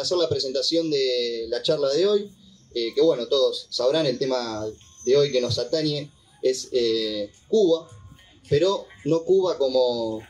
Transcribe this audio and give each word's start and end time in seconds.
para 0.00 0.06
hacer 0.06 0.16
la 0.16 0.30
presentación 0.30 0.90
de 0.90 1.44
la 1.50 1.60
charla 1.60 1.90
de 1.90 2.06
hoy, 2.06 2.30
eh, 2.74 2.94
que 2.94 3.02
bueno, 3.02 3.26
todos 3.26 3.66
sabrán, 3.68 4.06
el 4.06 4.18
tema 4.18 4.66
de 5.04 5.14
hoy 5.14 5.30
que 5.30 5.42
nos 5.42 5.58
atañe 5.58 6.10
es 6.40 6.70
eh, 6.72 7.30
Cuba, 7.48 7.86
pero 8.48 8.86
no 9.04 9.24
Cuba 9.24 9.58
como 9.58 10.22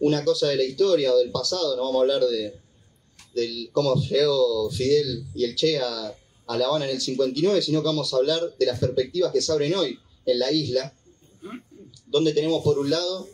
una 0.00 0.24
cosa 0.24 0.48
de 0.48 0.56
la 0.56 0.64
historia 0.64 1.12
o 1.12 1.18
del 1.18 1.30
pasado, 1.30 1.76
no 1.76 1.82
vamos 1.82 1.96
a 1.96 2.00
hablar 2.00 2.24
de, 2.24 3.68
cómo 3.72 3.96
llegó 3.96 4.70
Fidel 4.70 5.26
y 5.34 5.44
el 5.44 5.56
Che 5.56 5.78
a, 5.78 6.14
La 6.46 6.64
Habana 6.64 6.86
en 6.86 6.92
el 6.92 7.00
59, 7.02 7.60
sino 7.60 7.82
que 7.82 7.86
vamos 7.86 8.14
a 8.14 8.16
hablar 8.16 8.56
de 8.56 8.64
las 8.64 8.78
perspectivas 8.78 9.30
que 9.30 9.42
se 9.42 9.52
abren 9.52 9.74
hoy 9.74 9.98
en 10.24 10.38
la 10.38 10.50
isla, 10.50 10.94
donde 12.06 12.32
tenemos 12.32 12.64
por 12.64 12.78
un 12.78 12.88
lado, 12.88 13.28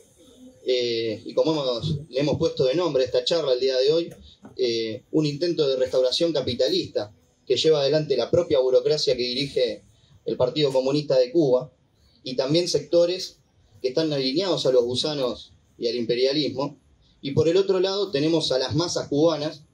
eh, 0.66 1.22
y 1.24 1.34
como 1.34 1.80
le 2.08 2.20
hemos 2.20 2.38
puesto 2.38 2.64
de 2.64 2.74
nombre 2.74 3.02
a 3.02 3.06
esta 3.06 3.24
charla 3.24 3.52
el 3.52 3.60
día 3.60 3.76
de 3.76 3.92
hoy, 3.92 4.10
eh, 4.56 5.02
un 5.12 5.26
intento 5.26 5.68
de 5.68 5.76
restauración 5.76 6.32
capitalista 6.32 7.12
que 7.46 7.56
lleva 7.56 7.80
adelante 7.80 8.16
la 8.16 8.30
propia 8.30 8.60
burocracia 8.60 9.14
que 9.16 9.22
dirige 9.22 9.84
el 10.24 10.36
Partido 10.36 10.72
Comunista 10.72 11.18
de 11.18 11.30
Cuba 11.30 11.70
y 12.22 12.36
también 12.36 12.68
sectores 12.68 13.40
que 13.82 13.88
están 13.88 14.10
alineados 14.12 14.64
a 14.64 14.72
los 14.72 14.84
gusanos 14.84 15.52
y 15.76 15.88
al 15.88 15.96
imperialismo. 15.96 16.78
Y 17.20 17.32
por 17.32 17.48
el 17.48 17.58
otro 17.58 17.80
lado 17.80 18.10
tenemos 18.10 18.50
a 18.50 18.58
las 18.58 18.74
masas 18.74 19.08
cubanas 19.08 19.64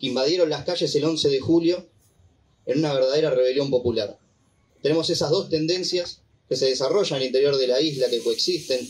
que 0.00 0.06
invadieron 0.06 0.48
las 0.48 0.64
calles 0.64 0.94
el 0.94 1.04
11 1.04 1.28
de 1.28 1.40
julio 1.40 1.86
en 2.64 2.78
una 2.78 2.94
verdadera 2.94 3.30
rebelión 3.30 3.70
popular. 3.70 4.18
Tenemos 4.80 5.10
esas 5.10 5.30
dos 5.30 5.50
tendencias 5.50 6.22
que 6.48 6.56
se 6.56 6.66
desarrollan 6.66 7.20
al 7.20 7.26
interior 7.26 7.56
de 7.56 7.66
la 7.66 7.80
isla, 7.80 8.08
que 8.08 8.22
coexisten, 8.22 8.86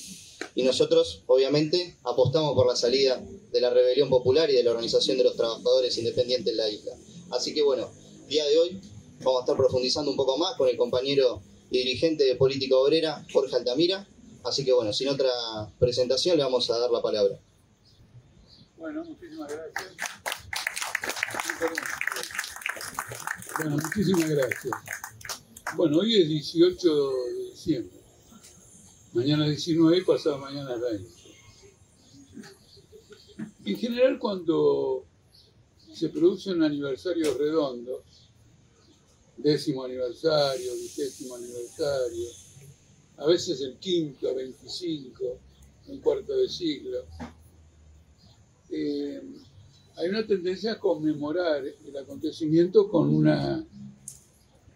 y 0.55 0.63
nosotros 0.63 1.23
obviamente 1.27 1.97
apostamos 2.05 2.55
por 2.55 2.67
la 2.67 2.77
salida 2.77 3.21
de 3.51 3.61
la 3.61 3.71
rebelión 3.71 4.09
popular 4.09 4.51
y 4.51 4.55
de 4.55 4.63
la 4.63 4.71
organización 4.71 5.19
de 5.19 5.25
los 5.25 5.37
trabajadores 5.37 5.97
independientes 5.99 6.53
en 6.53 6.57
la 6.57 6.69
isla. 6.69 6.93
Así 7.30 7.53
que 7.55 7.63
bueno, 7.63 7.91
día 8.29 8.45
de 8.47 8.59
hoy 8.59 8.80
vamos 9.21 9.41
a 9.41 9.45
estar 9.45 9.57
profundizando 9.57 10.11
un 10.11 10.17
poco 10.17 10.38
más 10.38 10.57
con 10.57 10.69
el 10.69 10.77
compañero 10.77 11.43
y 11.71 11.79
dirigente 11.79 12.24
de 12.24 12.37
Política 12.37 12.77
Obrera, 12.77 13.27
Jorge 13.33 13.57
Altamira. 13.57 14.09
Así 14.45 14.65
que 14.65 14.73
bueno, 14.73 14.93
sin 14.93 15.09
otra 15.09 15.30
presentación 15.79 16.37
le 16.37 16.45
vamos 16.45 16.71
a 16.71 16.79
dar 16.79 16.91
la 16.91 17.02
palabra. 17.02 17.41
Bueno, 18.77 19.05
muchísimas 19.05 19.51
gracias. 19.51 19.95
Bueno, 23.57 23.77
muchísimas 23.77 24.29
gracias. 24.29 24.73
Bueno, 25.77 25.99
hoy 25.99 26.23
es 26.23 26.29
18 26.29 27.11
de 27.11 27.45
diciembre. 27.51 28.04
Mañana 29.15 29.46
es 29.46 29.65
19 29.65 29.98
y 29.98 30.01
pasado 30.02 30.38
mañana 30.38 30.74
es 30.74 30.80
20. 30.80 31.10
En 33.66 33.76
general, 33.76 34.18
cuando 34.18 35.04
se 35.93 36.09
producen 36.09 36.60
aniversarios 36.65 37.38
redondos, 37.38 38.02
décimo 39.37 39.84
aniversario, 39.84 40.74
vigésimo 40.74 41.37
aniversario, 41.37 42.29
a 43.18 43.26
veces 43.26 43.60
el 43.60 43.76
quinto, 43.76 44.34
25, 44.34 45.38
un 45.87 46.01
cuarto 46.01 46.37
de 46.37 46.49
siglo, 46.49 47.04
eh, 48.71 49.23
hay 49.95 50.09
una 50.09 50.26
tendencia 50.26 50.73
a 50.73 50.80
conmemorar 50.80 51.65
el 51.65 51.96
acontecimiento 51.96 52.88
con 52.88 53.15
una 53.15 53.65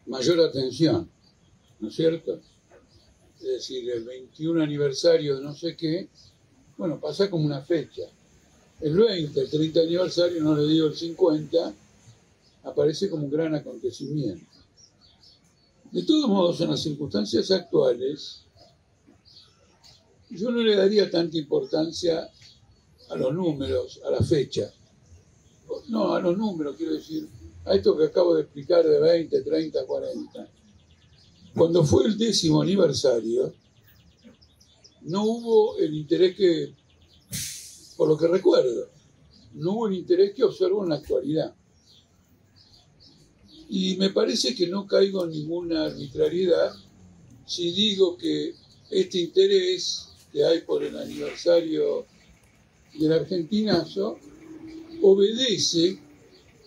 mayor 0.07 0.39
atención, 0.41 1.11
¿no 1.81 1.89
es 1.89 1.95
cierto? 1.97 2.41
Decir, 3.59 3.91
el 3.91 4.05
21 4.05 4.63
aniversario 4.63 5.37
de 5.37 5.43
no 5.43 5.55
sé 5.55 5.77
qué, 5.77 6.09
bueno, 6.77 7.01
pasa 7.01 7.29
como 7.29 7.45
una 7.45 7.61
fecha 7.61 8.03
el 8.81 8.97
20, 8.97 9.41
el 9.41 9.51
30 9.51 9.81
aniversario, 9.81 10.43
no 10.43 10.55
le 10.57 10.67
digo 10.67 10.87
el 10.87 10.95
50, 10.95 11.75
aparece 12.65 13.11
como 13.11 13.25
un 13.25 13.31
gran 13.31 13.55
acontecimiento. 13.55 14.47
De 15.91 16.03
todos 16.05 16.29
modos, 16.29 16.61
en 16.61 16.71
las 16.71 16.83
circunstancias 16.83 17.51
actuales, 17.51 18.43
yo 20.31 20.51
no 20.51 20.63
le 20.63 20.77
daría 20.77 21.11
tanta 21.11 21.37
importancia 21.39 22.31
a 23.09 23.17
los 23.17 23.35
números, 23.35 24.01
a 24.07 24.11
la 24.11 24.23
fecha. 24.23 24.73
No, 25.89 26.15
a 26.15 26.21
los 26.21 26.37
números, 26.37 26.77
quiero 26.77 26.93
decir, 26.93 27.27
a 27.65 27.75
esto 27.75 27.97
que 27.97 28.05
acabo 28.05 28.35
de 28.35 28.43
explicar 28.43 28.87
de 28.87 29.01
20, 29.01 29.43
30, 29.43 29.87
40. 29.87 30.49
Cuando 31.59 31.85
fue 31.85 32.07
el 32.07 32.17
décimo 32.17 32.63
aniversario, 32.63 33.53
no 35.03 35.25
hubo 35.25 35.77
el 35.79 35.93
interés 35.93 36.37
que 36.37 36.75
por 37.97 38.09
lo 38.09 38.17
que 38.17 38.29
recuerdo. 38.29 38.89
No 39.55 39.73
hubo 39.73 39.85
un 39.87 39.95
interés 39.95 40.35
que 40.35 40.45
observo 40.45 40.85
en 40.85 40.91
la 40.91 40.95
actualidad. 40.95 41.53
Y 43.69 43.97
me 43.97 44.11
parece 44.11 44.55
que 44.55 44.69
no 44.69 44.87
caigo 44.87 45.25
en 45.25 45.31
ninguna 45.31 45.87
arbitrariedad 45.87 46.73
si 47.45 47.73
digo 47.73 48.17
que 48.17 48.55
este 48.91 49.19
interés 49.19 50.11
que 50.33 50.45
hay 50.45 50.61
por 50.61 50.85
el 50.85 50.97
aniversario 50.97 52.07
del 52.95 53.13
argentinazo 53.13 54.17
obedece 55.03 55.99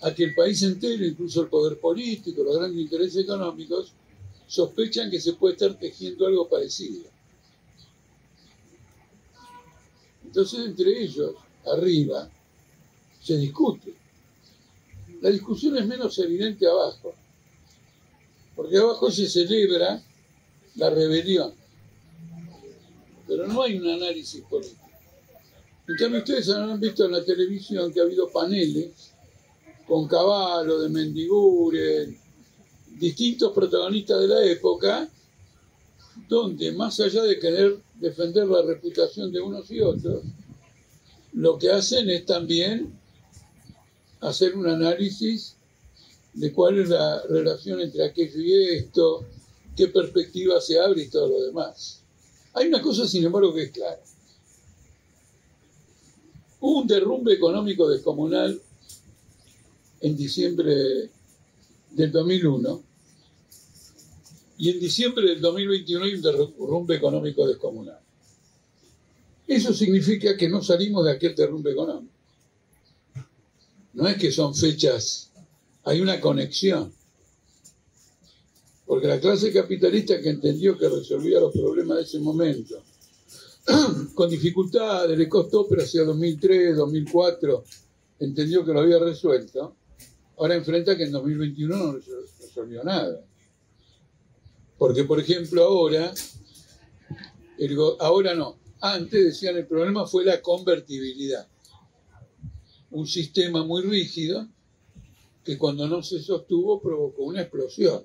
a 0.01 0.13
que 0.13 0.25
el 0.25 0.35
país 0.35 0.61
entero, 0.63 1.05
incluso 1.05 1.43
el 1.43 1.47
poder 1.47 1.79
político, 1.79 2.43
los 2.43 2.57
grandes 2.57 2.81
intereses 2.81 3.23
económicos, 3.23 3.93
sospechan 4.51 5.09
que 5.09 5.21
se 5.21 5.31
puede 5.31 5.53
estar 5.53 5.79
tejiendo 5.79 6.27
algo 6.27 6.49
parecido. 6.49 7.05
Entonces, 10.25 10.65
entre 10.65 11.03
ellos, 11.03 11.35
arriba, 11.65 12.29
se 13.23 13.37
discute. 13.37 13.93
La 15.21 15.29
discusión 15.29 15.77
es 15.77 15.85
menos 15.85 16.19
evidente 16.19 16.67
abajo, 16.67 17.13
porque 18.53 18.77
abajo 18.77 19.09
se 19.09 19.29
celebra 19.29 20.03
la 20.75 20.89
rebelión, 20.89 21.53
pero 23.27 23.47
no 23.47 23.61
hay 23.61 23.77
un 23.77 23.87
análisis 23.87 24.41
político. 24.41 24.81
En 25.87 26.15
ustedes 26.15 26.49
han 26.49 26.77
visto 26.77 27.05
en 27.05 27.13
la 27.13 27.23
televisión 27.23 27.93
que 27.93 28.01
ha 28.01 28.03
habido 28.03 28.29
paneles 28.29 29.13
con 29.87 30.09
Caballo, 30.09 30.79
de 30.79 30.89
Mendiguren, 30.89 32.20
distintos 33.01 33.51
protagonistas 33.51 34.21
de 34.21 34.27
la 34.27 34.45
época, 34.45 35.09
donde 36.29 36.71
más 36.71 36.99
allá 36.99 37.23
de 37.23 37.39
querer 37.39 37.79
defender 37.95 38.45
la 38.45 38.61
reputación 38.61 39.31
de 39.31 39.41
unos 39.41 39.71
y 39.71 39.81
otros, 39.81 40.23
lo 41.33 41.57
que 41.57 41.71
hacen 41.71 42.11
es 42.11 42.27
también 42.27 42.93
hacer 44.19 44.55
un 44.55 44.67
análisis 44.67 45.55
de 46.33 46.53
cuál 46.53 46.79
es 46.79 46.89
la 46.89 47.23
relación 47.23 47.81
entre 47.81 48.05
aquello 48.05 48.39
y 48.39 48.77
esto, 48.77 49.25
qué 49.75 49.87
perspectiva 49.87 50.61
se 50.61 50.79
abre 50.79 51.01
y 51.01 51.09
todo 51.09 51.27
lo 51.27 51.41
demás. 51.41 52.03
Hay 52.53 52.67
una 52.67 52.83
cosa, 52.83 53.07
sin 53.07 53.25
embargo, 53.25 53.51
que 53.51 53.63
es 53.63 53.71
clara. 53.71 54.01
Hubo 56.59 56.81
un 56.81 56.87
derrumbe 56.87 57.33
económico 57.33 57.89
descomunal 57.89 58.61
en 60.01 60.15
diciembre 60.15 61.09
del 61.89 62.11
2001 62.11 62.90
y 64.61 64.69
en 64.69 64.79
diciembre 64.79 65.27
del 65.27 65.41
2021 65.41 66.05
hay 66.05 66.13
un 66.13 66.21
derrumbe 66.21 66.95
económico 66.95 67.47
descomunal. 67.47 67.99
Eso 69.47 69.73
significa 69.73 70.37
que 70.37 70.47
no 70.47 70.61
salimos 70.61 71.03
de 71.03 71.13
aquel 71.13 71.33
derrumbe 71.33 71.71
económico. 71.71 72.13
No 73.93 74.07
es 74.07 74.17
que 74.17 74.31
son 74.31 74.53
fechas, 74.53 75.31
hay 75.83 75.99
una 75.99 76.21
conexión. 76.21 76.93
Porque 78.85 79.07
la 79.07 79.19
clase 79.19 79.51
capitalista 79.51 80.21
que 80.21 80.29
entendió 80.29 80.77
que 80.77 80.89
resolvía 80.89 81.39
los 81.39 81.51
problemas 81.51 81.97
de 81.97 82.03
ese 82.03 82.19
momento, 82.19 82.83
con 84.13 84.29
dificultades, 84.29 85.17
le 85.17 85.27
costó, 85.27 85.67
pero 85.67 85.81
hacia 85.81 86.03
2003, 86.03 86.77
2004, 86.77 87.63
entendió 88.19 88.63
que 88.63 88.73
lo 88.73 88.81
había 88.81 88.99
resuelto, 88.99 89.75
ahora 90.37 90.53
enfrenta 90.53 90.95
que 90.95 91.05
en 91.05 91.13
2021 91.13 91.75
no 91.75 91.99
resolvió 92.39 92.83
nada. 92.83 93.25
Porque, 94.81 95.03
por 95.03 95.19
ejemplo, 95.19 95.63
ahora, 95.63 96.11
ahora 97.99 98.33
no, 98.33 98.57
antes 98.79 99.25
decían 99.25 99.55
el 99.55 99.67
problema 99.67 100.07
fue 100.07 100.25
la 100.25 100.41
convertibilidad. 100.41 101.47
Un 102.89 103.05
sistema 103.05 103.63
muy 103.63 103.83
rígido 103.83 104.49
que 105.43 105.55
cuando 105.59 105.87
no 105.87 106.01
se 106.01 106.19
sostuvo 106.19 106.81
provocó 106.81 107.25
una 107.25 107.43
explosión. 107.43 108.03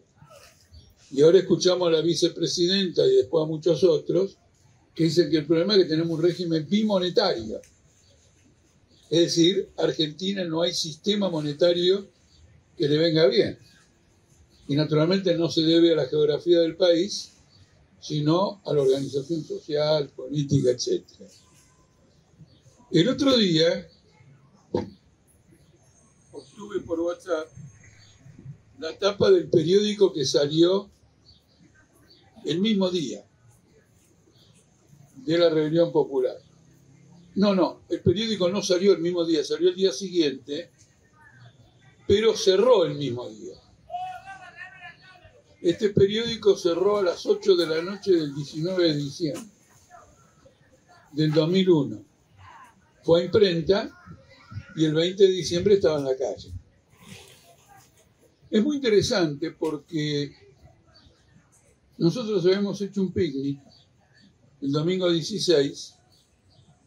Y 1.11 1.23
ahora 1.23 1.39
escuchamos 1.39 1.89
a 1.89 1.93
la 1.93 2.03
vicepresidenta 2.03 3.07
y 3.07 3.17
después 3.17 3.43
a 3.43 3.49
muchos 3.49 3.83
otros 3.83 4.37
que 4.95 5.05
dicen 5.05 5.31
que 5.31 5.39
el 5.39 5.47
problema 5.47 5.77
es 5.77 5.85
que 5.85 5.89
tenemos 5.89 6.19
un 6.19 6.23
régimen 6.23 6.69
bimonetario. 6.69 7.59
Es 9.09 9.21
decir, 9.21 9.71
Argentina 9.79 10.45
no 10.45 10.61
hay 10.61 10.75
sistema 10.75 11.31
monetario 11.31 12.07
que 12.77 12.87
le 12.87 12.99
venga 12.99 13.27
bien 13.29 13.59
y 14.69 14.75
naturalmente 14.75 15.37
no 15.37 15.49
se 15.49 15.63
debe 15.63 15.93
a 15.93 15.97
la 15.97 16.07
geografía 16.07 16.61
del 16.61 16.77
país, 16.77 17.33
sino 18.01 18.61
a 18.65 18.73
la 18.73 18.83
organización 18.83 19.45
social, 19.45 20.09
política, 20.11 20.71
etc. 20.71 21.05
El 22.91 23.09
otro 23.09 23.37
día 23.37 23.89
obtuve 26.33 26.81
por 26.81 27.01
WhatsApp 27.01 27.49
la 28.79 28.97
tapa 28.99 29.31
del 29.31 29.49
periódico 29.49 30.13
que 30.13 30.25
salió 30.25 30.91
el 32.45 32.61
mismo 32.61 32.91
día 32.91 33.25
de 35.17 35.39
la 35.39 35.49
rebelión 35.49 35.93
popular. 35.93 36.37
No, 37.35 37.55
no, 37.55 37.83
el 37.89 38.01
periódico 38.01 38.49
no 38.49 38.63
salió 38.63 38.93
el 38.93 39.01
mismo 39.01 39.25
día, 39.25 39.45
salió 39.45 39.69
el 39.69 39.75
día 39.75 39.93
siguiente, 39.93 40.71
pero 42.07 42.37
cerró 42.37 42.85
el 42.85 42.95
mismo 42.97 43.29
día. 43.29 43.61
Este 45.67 45.91
periódico 45.91 46.57
cerró 46.57 46.99
a 46.99 47.03
las 47.03 47.27
8 47.27 47.57
de 47.57 47.67
la 47.67 47.83
noche 47.83 48.13
del 48.13 48.33
19 48.33 48.85
de 48.85 48.97
diciembre 48.99 49.51
del 51.11 51.33
2001. 51.33 52.05
Fue 53.03 53.21
a 53.21 53.25
imprenta 53.25 53.91
y 54.77 54.85
el 54.85 54.95
20 54.95 55.25
de 55.25 55.29
diciembre 55.29 55.75
estaba 55.75 55.99
en 55.99 56.05
la 56.05 56.17
calle. 56.17 56.53
Es 58.49 58.63
muy 58.63 58.77
interesante 58.77 59.51
porque 59.51 60.37
nosotros 61.99 62.47
habíamos 62.47 62.81
hecho 62.81 63.03
un 63.03 63.13
picnic 63.13 63.61
el 64.61 64.71
domingo 64.71 65.11
16 65.11 65.95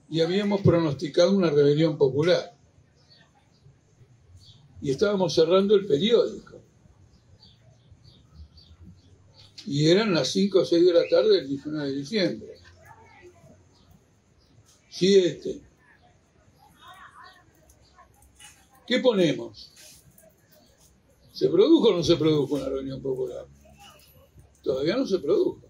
y 0.10 0.22
habíamos 0.22 0.62
pronosticado 0.62 1.36
una 1.36 1.50
rebelión 1.50 1.98
popular. 1.98 2.56
Y 4.82 4.92
estábamos 4.92 5.36
cerrando 5.36 5.76
el 5.76 5.86
periódico. 5.86 6.59
Y 9.70 9.88
eran 9.88 10.16
las 10.16 10.30
5 10.30 10.62
o 10.62 10.66
6 10.66 10.84
de 10.84 10.94
la 10.94 11.08
tarde 11.08 11.36
del 11.36 11.48
19 11.48 11.90
de 11.90 11.96
diciembre. 11.96 12.56
Siete. 14.90 15.62
¿Qué 18.88 18.98
ponemos? 18.98 19.72
¿Se 21.32 21.48
produjo 21.50 21.90
o 21.90 21.98
no 21.98 22.04
se 22.04 22.16
produjo 22.16 22.56
una 22.56 22.68
reunión 22.68 23.00
popular? 23.00 23.46
Todavía 24.64 24.98
no 24.98 25.06
se 25.06 25.20
produjo. 25.20 25.62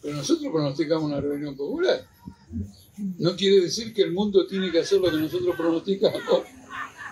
Pero 0.00 0.18
nosotros 0.18 0.52
pronosticamos 0.52 1.06
una 1.06 1.20
reunión 1.20 1.56
popular. 1.56 2.08
No 3.18 3.34
quiere 3.34 3.62
decir 3.62 3.92
que 3.92 4.02
el 4.02 4.12
mundo 4.12 4.46
tiene 4.46 4.70
que 4.70 4.78
hacer 4.78 5.00
lo 5.00 5.10
que 5.10 5.16
nosotros 5.16 5.56
pronosticamos, 5.56 6.44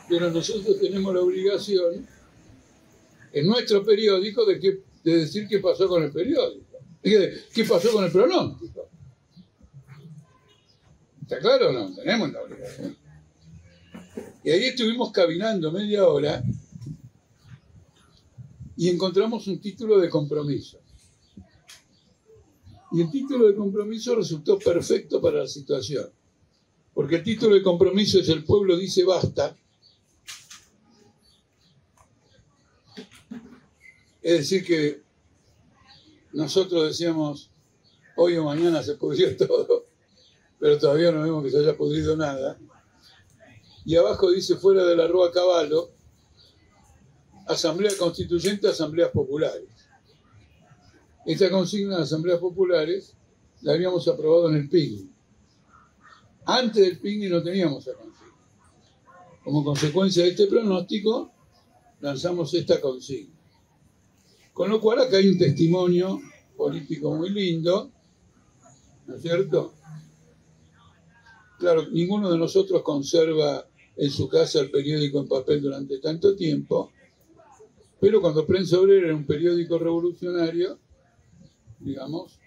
pero 0.08 0.30
nosotros 0.30 0.78
tenemos 0.78 1.12
la 1.12 1.22
obligación 1.22 2.06
en 3.32 3.46
nuestro 3.46 3.84
periódico 3.84 4.44
de, 4.44 4.60
que, 4.60 4.89
de 5.02 5.16
decir 5.16 5.46
qué 5.48 5.58
pasó 5.58 5.88
con 5.88 6.02
el 6.02 6.12
periódico, 6.12 6.78
qué 7.02 7.64
pasó 7.68 7.92
con 7.92 8.04
el 8.04 8.12
pronóstico. 8.12 8.88
¿Está 11.22 11.38
claro 11.38 11.70
o 11.70 11.72
no? 11.72 11.94
Tenemos 11.94 12.32
la 12.32 12.42
obligación. 12.42 12.96
Y 14.42 14.50
ahí 14.50 14.64
estuvimos 14.64 15.12
caminando 15.12 15.70
media 15.70 16.06
hora 16.06 16.42
y 18.76 18.88
encontramos 18.88 19.46
un 19.46 19.60
título 19.60 19.98
de 19.98 20.08
compromiso. 20.08 20.80
Y 22.92 23.02
el 23.02 23.10
título 23.10 23.46
de 23.46 23.54
compromiso 23.54 24.16
resultó 24.16 24.58
perfecto 24.58 25.20
para 25.20 25.40
la 25.40 25.46
situación. 25.46 26.10
Porque 26.94 27.16
el 27.16 27.22
título 27.22 27.54
de 27.54 27.62
compromiso 27.62 28.18
es 28.18 28.28
El 28.28 28.42
pueblo 28.42 28.76
dice 28.76 29.04
basta. 29.04 29.56
Es 34.22 34.38
decir, 34.38 34.64
que 34.64 35.02
nosotros 36.32 36.88
decíamos, 36.88 37.50
hoy 38.16 38.36
o 38.36 38.44
mañana 38.44 38.82
se 38.82 38.94
pudrió 38.94 39.36
todo, 39.46 39.86
pero 40.58 40.78
todavía 40.78 41.10
no 41.10 41.22
vemos 41.22 41.42
que 41.42 41.50
se 41.50 41.58
haya 41.58 41.76
pudrido 41.76 42.16
nada. 42.16 42.58
Y 43.84 43.96
abajo 43.96 44.30
dice, 44.30 44.56
fuera 44.56 44.84
de 44.84 44.94
la 44.94 45.08
Rúa 45.08 45.32
Caballo, 45.32 45.90
Asamblea 47.46 47.92
Constituyente, 47.98 48.68
Asambleas 48.68 49.10
Populares. 49.10 49.68
Esta 51.26 51.50
consigna 51.50 51.96
de 51.96 52.02
Asambleas 52.02 52.38
Populares 52.38 53.14
la 53.62 53.72
habíamos 53.72 54.06
aprobado 54.06 54.50
en 54.50 54.56
el 54.56 54.68
PIGNI. 54.68 55.10
Antes 56.44 56.84
del 56.84 56.98
PIGNI 56.98 57.28
no 57.28 57.42
teníamos 57.42 57.86
esa 57.86 57.96
consigna. 57.96 58.34
Como 59.42 59.64
consecuencia 59.64 60.24
de 60.24 60.30
este 60.30 60.46
pronóstico, 60.46 61.32
lanzamos 62.00 62.52
esta 62.54 62.80
consigna. 62.80 63.39
Con 64.60 64.68
lo 64.68 64.78
cual 64.78 64.98
acá 64.98 65.16
hay 65.16 65.26
un 65.26 65.38
testimonio 65.38 66.20
político 66.54 67.16
muy 67.16 67.30
lindo, 67.30 67.90
¿no 69.06 69.14
es 69.14 69.22
cierto? 69.22 69.72
Claro, 71.58 71.88
ninguno 71.88 72.30
de 72.30 72.36
nosotros 72.36 72.82
conserva 72.82 73.66
en 73.96 74.10
su 74.10 74.28
casa 74.28 74.60
el 74.60 74.70
periódico 74.70 75.18
en 75.18 75.28
papel 75.28 75.62
durante 75.62 75.98
tanto 75.98 76.36
tiempo, 76.36 76.92
pero 78.02 78.20
cuando 78.20 78.44
Prensa 78.44 78.78
Obrera 78.78 79.06
era 79.06 79.16
un 79.16 79.24
periódico 79.24 79.78
revolucionario, 79.78 80.78
digamos, 81.78 82.38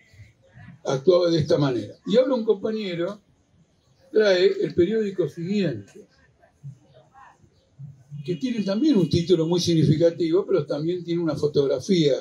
actuaba 0.85 1.31
de 1.31 1.39
esta 1.39 1.57
manera. 1.57 1.95
Y 2.05 2.17
ahora 2.17 2.35
un 2.35 2.45
compañero 2.45 3.21
trae 4.11 4.53
el 4.61 4.75
periódico 4.75 5.27
siguiente, 5.27 6.05
que 8.23 8.35
tiene 8.35 8.63
también 8.63 8.95
un 8.97 9.09
título 9.09 9.45
muy 9.45 9.59
significativo, 9.59 10.45
pero 10.45 10.65
también 10.65 11.03
tiene 11.03 11.21
una 11.21 11.35
fotografía 11.35 12.13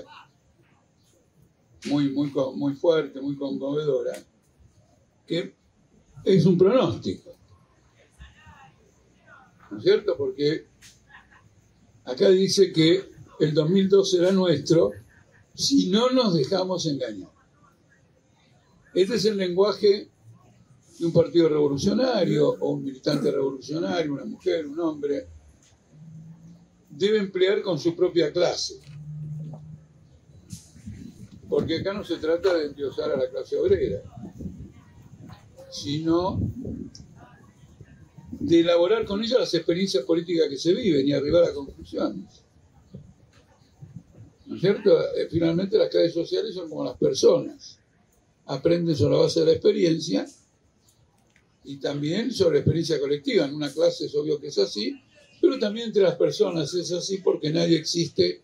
muy, 1.86 2.10
muy, 2.10 2.32
muy 2.56 2.74
fuerte, 2.74 3.20
muy 3.20 3.36
conmovedora, 3.36 4.12
que 5.26 5.54
es 6.24 6.46
un 6.46 6.58
pronóstico. 6.58 7.30
¿No 9.70 9.78
es 9.78 9.84
cierto? 9.84 10.16
Porque 10.16 10.66
acá 12.04 12.28
dice 12.30 12.72
que 12.72 13.04
el 13.40 13.54
2002 13.54 14.10
será 14.10 14.32
nuestro 14.32 14.90
si 15.54 15.88
no 15.88 16.10
nos 16.10 16.34
dejamos 16.34 16.86
engañar. 16.86 17.30
Este 18.94 19.14
es 19.14 19.24
el 19.24 19.36
lenguaje 19.36 20.08
de 20.98 21.06
un 21.06 21.12
partido 21.12 21.48
revolucionario 21.48 22.50
o 22.50 22.70
un 22.72 22.84
militante 22.84 23.30
revolucionario, 23.30 24.12
una 24.12 24.24
mujer, 24.24 24.66
un 24.66 24.78
hombre, 24.80 25.28
debe 26.92 27.18
emplear 27.18 27.62
con 27.62 27.78
su 27.78 27.94
propia 27.96 28.32
clase. 28.32 28.80
Porque 31.48 31.78
acá 31.78 31.92
no 31.92 32.04
se 32.04 32.16
trata 32.16 32.54
de 32.54 32.66
endiosar 32.66 33.10
a 33.10 33.16
la 33.16 33.28
clase 33.28 33.56
obrera, 33.56 34.02
sino 35.70 36.40
de 38.30 38.60
elaborar 38.60 39.04
con 39.04 39.22
ella 39.22 39.38
las 39.38 39.54
experiencias 39.54 40.04
políticas 40.04 40.48
que 40.48 40.56
se 40.56 40.72
viven 40.72 41.06
y 41.06 41.12
arribar 41.12 41.44
a 41.44 41.54
conclusiones. 41.54 42.42
¿No 44.46 44.56
es 44.56 44.60
cierto? 44.60 45.00
Eh, 45.14 45.28
finalmente 45.30 45.78
las 45.78 45.88
clases 45.88 46.12
sociales 46.12 46.54
son 46.54 46.68
como 46.68 46.84
las 46.84 46.96
personas. 46.96 47.78
Aprenden 48.46 48.96
sobre 48.96 49.14
la 49.14 49.22
base 49.22 49.40
de 49.40 49.46
la 49.46 49.52
experiencia 49.52 50.26
y 51.64 51.76
también 51.76 52.32
sobre 52.32 52.54
la 52.54 52.60
experiencia 52.60 52.98
colectiva. 52.98 53.46
En 53.46 53.54
una 53.54 53.72
clase 53.72 54.06
es 54.06 54.14
obvio 54.14 54.40
que 54.40 54.48
es 54.48 54.58
así, 54.58 55.00
pero 55.42 55.58
también 55.58 55.88
entre 55.88 56.04
las 56.04 56.14
personas 56.14 56.72
es 56.72 56.92
así 56.92 57.18
porque 57.18 57.50
nadie 57.50 57.76
existe 57.76 58.42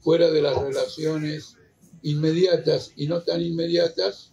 fuera 0.00 0.28
de 0.32 0.42
las 0.42 0.60
relaciones 0.60 1.56
inmediatas 2.02 2.92
y 2.96 3.06
no 3.06 3.22
tan 3.22 3.40
inmediatas 3.40 4.32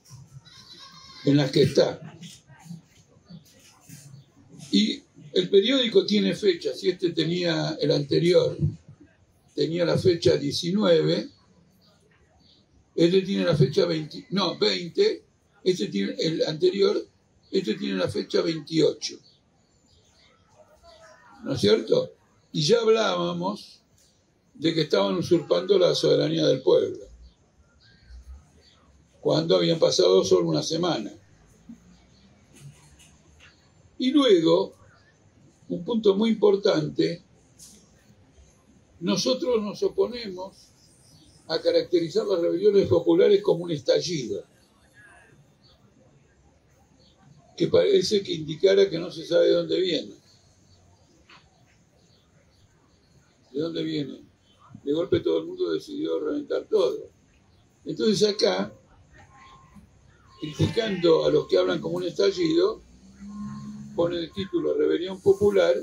en 1.26 1.38
las 1.38 1.52
que 1.52 1.62
está. 1.62 2.18
Y 4.72 5.04
el 5.34 5.48
periódico 5.52 6.08
tiene 6.08 6.34
fecha, 6.34 6.74
si 6.74 6.90
este 6.90 7.12
tenía 7.12 7.78
el 7.80 7.92
anterior, 7.92 8.58
tenía 9.54 9.86
la 9.86 10.00
fecha 10.00 10.38
19, 10.38 11.30
este 12.96 13.22
tiene 13.22 13.46
la 13.46 13.56
fecha 13.56 13.86
20, 13.86 14.28
no, 14.32 14.58
20, 14.58 15.24
este 15.64 15.88
tiene 15.90 16.16
el 16.18 16.44
anterior, 16.48 17.08
este 17.52 17.76
tiene 17.76 17.96
la 18.00 18.08
fecha 18.08 18.42
28. 18.42 19.20
¿No 21.44 21.54
es 21.54 21.62
cierto? 21.62 22.12
Y 22.52 22.62
ya 22.62 22.80
hablábamos 22.80 23.82
de 24.54 24.74
que 24.74 24.82
estaban 24.82 25.16
usurpando 25.16 25.78
la 25.78 25.94
soberanía 25.94 26.46
del 26.48 26.62
pueblo, 26.62 27.06
cuando 29.22 29.56
habían 29.56 29.78
pasado 29.78 30.24
solo 30.24 30.50
una 30.50 30.64
semana. 30.64 31.12
Y 34.00 34.12
luego, 34.12 34.74
un 35.70 35.84
punto 35.84 36.16
muy 36.16 36.32
importante, 36.32 37.24
nosotros 39.00 39.62
nos 39.62 39.82
oponemos 39.84 40.70
a 41.48 41.60
caracterizar 41.60 42.26
las 42.26 42.40
rebeliones 42.40 42.88
populares 42.88 43.42
como 43.42 43.64
un 43.66 43.72
estallido, 43.72 44.44
que 47.56 47.68
parece 47.68 48.22
que 48.24 48.34
indicara 48.34 48.90
que 48.90 49.00
no 49.00 49.12
se 49.12 49.26
sabe 49.26 49.48
de 49.48 49.54
dónde 49.54 49.80
viene. 49.80 50.27
¿De 53.58 53.64
dónde 53.64 53.82
viene? 53.82 54.22
De 54.84 54.94
golpe 54.94 55.20
todo 55.20 55.40
el 55.40 55.48
mundo 55.48 55.72
decidió 55.72 56.20
reventar 56.20 56.68
todo. 56.70 57.10
Entonces 57.86 58.30
acá, 58.30 58.72
criticando 60.40 61.26
a 61.26 61.32
los 61.32 61.48
que 61.48 61.58
hablan 61.58 61.82
como 61.82 61.96
un 61.96 62.04
estallido, 62.04 62.84
pone 63.96 64.20
el 64.20 64.32
título 64.32 64.76
Rebelión 64.76 65.20
Popular 65.22 65.74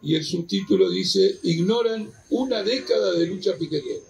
y 0.00 0.14
el 0.14 0.24
subtítulo 0.24 0.88
dice, 0.88 1.38
ignoran 1.42 2.10
una 2.30 2.62
década 2.62 3.12
de 3.12 3.26
lucha 3.26 3.54
piquetera. 3.58 4.06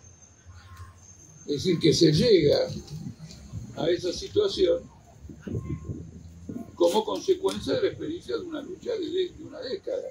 Es 1.48 1.64
decir, 1.64 1.80
que 1.80 1.92
se 1.92 2.12
llega 2.12 2.60
a 3.74 3.90
esa 3.90 4.12
situación 4.12 4.88
como 6.76 7.04
consecuencia 7.04 7.74
de 7.74 7.82
la 7.82 7.88
experiencia 7.88 8.36
de 8.36 8.42
una 8.44 8.62
lucha 8.62 8.92
de, 8.92 9.32
una 9.40 9.58
década. 9.62 10.10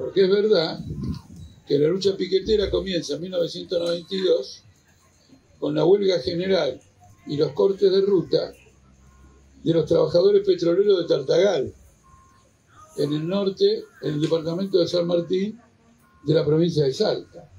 Porque 0.00 0.24
es 0.24 0.30
verdad 0.30 0.80
que 1.68 1.78
la 1.78 1.88
lucha 1.88 2.16
piquetera 2.16 2.70
comienza 2.70 3.14
en 3.14 3.20
1992 3.20 4.62
con 5.58 5.74
la 5.74 5.84
huelga 5.84 6.18
general 6.20 6.80
y 7.26 7.36
los 7.36 7.52
cortes 7.52 7.92
de 7.92 8.00
ruta 8.00 8.50
de 9.62 9.74
los 9.74 9.84
trabajadores 9.84 10.42
petroleros 10.46 11.00
de 11.00 11.04
Tartagal, 11.06 11.74
en 12.96 13.12
el 13.12 13.28
norte, 13.28 13.84
en 14.00 14.14
el 14.14 14.22
departamento 14.22 14.78
de 14.78 14.88
San 14.88 15.06
Martín, 15.06 15.60
de 16.24 16.34
la 16.34 16.46
provincia 16.46 16.84
de 16.84 16.94
Salta. 16.94 17.52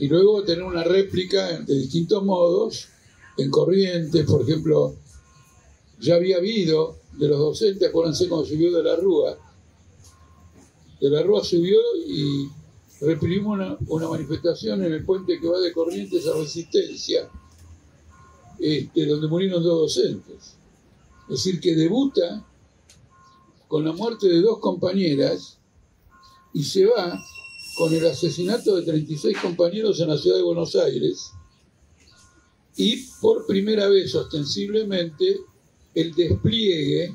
Y 0.00 0.08
luego 0.08 0.42
tener 0.42 0.64
una 0.64 0.82
réplica 0.82 1.60
de 1.60 1.74
distintos 1.74 2.24
modos, 2.24 2.88
en 3.38 3.48
Corrientes, 3.48 4.26
por 4.26 4.42
ejemplo, 4.42 4.96
ya 6.00 6.16
había 6.16 6.38
habido 6.38 6.98
de 7.12 7.28
los 7.28 7.38
docentes, 7.38 7.88
acuérdense 7.88 8.28
cuando 8.28 8.44
subió 8.44 8.76
de 8.76 8.82
la 8.82 8.96
Rúa, 8.96 9.38
de 11.00 11.10
la 11.10 11.22
Rúa 11.22 11.42
subió 11.42 11.78
y 12.06 12.48
reprimimos 13.00 13.58
una, 13.88 14.08
manifestación 14.08 14.84
en 14.84 14.92
el 14.92 15.04
puente 15.04 15.40
que 15.40 15.48
va 15.48 15.58
de 15.58 15.72
Corrientes 15.72 16.26
a 16.26 16.36
Resistencia, 16.36 17.28
este, 18.58 19.06
donde 19.06 19.28
murieron 19.28 19.62
dos 19.62 19.94
docentes. 19.94 20.56
Es 21.28 21.44
decir, 21.44 21.60
que 21.60 21.74
debuta 21.74 22.44
con 23.68 23.84
la 23.84 23.92
muerte 23.92 24.28
de 24.28 24.40
dos 24.40 24.58
compañeras 24.58 25.58
y 26.52 26.64
se 26.64 26.84
va 26.84 27.18
con 27.76 27.94
el 27.94 28.06
asesinato 28.06 28.76
de 28.76 28.82
36 28.82 29.38
compañeros 29.40 30.00
en 30.00 30.08
la 30.08 30.18
ciudad 30.18 30.36
de 30.36 30.42
Buenos 30.42 30.74
Aires 30.76 31.30
y 32.76 32.96
por 33.20 33.46
primera 33.46 33.88
vez 33.88 34.14
ostensiblemente 34.14 35.40
el 35.94 36.14
despliegue 36.14 37.14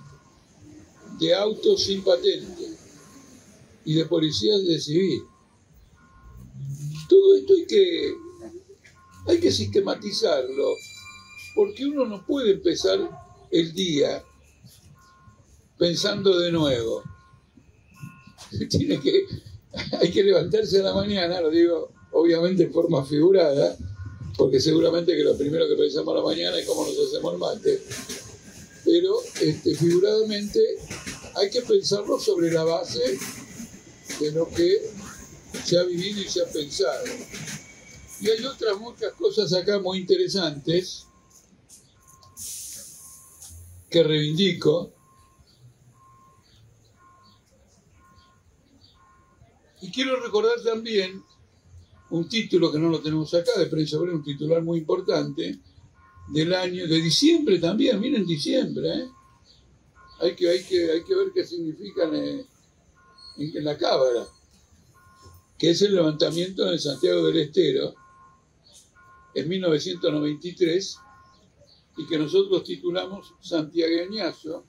de 1.20 1.36
autos 1.36 1.84
sin 1.84 2.04
patente 2.04 2.75
y 3.86 3.94
de 3.94 4.06
policías 4.06 4.66
de 4.66 4.80
civil. 4.80 5.24
Todo 7.08 7.38
esto 7.38 7.54
hay 7.54 7.66
que, 7.66 8.14
hay 9.28 9.40
que 9.40 9.52
sistematizarlo, 9.52 10.74
porque 11.56 11.86
uno 11.86 12.06
no 12.06 12.26
puede 12.26 12.52
empezar 12.52 13.00
el 13.52 13.74
día 13.74 14.24
pensando 15.78 16.38
de 16.40 16.52
nuevo. 16.52 17.04
Tiene 18.70 19.00
que, 19.00 19.26
hay 20.00 20.12
que 20.12 20.24
levantarse 20.24 20.80
a 20.80 20.84
la 20.84 20.94
mañana, 20.94 21.42
lo 21.42 21.50
digo 21.50 21.92
obviamente 22.12 22.64
en 22.64 22.74
forma 22.74 23.06
figurada, 23.06 23.78
porque 24.38 24.60
seguramente 24.60 25.16
que 25.16 25.24
lo 25.24 25.38
primero 25.38 25.68
que 25.68 25.76
pensamos 25.76 26.14
a 26.14 26.18
la 26.18 26.24
mañana 26.24 26.58
es 26.58 26.66
cómo 26.66 26.86
nos 26.86 26.98
hacemos 26.98 27.34
el 27.34 27.40
mate. 27.40 27.82
Pero 28.86 29.16
este, 29.42 29.76
figuradamente 29.76 30.60
hay 31.36 31.50
que 31.50 31.62
pensarlo 31.62 32.20
sobre 32.20 32.52
la 32.52 32.64
base 32.64 33.18
de 34.20 34.32
lo 34.32 34.50
que 34.50 34.92
se 35.64 35.78
ha 35.78 35.84
vivido 35.84 36.22
y 36.22 36.30
se 36.30 36.42
ha 36.42 36.48
pensado. 36.48 37.06
Y 38.22 38.30
hay 38.30 38.44
otras 38.46 38.78
muchas 38.80 39.14
cosas 39.14 39.54
acá 39.54 39.80
muy 39.80 40.00
interesantes 40.00 41.06
que 43.90 44.04
reivindico 44.04 44.96
Y 49.86 49.92
quiero 49.92 50.20
recordar 50.20 50.60
también 50.64 51.24
un 52.10 52.28
título 52.28 52.72
que 52.72 52.80
no 52.80 52.90
lo 52.90 53.02
tenemos 53.02 53.32
acá, 53.36 53.52
de 53.60 53.68
prensa 53.68 54.00
un 54.00 54.24
titular 54.24 54.64
muy 54.64 54.80
importante, 54.80 55.60
del 56.30 56.56
año, 56.56 56.88
de 56.88 57.02
diciembre 57.02 57.60
también, 57.60 58.00
miren 58.00 58.26
diciembre, 58.26 58.90
¿eh? 58.90 59.08
hay, 60.22 60.36
que, 60.36 60.50
hay, 60.50 60.64
que, 60.64 60.92
hay 60.92 61.04
que 61.04 61.16
ver 61.16 61.32
qué 61.32 61.46
significan 61.46 62.16
en, 62.16 62.48
en 63.38 63.64
la 63.64 63.78
cámara, 63.78 64.28
que 65.58 65.72
es 65.72 65.82
el 65.82 65.96
levantamiento 65.96 66.66
de 66.66 66.80
Santiago 66.80 67.26
del 67.28 67.38
Estero 67.38 67.96
en 69.34 69.50
1993 69.50 70.98
y 71.98 72.08
que 72.08 72.18
nosotros 72.18 72.64
titulamos 72.64 73.34
Santiagueñazo, 73.42 74.66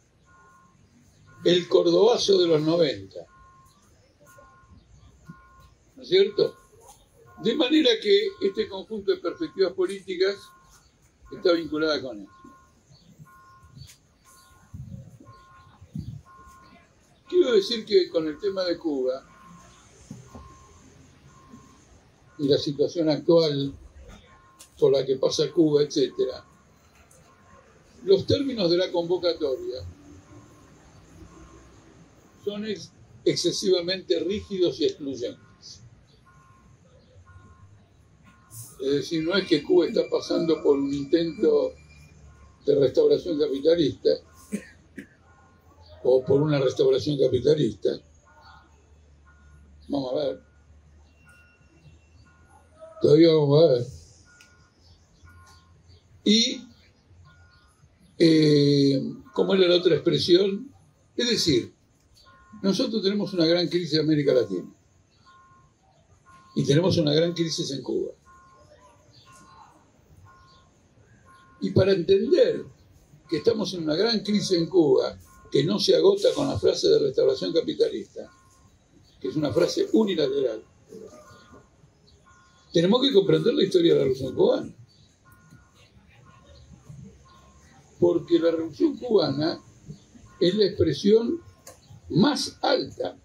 el 1.44 1.68
cordobazo 1.68 2.38
de 2.38 2.46
los 2.48 2.60
90. 2.62 3.26
¿no 5.96 6.02
es 6.02 6.08
cierto? 6.08 6.56
De 7.42 7.54
manera 7.54 7.90
que 8.02 8.28
este 8.40 8.68
conjunto 8.68 9.12
de 9.12 9.18
perspectivas 9.18 9.72
políticas 9.72 10.36
está 11.32 11.52
vinculada 11.52 12.00
con 12.00 12.20
esto. 12.20 12.35
Quiero 17.36 17.52
decir 17.52 17.84
que 17.84 18.08
con 18.08 18.26
el 18.26 18.40
tema 18.40 18.64
de 18.64 18.78
Cuba 18.78 19.22
y 22.38 22.48
la 22.48 22.56
situación 22.56 23.10
actual 23.10 23.74
por 24.80 24.92
la 24.92 25.04
que 25.04 25.16
pasa 25.16 25.52
Cuba, 25.52 25.82
etc., 25.82 26.14
los 28.04 28.26
términos 28.26 28.70
de 28.70 28.78
la 28.78 28.90
convocatoria 28.90 29.82
son 32.42 32.64
excesivamente 33.22 34.18
rígidos 34.20 34.80
y 34.80 34.86
excluyentes. 34.86 35.82
Es 38.80 38.92
decir, 38.92 39.24
no 39.24 39.36
es 39.36 39.46
que 39.46 39.62
Cuba 39.62 39.88
está 39.88 40.08
pasando 40.10 40.62
por 40.62 40.78
un 40.78 40.94
intento 40.94 41.74
de 42.64 42.74
restauración 42.76 43.38
capitalista 43.38 44.08
o 46.08 46.24
por 46.24 46.40
una 46.40 46.60
restauración 46.60 47.18
capitalista. 47.18 47.90
Vamos 49.88 50.12
a 50.12 50.16
ver. 50.16 50.40
Todavía 53.02 53.32
vamos 53.32 53.62
a 53.62 53.72
ver. 53.72 53.86
Y, 56.24 56.64
eh, 58.18 59.00
¿cómo 59.34 59.54
era 59.54 59.66
la 59.66 59.76
otra 59.76 59.94
expresión? 59.94 60.72
Es 61.16 61.28
decir, 61.28 61.74
nosotros 62.62 63.02
tenemos 63.02 63.32
una 63.34 63.46
gran 63.46 63.66
crisis 63.68 63.94
en 63.94 64.00
América 64.00 64.32
Latina 64.32 64.72
y 66.54 66.64
tenemos 66.64 66.96
una 66.98 67.12
gran 67.12 67.32
crisis 67.32 67.70
en 67.72 67.82
Cuba. 67.82 68.12
Y 71.60 71.70
para 71.70 71.92
entender 71.92 72.64
que 73.28 73.38
estamos 73.38 73.74
en 73.74 73.84
una 73.84 73.96
gran 73.96 74.20
crisis 74.20 74.52
en 74.52 74.68
Cuba, 74.68 75.18
que 75.50 75.64
no 75.64 75.78
se 75.78 75.96
agota 75.96 76.28
con 76.34 76.48
la 76.48 76.58
frase 76.58 76.88
de 76.88 76.98
restauración 76.98 77.52
capitalista, 77.52 78.30
que 79.20 79.28
es 79.28 79.36
una 79.36 79.52
frase 79.52 79.88
unilateral, 79.92 80.62
tenemos 82.72 83.00
que 83.00 83.12
comprender 83.12 83.54
la 83.54 83.64
historia 83.64 83.94
de 83.94 83.98
la 83.98 84.04
Revolución 84.04 84.34
Cubana. 84.34 84.74
Porque 87.98 88.38
la 88.38 88.50
Revolución 88.50 88.98
Cubana 88.98 89.60
es 90.38 90.54
la 90.54 90.66
expresión 90.66 91.40
más 92.10 92.58
alta 92.60 93.16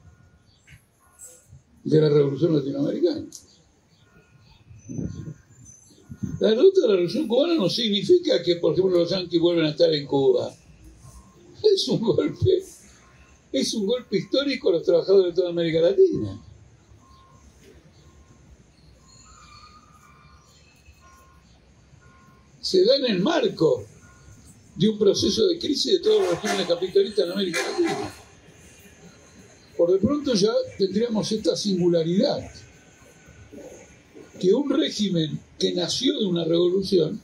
de 1.83 2.01
la 2.01 2.09
Revolución 2.09 2.55
Latinoamericana. 2.55 3.27
La 6.39 6.49
derrota 6.49 6.81
de 6.81 6.87
la 6.87 6.93
revolución 6.93 7.27
cubana 7.27 7.53
no 7.55 7.69
significa 7.69 8.41
que, 8.41 8.55
por 8.55 8.73
ejemplo, 8.73 8.97
los 8.97 9.09
yanquis 9.09 9.39
vuelven 9.39 9.65
a 9.65 9.69
estar 9.69 9.93
en 9.93 10.07
Cuba. 10.07 10.51
Es 11.73 11.87
un 11.87 11.99
golpe, 11.99 12.63
es 13.51 13.73
un 13.73 13.85
golpe 13.85 14.17
histórico 14.17 14.69
a 14.69 14.73
los 14.73 14.83
trabajadores 14.83 15.33
de 15.33 15.41
toda 15.41 15.49
América 15.49 15.81
Latina. 15.81 16.41
Se 22.61 22.85
da 22.85 22.95
en 22.95 23.05
el 23.05 23.19
marco 23.19 23.85
de 24.75 24.89
un 24.89 24.97
proceso 24.97 25.47
de 25.47 25.59
crisis 25.59 25.93
de 25.93 25.99
todos 25.99 26.21
los 26.21 26.41
regímenes 26.41 26.67
capitalistas 26.67 27.25
en 27.25 27.31
América 27.31 27.59
Latina. 27.71 28.13
Por 29.75 29.91
de 29.91 29.99
pronto 29.99 30.33
ya 30.33 30.53
tendríamos 30.77 31.31
esta 31.31 31.55
singularidad, 31.55 32.39
que 34.39 34.53
un 34.53 34.69
régimen 34.69 35.39
que 35.59 35.73
nació 35.73 36.17
de 36.19 36.25
una 36.25 36.45
revolución, 36.45 37.21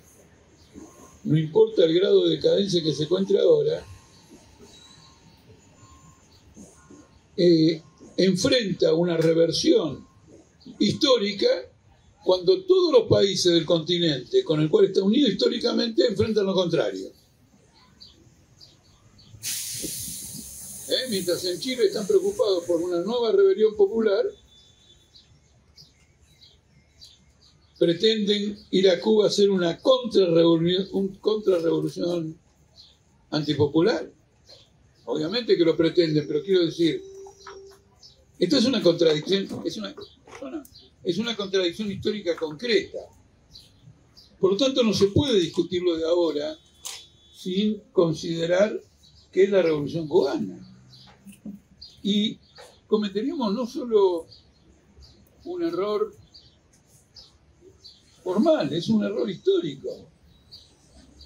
no 1.24 1.38
importa 1.38 1.84
el 1.86 1.94
grado 1.94 2.26
de 2.26 2.36
decadencia 2.36 2.84
que 2.84 2.94
se 2.94 3.04
encuentre 3.04 3.40
ahora, 3.40 3.86
eh, 7.38 7.82
enfrenta 8.18 8.94
una 8.94 9.18
reversión 9.18 10.06
histórica 10.80 11.48
cuando 12.24 12.66
todos 12.66 12.92
los 12.92 13.08
países 13.08 13.54
del 13.54 13.66
continente 13.66 14.44
con 14.44 14.60
el 14.60 14.70
cual 14.70 14.86
está 14.86 15.04
unido 15.04 15.30
históricamente 15.30 16.06
enfrentan 16.06 16.46
lo 16.46 16.54
contrario. 16.54 17.12
¿eh? 20.90 21.06
mientras 21.10 21.44
en 21.46 21.60
Chile 21.60 21.86
están 21.86 22.06
preocupados 22.08 22.64
por 22.66 22.82
una 22.82 23.02
nueva 23.02 23.32
rebelión 23.32 23.76
popular, 23.76 24.26
pretenden 27.78 28.58
ir 28.72 28.90
a 28.90 29.00
Cuba 29.00 29.26
a 29.26 29.28
hacer 29.28 29.50
una 29.50 29.78
contrarrevolución, 29.80 32.38
antipopular. 33.30 34.10
Obviamente 35.06 35.58
que 35.58 35.64
lo 35.64 35.78
pretenden, 35.78 36.28
pero 36.28 36.44
quiero 36.44 36.66
decir, 36.66 37.02
esto 38.40 38.58
es 38.58 38.66
una 38.66 38.82
contradicción, 38.82 39.48
es 39.66 39.78
una, 39.78 39.96
es 41.04 41.18
una 41.18 41.36
contradicción 41.36 41.92
histórica 41.92 42.36
concreta. 42.36 43.00
Por 44.40 44.52
lo 44.52 44.58
tanto, 44.58 44.84
no 44.84 44.94
se 44.94 45.08
puede 45.08 45.40
discutirlo 45.40 45.98
de 45.98 46.06
ahora 46.06 46.58
sin 47.36 47.80
considerar 47.92 48.80
que 49.32 49.44
es 49.44 49.50
la 49.50 49.62
revolución 49.62 50.08
cubana. 50.08 50.60
Y 52.04 52.38
cometeríamos 52.88 53.54
no 53.54 53.66
solo 53.66 54.28
un 55.46 55.64
error 55.64 56.14
formal, 58.24 58.72
es 58.74 58.90
un 58.90 59.04
error 59.04 59.30
histórico. 59.30 59.90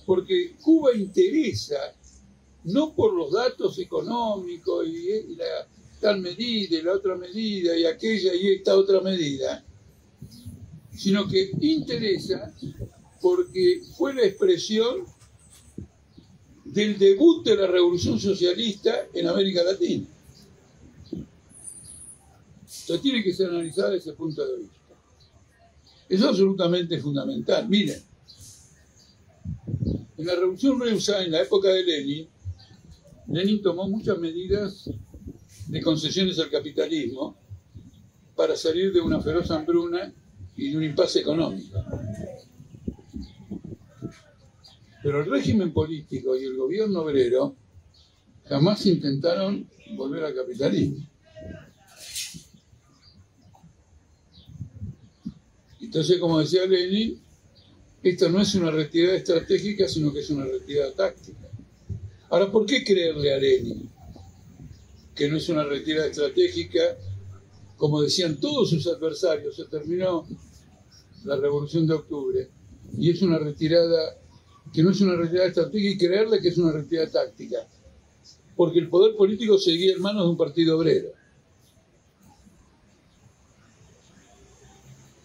Porque 0.06 0.56
Cuba 0.62 0.96
interesa, 0.96 1.96
no 2.64 2.94
por 2.94 3.14
los 3.14 3.32
datos 3.32 3.78
económicos 3.80 4.88
y, 4.88 5.36
la 5.36 5.68
tal 6.02 6.20
medida 6.20 6.78
y 6.78 6.82
la 6.82 6.94
otra 6.94 7.16
medida 7.16 7.78
y 7.78 7.86
aquella 7.86 8.34
y 8.34 8.48
esta 8.56 8.76
otra 8.76 9.00
medida, 9.00 9.64
sino 10.94 11.28
que 11.28 11.52
interesa 11.62 12.54
porque 13.22 13.84
fue 13.96 14.14
la 14.16 14.24
expresión 14.24 15.06
del 16.66 16.98
debut 16.98 17.46
de 17.46 17.56
la 17.56 17.68
revolución 17.68 18.20
socialista 18.20 19.08
en 19.14 19.28
América 19.28 19.64
Latina. 19.64 20.08
Entonces 22.82 23.02
tiene 23.02 23.24
que 23.24 23.34
ser 23.34 23.50
analizada 23.50 23.92
desde 23.92 24.10
ese 24.10 24.18
punto 24.18 24.46
de 24.46 24.58
vista. 24.58 24.76
Es 26.10 26.22
absolutamente 26.24 27.00
fundamental. 27.00 27.70
Miren, 27.70 28.02
en 30.18 30.26
la 30.26 30.36
revolución 30.36 30.80
rusa, 30.80 31.24
en 31.24 31.32
la 31.32 31.42
época 31.42 31.70
de 31.70 31.84
Lenin, 31.84 32.28
Lenin 33.28 33.62
tomó 33.62 33.88
muchas 33.88 34.18
medidas 34.18 34.90
de 35.72 35.82
concesiones 35.82 36.38
al 36.38 36.50
capitalismo 36.50 37.38
para 38.36 38.58
salir 38.58 38.92
de 38.92 39.00
una 39.00 39.22
feroz 39.22 39.50
hambruna 39.52 40.14
y 40.58 40.70
de 40.70 40.78
un 40.78 40.84
impasse 40.84 41.22
económico. 41.22 41.82
Pero 45.02 45.22
el 45.22 45.32
régimen 45.32 45.72
político 45.72 46.36
y 46.36 46.44
el 46.44 46.58
gobierno 46.58 47.00
obrero 47.00 47.56
jamás 48.50 48.86
intentaron 48.86 49.66
volver 49.96 50.26
al 50.26 50.36
capitalismo. 50.36 51.08
Entonces, 55.80 56.20
como 56.20 56.40
decía 56.40 56.66
Lenin, 56.66 57.18
esto 58.04 58.30
no 58.30 58.42
es 58.42 58.54
una 58.56 58.72
retirada 58.72 59.16
estratégica, 59.16 59.88
sino 59.88 60.12
que 60.12 60.20
es 60.20 60.30
una 60.30 60.44
retirada 60.44 60.92
táctica. 60.94 61.50
Ahora, 62.30 62.52
¿por 62.52 62.66
qué 62.66 62.84
creerle 62.84 63.34
a 63.34 63.38
Lenin 63.38 63.90
que 65.16 65.30
no 65.30 65.38
es 65.38 65.50
una 65.50 65.64
retirada 65.64 66.08
estratégica? 66.08 66.98
Como 67.78 68.02
decían 68.02 68.40
todos 68.40 68.70
sus 68.70 68.88
adversarios, 68.88 69.56
se 69.56 69.66
terminó 69.66 70.28
la 71.26 71.36
revolución 71.36 71.88
de 71.88 71.94
octubre 71.94 72.50
y 72.98 73.10
es 73.10 73.22
una 73.22 73.38
retirada 73.38 74.18
que 74.74 74.84
no 74.84 74.92
es 74.92 75.02
una 75.02 75.16
retirada 75.16 75.50
estratégica 75.50 75.90
y 75.90 75.98
creerle 75.98 76.40
que 76.40 76.50
es 76.50 76.58
una 76.58 76.72
retirada 76.72 77.10
táctica, 77.10 77.68
porque 78.56 78.80
el 78.80 78.90
poder 78.90 79.16
político 79.16 79.58
seguía 79.58 79.94
en 79.94 80.02
manos 80.02 80.24
de 80.24 80.30
un 80.30 80.38
partido 80.38 80.78
obrero. 80.78 81.10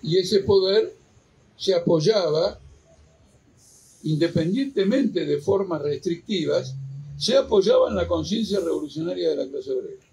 Y 0.02 0.18
ese 0.18 0.40
poder 0.40 0.94
se 1.56 1.74
apoyaba, 1.74 2.60
independientemente 4.02 5.26
de 5.26 5.40
formas 5.40 5.82
restrictivas, 5.82 6.74
se 7.16 7.36
apoyaba 7.36 7.88
en 7.88 7.96
la 7.96 8.06
conciencia 8.06 8.60
revolucionaria 8.60 9.30
de 9.30 9.36
la 9.36 9.48
clase 9.50 9.72
obrera. 9.72 10.04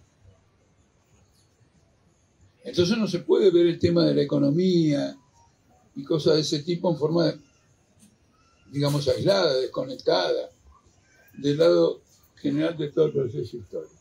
Entonces 2.63 2.97
no 2.97 3.07
se 3.07 3.19
puede 3.19 3.51
ver 3.51 3.67
el 3.67 3.79
tema 3.79 4.05
de 4.05 4.15
la 4.15 4.21
economía 4.21 5.17
y 5.95 6.03
cosas 6.03 6.35
de 6.35 6.41
ese 6.41 6.59
tipo 6.63 6.89
en 6.89 6.97
forma 6.97 7.33
digamos, 8.73 9.07
aislada, 9.07 9.55
desconectada 9.59 10.49
del 11.37 11.57
lado 11.57 12.01
general 12.35 12.75
de 12.75 12.91
todo 12.91 13.05
el 13.05 13.13
proceso 13.13 13.57
histórico. 13.57 13.93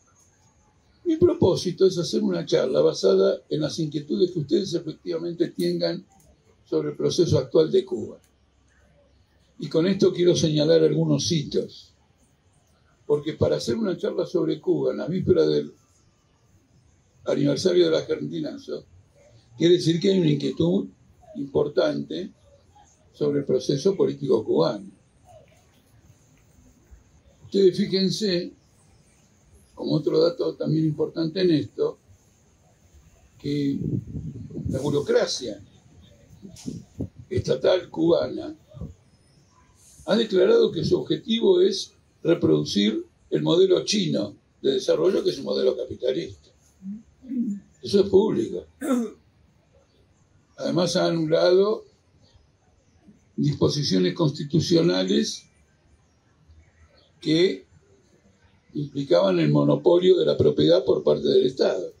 Mi 1.05 1.17
propósito 1.17 1.85
es 1.85 1.97
hacer 1.99 2.23
una 2.23 2.43
charla 2.45 2.81
basada 2.81 3.39
en 3.49 3.61
las 3.61 3.77
inquietudes 3.77 4.31
que 4.31 4.39
ustedes 4.39 4.73
efectivamente 4.73 5.49
tengan 5.49 6.03
sobre 6.65 6.89
el 6.89 6.97
proceso 6.97 7.37
actual 7.37 7.71
de 7.71 7.85
Cuba. 7.85 8.17
Y 9.59 9.69
con 9.69 9.85
esto 9.85 10.11
quiero 10.11 10.35
señalar 10.35 10.81
algunos 10.81 11.31
hitos, 11.31 11.92
porque 13.13 13.33
para 13.33 13.57
hacer 13.57 13.75
una 13.75 13.95
charla 13.95 14.25
sobre 14.25 14.59
Cuba 14.59 14.89
en 14.89 14.97
la 14.97 15.07
víspera 15.07 15.45
del 15.45 15.71
aniversario 17.25 17.85
de 17.85 17.91
la 17.91 17.99
Argentinazo, 17.99 18.85
quiere 19.55 19.75
decir 19.75 19.99
que 19.99 20.09
hay 20.09 20.19
una 20.19 20.31
inquietud 20.31 20.87
importante 21.35 22.31
sobre 23.13 23.41
el 23.41 23.45
proceso 23.45 23.95
político 23.95 24.43
cubano. 24.43 24.89
Ustedes 27.45 27.77
fíjense, 27.77 28.51
como 29.75 29.91
otro 29.93 30.19
dato 30.19 30.55
también 30.55 30.85
importante 30.85 31.41
en 31.41 31.51
esto, 31.51 31.99
que 33.37 33.77
la 34.69 34.79
burocracia 34.79 35.61
estatal 37.29 37.91
cubana 37.91 38.55
ha 40.07 40.15
declarado 40.15 40.71
que 40.71 40.83
su 40.83 40.99
objetivo 40.99 41.61
es 41.61 41.92
reproducir 42.23 43.05
el 43.29 43.41
modelo 43.41 43.83
chino 43.83 44.35
de 44.61 44.73
desarrollo, 44.73 45.23
que 45.23 45.31
es 45.31 45.37
un 45.39 45.45
modelo 45.45 45.75
capitalista. 45.75 46.49
Eso 47.81 48.01
es 48.01 48.09
público. 48.09 48.65
Además 50.57 50.95
ha 50.95 51.07
anulado 51.07 51.83
disposiciones 53.35 54.13
constitucionales 54.13 55.43
que 57.19 57.65
implicaban 58.73 59.39
el 59.39 59.51
monopolio 59.51 60.17
de 60.17 60.25
la 60.25 60.37
propiedad 60.37 60.85
por 60.85 61.03
parte 61.03 61.27
del 61.27 61.45
Estado. 61.45 61.91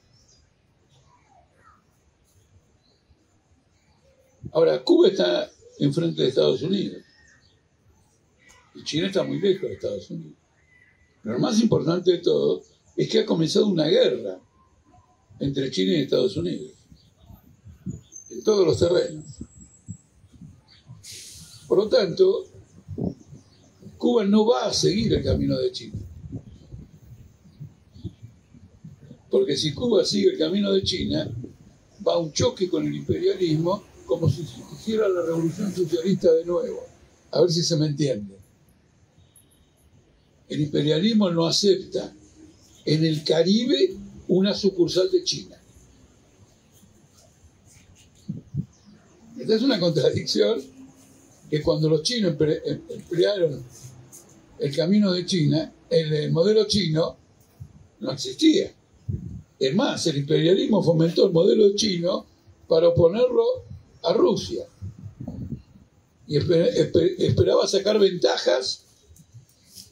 Ahora, 4.51 4.83
Cuba 4.83 5.07
está 5.07 5.51
enfrente 5.79 6.21
de 6.21 6.29
Estados 6.29 6.61
Unidos 6.61 7.02
y 8.75 8.83
China 8.83 9.07
está 9.07 9.23
muy 9.23 9.39
lejos 9.39 9.69
de 9.69 9.75
Estados 9.75 10.09
Unidos. 10.09 10.37
Pero 11.21 11.35
lo 11.35 11.41
más 11.41 11.59
importante 11.61 12.11
de 12.11 12.17
todo 12.19 12.63
es 12.95 13.09
que 13.09 13.19
ha 13.19 13.25
comenzado 13.25 13.67
una 13.67 13.85
guerra 13.85 14.39
entre 15.39 15.71
China 15.71 15.93
y 15.93 16.01
Estados 16.01 16.37
Unidos, 16.37 16.71
en 18.29 18.43
todos 18.43 18.65
los 18.65 18.79
terrenos. 18.79 19.25
Por 21.67 21.77
lo 21.77 21.89
tanto, 21.89 22.45
Cuba 23.97 24.25
no 24.25 24.45
va 24.45 24.65
a 24.65 24.73
seguir 24.73 25.13
el 25.13 25.23
camino 25.23 25.57
de 25.57 25.71
China. 25.71 25.99
Porque 29.29 29.57
si 29.57 29.73
Cuba 29.73 30.05
sigue 30.05 30.31
el 30.31 30.37
camino 30.37 30.71
de 30.71 30.83
China, 30.83 31.31
va 32.05 32.13
a 32.13 32.17
un 32.17 32.31
choque 32.31 32.69
con 32.69 32.85
el 32.85 32.93
imperialismo 32.93 33.83
como 34.05 34.29
si 34.29 34.45
se 34.45 34.59
hiciera 34.75 35.07
la 35.07 35.21
revolución 35.23 35.73
socialista 35.73 36.31
de 36.33 36.45
nuevo. 36.45 36.81
A 37.31 37.41
ver 37.41 37.49
si 37.49 37.63
se 37.63 37.75
me 37.77 37.87
entiende. 37.87 38.32
El 40.53 40.61
imperialismo 40.61 41.31
no 41.31 41.47
acepta 41.47 42.13
en 42.85 43.03
el 43.03 43.23
Caribe 43.23 43.95
una 44.27 44.53
sucursal 44.53 45.09
de 45.09 45.23
China. 45.23 45.59
Esta 49.39 49.55
es 49.55 49.63
una 49.63 49.79
contradicción 49.79 50.61
que 51.49 51.59
cuando 51.63 51.89
los 51.89 52.03
chinos 52.03 52.35
em, 52.39 52.81
emplearon 52.87 53.63
el 54.59 54.75
camino 54.75 55.11
de 55.11 55.25
China, 55.25 55.73
el, 55.89 56.31
modelo 56.31 56.67
chino 56.67 57.17
no 58.01 58.11
existía. 58.11 58.71
Es 59.57 59.73
más, 59.73 60.05
el 60.05 60.17
imperialismo 60.17 60.83
fomentó 60.83 61.25
el 61.25 61.33
modelo 61.33 61.73
chino 61.75 62.27
para 62.67 62.89
oponerlo 62.89 63.43
a 64.03 64.13
Rusia. 64.13 64.65
Y 66.27 66.37
esperaba 66.37 67.67
sacar 67.67 67.97
ventajas 67.97 68.82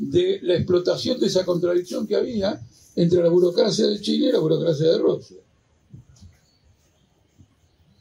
de 0.01 0.39
la 0.41 0.55
explotación 0.55 1.19
de 1.19 1.27
esa 1.27 1.45
contradicción 1.45 2.07
que 2.07 2.15
había 2.15 2.59
entre 2.95 3.21
la 3.21 3.29
burocracia 3.29 3.85
de 3.87 4.01
China 4.01 4.27
y 4.27 4.31
la 4.31 4.39
burocracia 4.39 4.87
de 4.87 4.97
Rusia. 4.97 5.37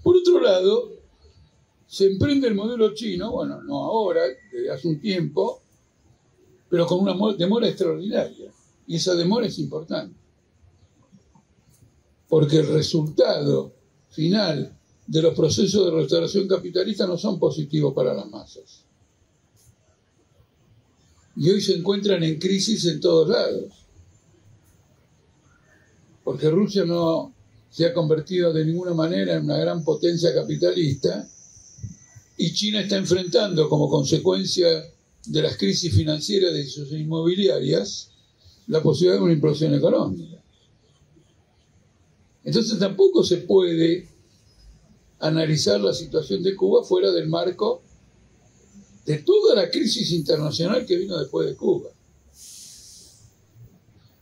Por 0.03 0.17
otro 0.17 0.41
lado, 0.41 0.93
se 1.87 2.07
emprende 2.07 2.49
el 2.49 2.55
modelo 2.55 2.95
chino, 2.95 3.33
bueno, 3.33 3.63
no 3.63 3.85
ahora, 3.85 4.23
desde 4.51 4.71
hace 4.71 4.89
un 4.89 4.99
tiempo, 5.01 5.61
pero 6.71 6.87
con 6.87 7.01
una 7.01 7.15
demora 7.37 7.69
extraordinaria. 7.69 8.51
Y 8.87 8.97
esa 8.97 9.15
demora 9.15 9.47
es 9.47 9.59
importante. 9.59 10.17
porque 12.29 12.59
el 12.59 12.69
resultado 12.69 13.73
final 14.09 14.79
de 15.07 15.23
los 15.23 15.35
procesos 15.35 15.85
de 15.85 15.91
restauración 15.91 16.47
capitalista 16.47 17.05
no 17.05 17.19
son 17.19 17.41
positivos 17.41 17.93
para 17.93 18.15
las 18.15 18.31
masas. 18.31 18.80
Y 21.37 21.51
hoy 21.51 21.61
se 21.61 21.75
encuentran 21.75 22.23
en 22.23 22.39
crisis 22.39 22.85
en 22.87 23.01
todos 23.01 23.29
lados. 23.29 23.87
Porque 26.25 26.51
Rusia 26.51 26.85
no 26.85 27.35
se 27.71 27.87
ha 27.87 27.95
convertido 27.95 28.53
de 28.53 28.65
ninguna 28.65 28.95
manera 28.95 29.35
en 29.35 29.45
una 29.45 29.59
gran 29.59 29.85
potencia 29.85 30.35
capitalista 30.35 31.29
y 32.37 32.53
China 32.53 32.81
está 32.81 32.97
enfrentando 32.97 33.69
como 33.69 33.89
consecuencia 33.89 34.69
de 35.27 35.43
las 35.43 35.57
crisis 35.57 35.95
financieras 35.95 36.53
de 36.53 36.67
sus 36.67 36.91
inmobiliarias 36.93 38.11
la 38.67 38.83
posibilidad 38.83 39.19
de 39.19 39.25
una 39.25 39.33
implosión 39.33 39.75
económica. 39.75 40.43
Entonces 42.45 42.79
tampoco 42.79 43.23
se 43.23 43.39
puede 43.39 44.09
analizar 45.19 45.81
la 45.81 45.93
situación 45.93 46.43
de 46.43 46.57
Cuba 46.57 46.83
fuera 46.83 47.13
del 47.13 47.29
marco 47.29 47.83
de 49.11 49.19
toda 49.19 49.57
la 49.57 49.69
crisis 49.69 50.13
internacional 50.13 50.87
que 50.87 50.97
vino 50.97 51.19
después 51.19 51.49
de 51.49 51.57
Cuba. 51.57 51.91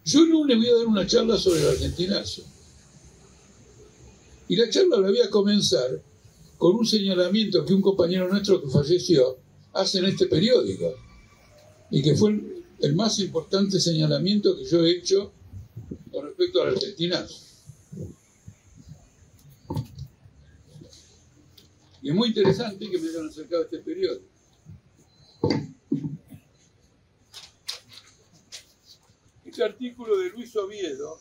Yo 0.03 0.25
no 0.25 0.47
le 0.47 0.57
voy 0.57 0.67
a 0.67 0.77
dar 0.77 0.87
una 0.87 1.07
charla 1.07 1.37
sobre 1.37 1.61
el 1.61 1.69
argentinazo. 1.69 2.43
Y 4.49 4.57
la 4.57 4.71
charla 4.71 4.97
la 4.99 5.09
voy 5.11 5.21
a 5.21 5.29
comenzar 5.29 6.03
con 6.57 6.77
un 6.77 6.87
señalamiento 6.87 7.67
que 7.67 7.75
un 7.75 7.83
compañero 7.83 8.29
nuestro 8.29 8.63
que 8.63 8.71
falleció 8.71 9.37
hace 9.75 9.99
en 9.99 10.07
este 10.07 10.27
periódico 10.27 10.95
y 11.91 12.03
que 12.03 12.17
fue 12.17 12.41
el 12.81 12.95
más 12.95 13.19
importante 13.19 13.79
señalamiento 13.79 14.57
que 14.57 14.65
yo 14.65 14.87
he 14.87 14.93
hecho 14.93 15.33
con 16.11 16.25
respecto 16.25 16.63
al 16.63 16.69
argentinazo. 16.69 17.35
Y 22.01 22.09
es 22.09 22.15
muy 22.15 22.29
interesante 22.29 22.89
que 22.89 22.99
me 22.99 23.09
hayan 23.11 23.29
acercado 23.29 23.63
a 23.63 23.65
este 23.67 23.79
periódico. 23.81 24.38
Este 29.59 29.71
artículo 29.71 30.17
de 30.17 30.31
Luis 30.31 30.55
Oviedo, 30.55 31.19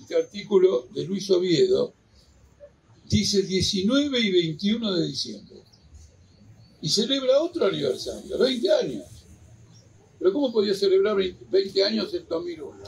este 0.00 0.16
artículo 0.16 0.88
de 0.92 1.04
Luis 1.04 1.30
Oviedo, 1.30 1.94
dice 3.08 3.42
19 3.42 4.18
y 4.18 4.32
21 4.32 4.92
de 4.92 5.06
diciembre. 5.06 5.62
Y 6.80 6.88
celebra 6.88 7.40
otro 7.40 7.66
aniversario, 7.66 8.36
20 8.36 8.72
años. 8.72 9.04
Pero 10.18 10.32
¿cómo 10.32 10.52
podía 10.52 10.74
celebrar 10.74 11.16
20 11.16 11.84
años 11.84 12.12
en 12.12 12.26
2001? 12.26 12.82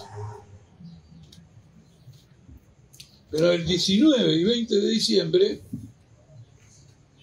Pero 3.30 3.52
el 3.52 3.64
19 3.64 4.34
y 4.34 4.42
20 4.42 4.74
de 4.74 4.88
diciembre 4.88 5.60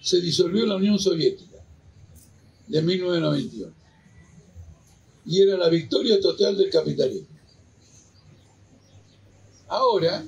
se 0.00 0.22
disolvió 0.22 0.64
la 0.64 0.76
Unión 0.76 0.98
Soviética 0.98 1.58
de 2.66 2.80
1991. 2.80 3.74
Y 5.26 5.42
era 5.42 5.58
la 5.58 5.68
victoria 5.68 6.18
total 6.18 6.56
del 6.56 6.70
capitalismo. 6.70 7.31
Ahora, 9.72 10.22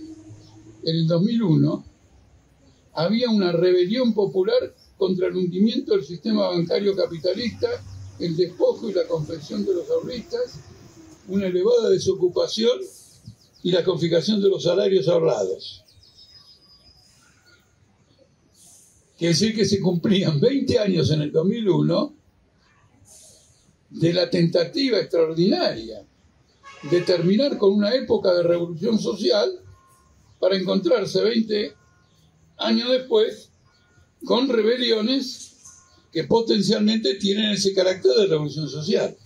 en 0.85 0.97
el 0.97 1.07
2001, 1.07 1.85
había 2.95 3.29
una 3.29 3.53
rebelión 3.53 4.15
popular 4.15 4.75
contra 4.97 5.27
el 5.27 5.37
hundimiento 5.37 5.93
del 5.93 6.03
sistema 6.03 6.49
bancario 6.49 6.97
capitalista, 6.97 7.69
el 8.21 8.39
despojo 8.39 8.89
y 8.89 8.95
la 8.95 9.07
confección 9.07 9.67
de 9.67 9.75
los 9.75 9.91
ahorristas, 9.91 10.61
una 11.29 11.49
elevada 11.49 11.91
desocupación 11.91 12.81
y 13.63 13.71
la 13.71 13.85
confiscación 13.85 14.41
de 14.41 14.49
los 14.49 14.63
salarios 14.63 15.09
ahorrados. 15.09 15.85
Quiere 19.19 19.35
decir 19.35 19.55
que 19.55 19.67
se 19.67 19.79
cumplían 19.79 20.41
20 20.41 20.79
años 20.79 21.11
en 21.11 21.21
el 21.21 21.31
2001 21.31 22.15
de 23.91 24.13
la 24.15 24.31
tentativa 24.31 24.99
extraordinaria 25.01 26.07
de 26.91 27.01
terminar 27.01 27.57
con 27.57 27.73
una 27.73 27.95
época 27.95 28.33
de 28.35 28.43
revolución 28.43 28.99
social 28.99 29.51
para 30.39 30.57
encontrarse 30.57 31.23
20 31.23 31.75
años 32.59 32.91
después 32.91 33.51
con 34.25 34.49
rebeliones 34.49 35.57
que 36.13 36.25
potencialmente 36.25 37.15
tienen 37.15 37.53
ese 37.53 37.75
carácter 37.75 38.13
de 38.15 38.27
revolución 38.27 38.69
social. 38.69 39.17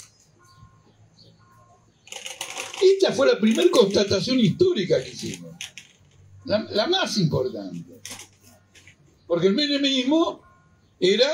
Esta 2.81 3.13
fue 3.13 3.27
la 3.27 3.39
primera 3.39 3.71
constatación 3.71 4.39
histórica 4.39 5.03
que 5.03 5.11
hicimos, 5.11 5.55
la, 6.45 6.61
la 6.71 6.87
más 6.87 7.19
importante. 7.19 8.01
Porque 9.27 9.49
el 9.49 9.55
menemismo 9.55 10.43
era 10.99 11.29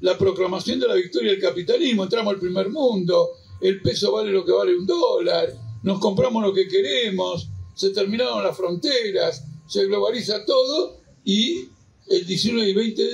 la 0.00 0.16
proclamación 0.16 0.78
de 0.78 0.88
la 0.88 0.94
victoria 0.94 1.32
del 1.32 1.40
capitalismo. 1.40 2.04
Entramos 2.04 2.34
al 2.34 2.40
primer 2.40 2.68
mundo, 2.70 3.30
el 3.64 3.80
peso 3.80 4.12
vale 4.12 4.30
lo 4.30 4.44
que 4.44 4.52
vale 4.52 4.76
un 4.76 4.84
dólar, 4.84 5.48
nos 5.82 5.98
compramos 5.98 6.42
lo 6.42 6.52
que 6.52 6.68
queremos, 6.68 7.48
se 7.74 7.90
terminaron 7.90 8.44
las 8.44 8.54
fronteras, 8.54 9.42
se 9.66 9.86
globaliza 9.86 10.44
todo 10.44 11.00
y 11.24 11.70
el 12.08 12.26
19 12.26 12.68
y 12.68 12.74
20 12.74 13.02
de 13.02 13.10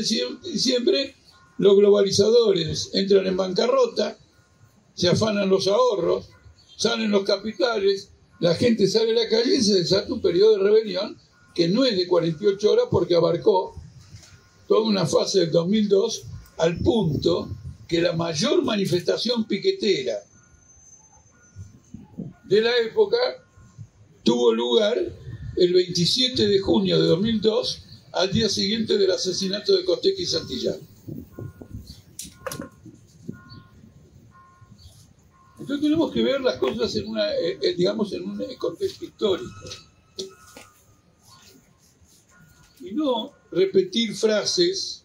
diciembre 0.52 1.14
los 1.58 1.76
globalizadores 1.76 2.90
entran 2.94 3.28
en 3.28 3.36
bancarrota, 3.36 4.18
se 4.94 5.08
afanan 5.08 5.48
los 5.48 5.68
ahorros, 5.68 6.30
salen 6.76 7.12
los 7.12 7.22
capitales, 7.22 8.10
la 8.40 8.56
gente 8.56 8.88
sale 8.88 9.12
a 9.12 9.22
la 9.22 9.28
calle 9.28 9.54
y 9.54 9.62
se 9.62 9.74
desata 9.74 10.12
un 10.12 10.20
periodo 10.20 10.56
de 10.56 10.64
rebelión 10.64 11.16
que 11.54 11.68
no 11.68 11.84
es 11.84 11.96
de 11.96 12.08
48 12.08 12.72
horas 12.72 12.86
porque 12.90 13.14
abarcó 13.14 13.76
toda 14.66 14.80
una 14.80 15.06
fase 15.06 15.40
del 15.40 15.52
2002 15.52 16.24
al 16.58 16.76
punto 16.80 17.50
que 17.86 18.00
la 18.00 18.14
mayor 18.14 18.64
manifestación 18.64 19.44
piquetera 19.44 20.24
de 22.50 22.60
la 22.60 22.76
época 22.78 23.16
tuvo 24.24 24.52
lugar 24.52 24.98
el 25.56 25.72
27 25.72 26.48
de 26.48 26.58
junio 26.58 27.00
de 27.00 27.06
2002, 27.06 27.84
al 28.12 28.32
día 28.32 28.48
siguiente 28.48 28.98
del 28.98 29.12
asesinato 29.12 29.76
de 29.76 29.84
Costequi 29.84 30.22
y 30.22 30.26
Santillán. 30.26 30.80
Entonces 35.60 35.80
tenemos 35.80 36.10
que 36.12 36.24
ver 36.24 36.40
las 36.40 36.56
cosas 36.56 36.96
en 36.96 37.06
una, 37.06 37.32
eh, 37.34 37.56
eh, 37.62 37.74
digamos, 37.76 38.12
en 38.14 38.28
un 38.28 38.42
contexto 38.58 39.04
histórico. 39.04 39.52
Y 42.80 42.90
no 42.92 43.32
repetir 43.52 44.12
frases 44.16 45.04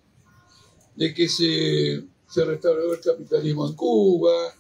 de 0.96 1.14
que 1.14 1.30
se, 1.30 2.04
se 2.28 2.44
restauró 2.44 2.96
el 2.96 3.02
capitalismo 3.02 3.68
en 3.68 3.76
Cuba, 3.76 4.56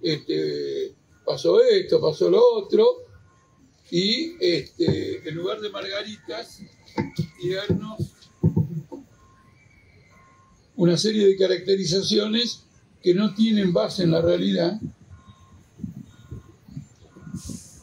este, 0.00 0.94
pasó 1.30 1.62
esto, 1.62 2.00
pasó 2.00 2.30
lo 2.30 2.42
otro, 2.56 3.04
y 3.90 4.34
este, 4.40 5.28
en 5.28 5.34
lugar 5.34 5.60
de 5.60 5.70
margaritas, 5.70 6.60
darnos 7.68 7.98
una 10.76 10.96
serie 10.96 11.26
de 11.26 11.36
caracterizaciones 11.36 12.64
que 13.02 13.14
no 13.14 13.34
tienen 13.34 13.72
base 13.72 14.02
en 14.04 14.12
la 14.12 14.22
realidad 14.22 14.80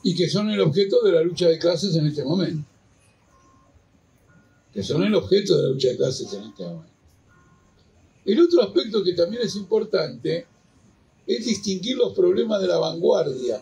y 0.04 0.16
que 0.16 0.30
son 0.30 0.50
el 0.50 0.62
objeto 0.62 1.02
de 1.04 1.12
la 1.12 1.22
lucha 1.22 1.48
de 1.48 1.60
clases 1.60 1.96
en 1.96 2.08
este 2.08 2.24
momento 2.24 2.68
que 4.78 4.84
son 4.84 5.04
el 5.04 5.16
objeto 5.16 5.58
de 5.58 5.64
la 5.64 5.70
lucha 5.70 5.88
de 5.88 5.98
clases 5.98 6.32
en 6.34 6.44
este 6.44 6.64
momento. 6.64 6.94
El 8.24 8.40
otro 8.40 8.62
aspecto 8.62 9.04
que 9.04 9.14
también 9.14 9.42
es 9.42 9.56
importante 9.56 10.46
es 11.28 11.46
distinguir 11.46 11.98
los 11.98 12.14
problemas 12.14 12.62
de 12.62 12.68
la 12.68 12.78
vanguardia 12.78 13.62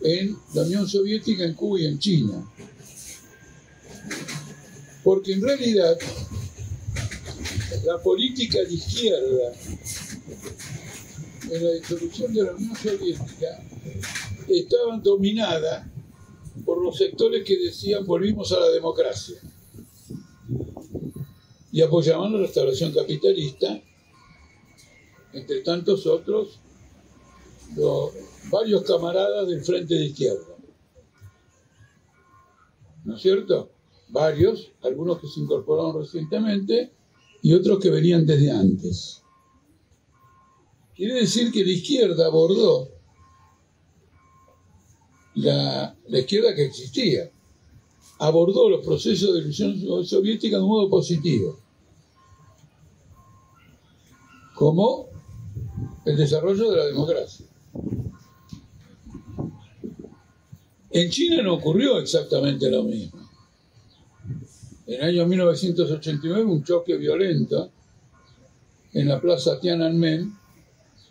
en 0.00 0.36
la 0.54 0.62
Unión 0.62 0.88
Soviética, 0.88 1.44
en 1.44 1.54
Cuba 1.54 1.80
y 1.80 1.86
en 1.86 1.98
China. 1.98 2.50
Porque 5.04 5.34
en 5.34 5.42
realidad 5.42 5.96
la 7.84 7.98
política 8.02 8.58
de 8.58 8.74
izquierda 8.74 9.52
en 11.50 11.64
la 11.64 11.70
disolución 11.72 12.32
de 12.32 12.44
la 12.44 12.52
Unión 12.52 12.74
Soviética 12.76 13.62
estaba 14.48 14.98
dominada 14.98 15.90
por 16.64 16.82
los 16.82 16.96
sectores 16.96 17.44
que 17.44 17.58
decían 17.58 18.06
volvimos 18.06 18.52
a 18.52 18.60
la 18.60 18.70
democracia 18.70 19.36
y 21.70 21.80
apoyaban 21.80 22.32
la 22.32 22.38
restauración 22.38 22.92
capitalista, 22.92 23.80
entre 25.32 25.60
tantos 25.62 26.06
otros, 26.06 26.58
varios 28.50 28.82
camaradas 28.82 29.48
del 29.48 29.64
frente 29.64 29.94
de 29.94 30.06
izquierda. 30.06 30.56
¿No 33.04 33.16
es 33.16 33.22
cierto? 33.22 33.70
Varios, 34.08 34.70
algunos 34.82 35.18
que 35.18 35.26
se 35.26 35.40
incorporaron 35.40 35.98
recientemente 36.00 36.92
y 37.40 37.54
otros 37.54 37.80
que 37.80 37.90
venían 37.90 38.26
desde 38.26 38.50
antes. 38.50 39.22
Quiere 40.94 41.14
decir 41.14 41.50
que 41.50 41.64
la 41.64 41.72
izquierda 41.72 42.26
abordó 42.26 42.88
la, 45.34 45.96
la 46.06 46.18
izquierda 46.18 46.54
que 46.54 46.66
existía. 46.66 47.30
Abordó 48.18 48.68
los 48.68 48.84
procesos 48.84 49.34
de 49.34 49.40
ilusión 49.40 50.04
soviética 50.04 50.58
de 50.58 50.62
un 50.62 50.68
modo 50.68 50.88
positivo, 50.88 51.58
como 54.54 55.11
el 56.04 56.16
desarrollo 56.16 56.70
de 56.70 56.76
la 56.76 56.86
democracia. 56.86 57.46
En 60.90 61.10
China 61.10 61.42
no 61.42 61.54
ocurrió 61.54 61.98
exactamente 61.98 62.70
lo 62.70 62.82
mismo. 62.82 63.18
En 64.86 64.94
el 64.94 65.02
año 65.02 65.26
1989 65.26 66.44
un 66.44 66.64
choque 66.64 66.96
violento 66.96 67.70
en 68.92 69.08
la 69.08 69.20
plaza 69.20 69.58
Tiananmen 69.58 70.34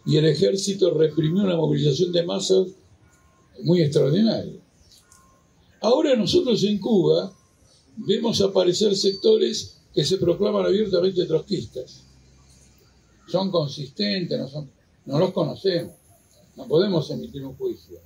y 0.06 0.18
el 0.18 0.26
ejército 0.26 0.92
reprimió 0.92 1.44
una 1.44 1.56
movilización 1.56 2.12
de 2.12 2.24
masas 2.24 2.68
muy 3.64 3.82
extraordinaria. 3.82 4.60
Ahora 5.82 6.16
nosotros 6.16 6.64
en 6.64 6.78
Cuba 6.80 7.34
vemos 7.98 8.40
aparecer 8.42 8.96
sectores 8.96 9.78
que 9.94 10.06
se 10.06 10.18
proclaman 10.18 10.66
abiertamente 10.66 11.26
trotskistas. 11.26 12.04
Son 13.28 13.50
consistentes, 13.50 14.38
no, 14.38 14.48
son, 14.48 14.70
no 15.06 15.20
los 15.20 15.32
conocemos, 15.32 15.96
no 16.56 16.68
podemos 16.68 17.10
emitir 17.10 17.44
un 17.46 17.56
juicio. 17.56 18.00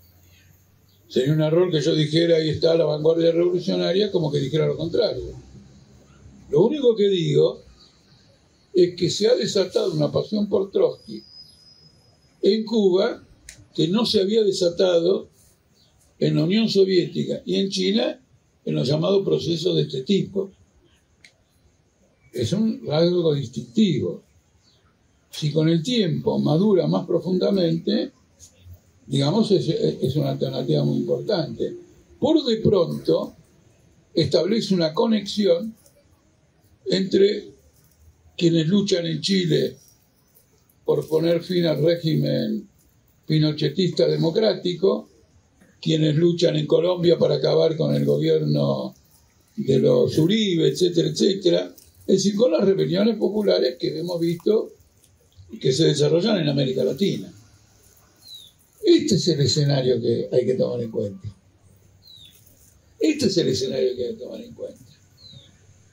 Sería 1.08 1.34
un 1.34 1.42
error 1.42 1.72
que 1.72 1.82
yo 1.82 1.94
dijera 1.94 2.38
ahí 2.38 2.50
está 2.50 2.76
la 2.76 2.86
vanguardia 2.86 3.32
revolucionaria 3.32 4.12
como 4.12 4.32
que 4.32 4.40
dijera 4.40 4.68
lo 4.68 4.76
contrario. 4.76 5.24
Lo 6.50 6.62
único 6.62 6.96
que 6.96 7.08
digo 7.08 7.62
es 8.74 8.96
que 8.96 9.10
se 9.10 9.28
ha 9.28 9.36
desatado 9.36 9.94
una 9.94 10.12
pasión 10.12 10.50
por 10.50 10.72
Trotsky 10.72 11.24
en 12.42 12.66
Cuba 12.66 13.24
que 13.74 13.88
no 13.88 14.06
se 14.06 14.22
había 14.22 14.44
desatado 14.44 15.30
en 16.20 16.36
la 16.36 16.44
Unión 16.44 16.70
Soviética 16.70 17.42
y 17.46 17.56
en 17.56 17.70
China 17.70 18.22
en 18.64 18.76
los 18.76 18.88
llamados 18.88 19.24
procesos 19.24 19.76
de 19.76 19.84
este 19.84 20.02
tipo. 20.02 20.52
Es 22.34 22.52
un 22.54 22.86
rasgo 22.86 23.34
distintivo. 23.34 24.24
Si 25.38 25.52
con 25.52 25.68
el 25.68 25.84
tiempo 25.84 26.40
madura 26.40 26.88
más 26.88 27.06
profundamente, 27.06 28.12
digamos, 29.06 29.52
es, 29.52 29.68
es 29.68 30.16
una 30.16 30.32
alternativa 30.32 30.84
muy 30.86 31.00
importante. 31.00 31.76
Por 32.20 32.42
de 32.46 32.58
pronto, 32.58 33.34
establece 34.14 34.74
una 34.74 34.94
conexión 34.94 35.76
entre 36.86 37.50
quienes 38.38 38.68
luchan 38.68 39.06
en 39.06 39.20
Chile 39.20 39.76
por 40.86 41.06
poner 41.08 41.44
fin 41.44 41.66
al 41.66 41.84
régimen 41.84 42.70
pinochetista 43.26 44.08
democrático, 44.08 45.10
quienes 45.82 46.16
luchan 46.16 46.56
en 46.56 46.68
Colombia 46.68 47.18
para 47.18 47.36
acabar 47.36 47.76
con 47.76 47.94
el 47.94 48.06
gobierno 48.06 48.94
de 49.58 49.80
los 49.80 50.18
Uribe, 50.18 50.70
etcétera, 50.70 51.10
etcétera, 51.10 51.76
es 52.08 52.24
decir, 52.24 52.36
con 52.36 52.52
las 52.52 52.64
rebeliones 52.64 53.18
populares 53.18 53.76
que 53.80 54.00
hemos 54.00 54.20
visto 54.20 54.70
que 55.60 55.72
se 55.72 55.86
desarrollan 55.86 56.38
en 56.38 56.50
América 56.50 56.84
Latina. 56.84 57.32
Este 58.84 59.16
es 59.16 59.28
el 59.28 59.42
escenario 59.42 60.00
que 60.02 60.30
hay 60.32 60.46
que 60.46 60.54
tomar 60.56 60.82
en 60.82 60.92
cuenta. 60.92 61.36
Este 63.00 63.28
es 63.28 63.38
el 63.38 63.50
escenario 63.50 63.96
que 63.96 64.06
hay 64.06 64.14
que 64.14 64.24
tomar 64.24 64.42
en 64.42 64.54
cuenta 64.54 64.86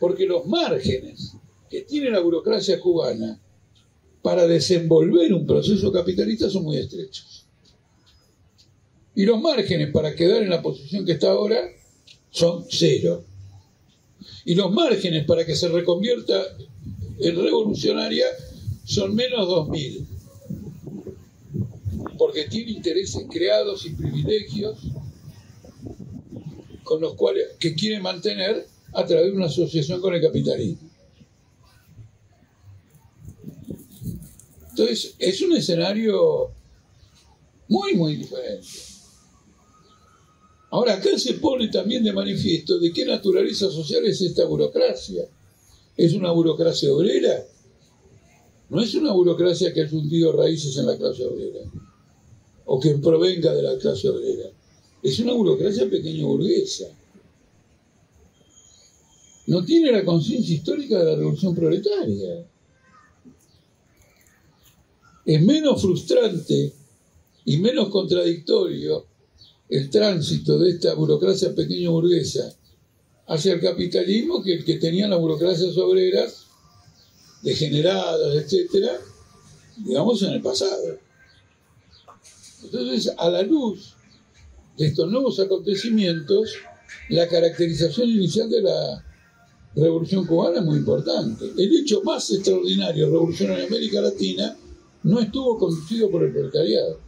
porque 0.02 0.26
los 0.26 0.44
márgenes 0.48 1.34
que 1.70 1.82
tiene 1.82 2.10
la 2.10 2.18
burocracia 2.18 2.80
cubana 2.80 3.40
para 4.20 4.48
desenvolver 4.48 5.32
un 5.32 5.46
proceso 5.46 5.92
capitalista 5.92 6.50
son 6.50 6.64
muy 6.64 6.78
estrechos. 6.78 7.46
Y 9.14 9.24
los 9.24 9.40
márgenes 9.40 9.92
para 9.92 10.16
quedar 10.16 10.42
en 10.42 10.50
la 10.50 10.60
posición 10.60 11.06
que 11.06 11.12
está 11.12 11.30
ahora 11.30 11.70
son 12.32 12.64
cero. 12.68 13.24
Y 14.44 14.56
los 14.56 14.72
márgenes 14.72 15.24
para 15.24 15.46
que 15.46 15.54
se 15.54 15.68
reconvierta 15.68 16.46
en 17.20 17.36
revolucionaria 17.40 18.26
son 18.84 19.14
menos 19.14 19.48
2.000. 19.48 20.06
Porque 22.18 22.44
tiene 22.44 22.72
intereses 22.72 23.26
creados 23.30 23.84
y 23.86 23.90
privilegios 23.90 24.78
con 26.82 27.00
los 27.00 27.14
cuales 27.14 27.48
que 27.58 27.74
quiere 27.74 28.00
mantener 28.00 28.66
a 28.92 29.06
través 29.06 29.26
de 29.26 29.32
una 29.32 29.46
asociación 29.46 30.00
con 30.00 30.14
el 30.14 30.20
capitalismo. 30.20 30.90
Entonces, 34.70 35.14
es 35.18 35.40
un 35.42 35.54
escenario 35.54 36.50
muy, 37.68 37.94
muy 37.94 38.16
diferente. 38.16 38.66
Ahora, 40.70 40.94
acá 40.94 41.18
se 41.18 41.34
pone 41.34 41.68
también 41.68 42.02
de 42.02 42.12
manifiesto 42.12 42.78
de 42.78 42.92
qué 42.92 43.04
naturaleza 43.04 43.70
social 43.70 44.06
es 44.06 44.22
esta 44.22 44.46
burocracia. 44.46 45.28
¿Es 45.96 46.14
una 46.14 46.30
burocracia 46.32 46.92
obrera? 46.92 47.44
No 48.72 48.80
es 48.80 48.94
una 48.94 49.12
burocracia 49.12 49.72
que 49.72 49.82
ha 49.82 49.88
hundido 49.92 50.32
raíces 50.32 50.76
en 50.78 50.86
la 50.86 50.96
clase 50.96 51.24
obrera 51.26 51.60
o 52.64 52.80
que 52.80 52.94
provenga 52.94 53.52
de 53.54 53.62
la 53.62 53.76
clase 53.76 54.08
obrera. 54.08 54.48
Es 55.02 55.18
una 55.20 55.34
burocracia 55.34 55.88
pequeño 55.88 56.26
burguesa 56.26 56.86
no 59.46 59.64
tiene 59.64 59.90
la 59.90 60.04
conciencia 60.04 60.54
histórica 60.54 60.98
de 60.98 61.04
la 61.04 61.16
revolución 61.16 61.54
proletaria. 61.54 62.46
Es 65.24 65.42
menos 65.42 65.82
frustrante 65.82 66.72
y 67.44 67.58
menos 67.58 67.88
contradictorio 67.88 69.06
el 69.68 69.90
tránsito 69.90 70.58
de 70.58 70.70
esta 70.70 70.94
burocracia 70.94 71.54
pequeño 71.54 71.92
burguesa 71.92 72.54
hacia 73.26 73.54
el 73.54 73.60
capitalismo 73.60 74.42
que 74.42 74.54
el 74.54 74.64
que 74.64 74.76
tenían 74.76 75.10
las 75.10 75.20
burocracias 75.20 75.76
obreras 75.76 76.41
degeneradas, 77.42 78.34
etcétera, 78.36 78.92
digamos 79.76 80.22
en 80.22 80.32
el 80.32 80.42
pasado. 80.42 80.98
Entonces, 82.64 83.12
a 83.18 83.28
la 83.28 83.42
luz 83.42 83.94
de 84.78 84.86
estos 84.86 85.10
nuevos 85.10 85.38
acontecimientos, 85.40 86.54
la 87.08 87.28
caracterización 87.28 88.08
inicial 88.08 88.48
de 88.48 88.62
la 88.62 89.04
revolución 89.74 90.26
cubana 90.26 90.58
es 90.58 90.64
muy 90.64 90.78
importante. 90.78 91.44
El 91.56 91.76
hecho 91.76 92.02
más 92.02 92.30
extraordinario 92.30 93.06
revolucionario 93.06 93.64
en 93.64 93.68
América 93.72 94.00
Latina 94.00 94.56
no 95.02 95.20
estuvo 95.20 95.58
conducido 95.58 96.10
por 96.10 96.22
el 96.22 96.32
proletariado. 96.32 97.00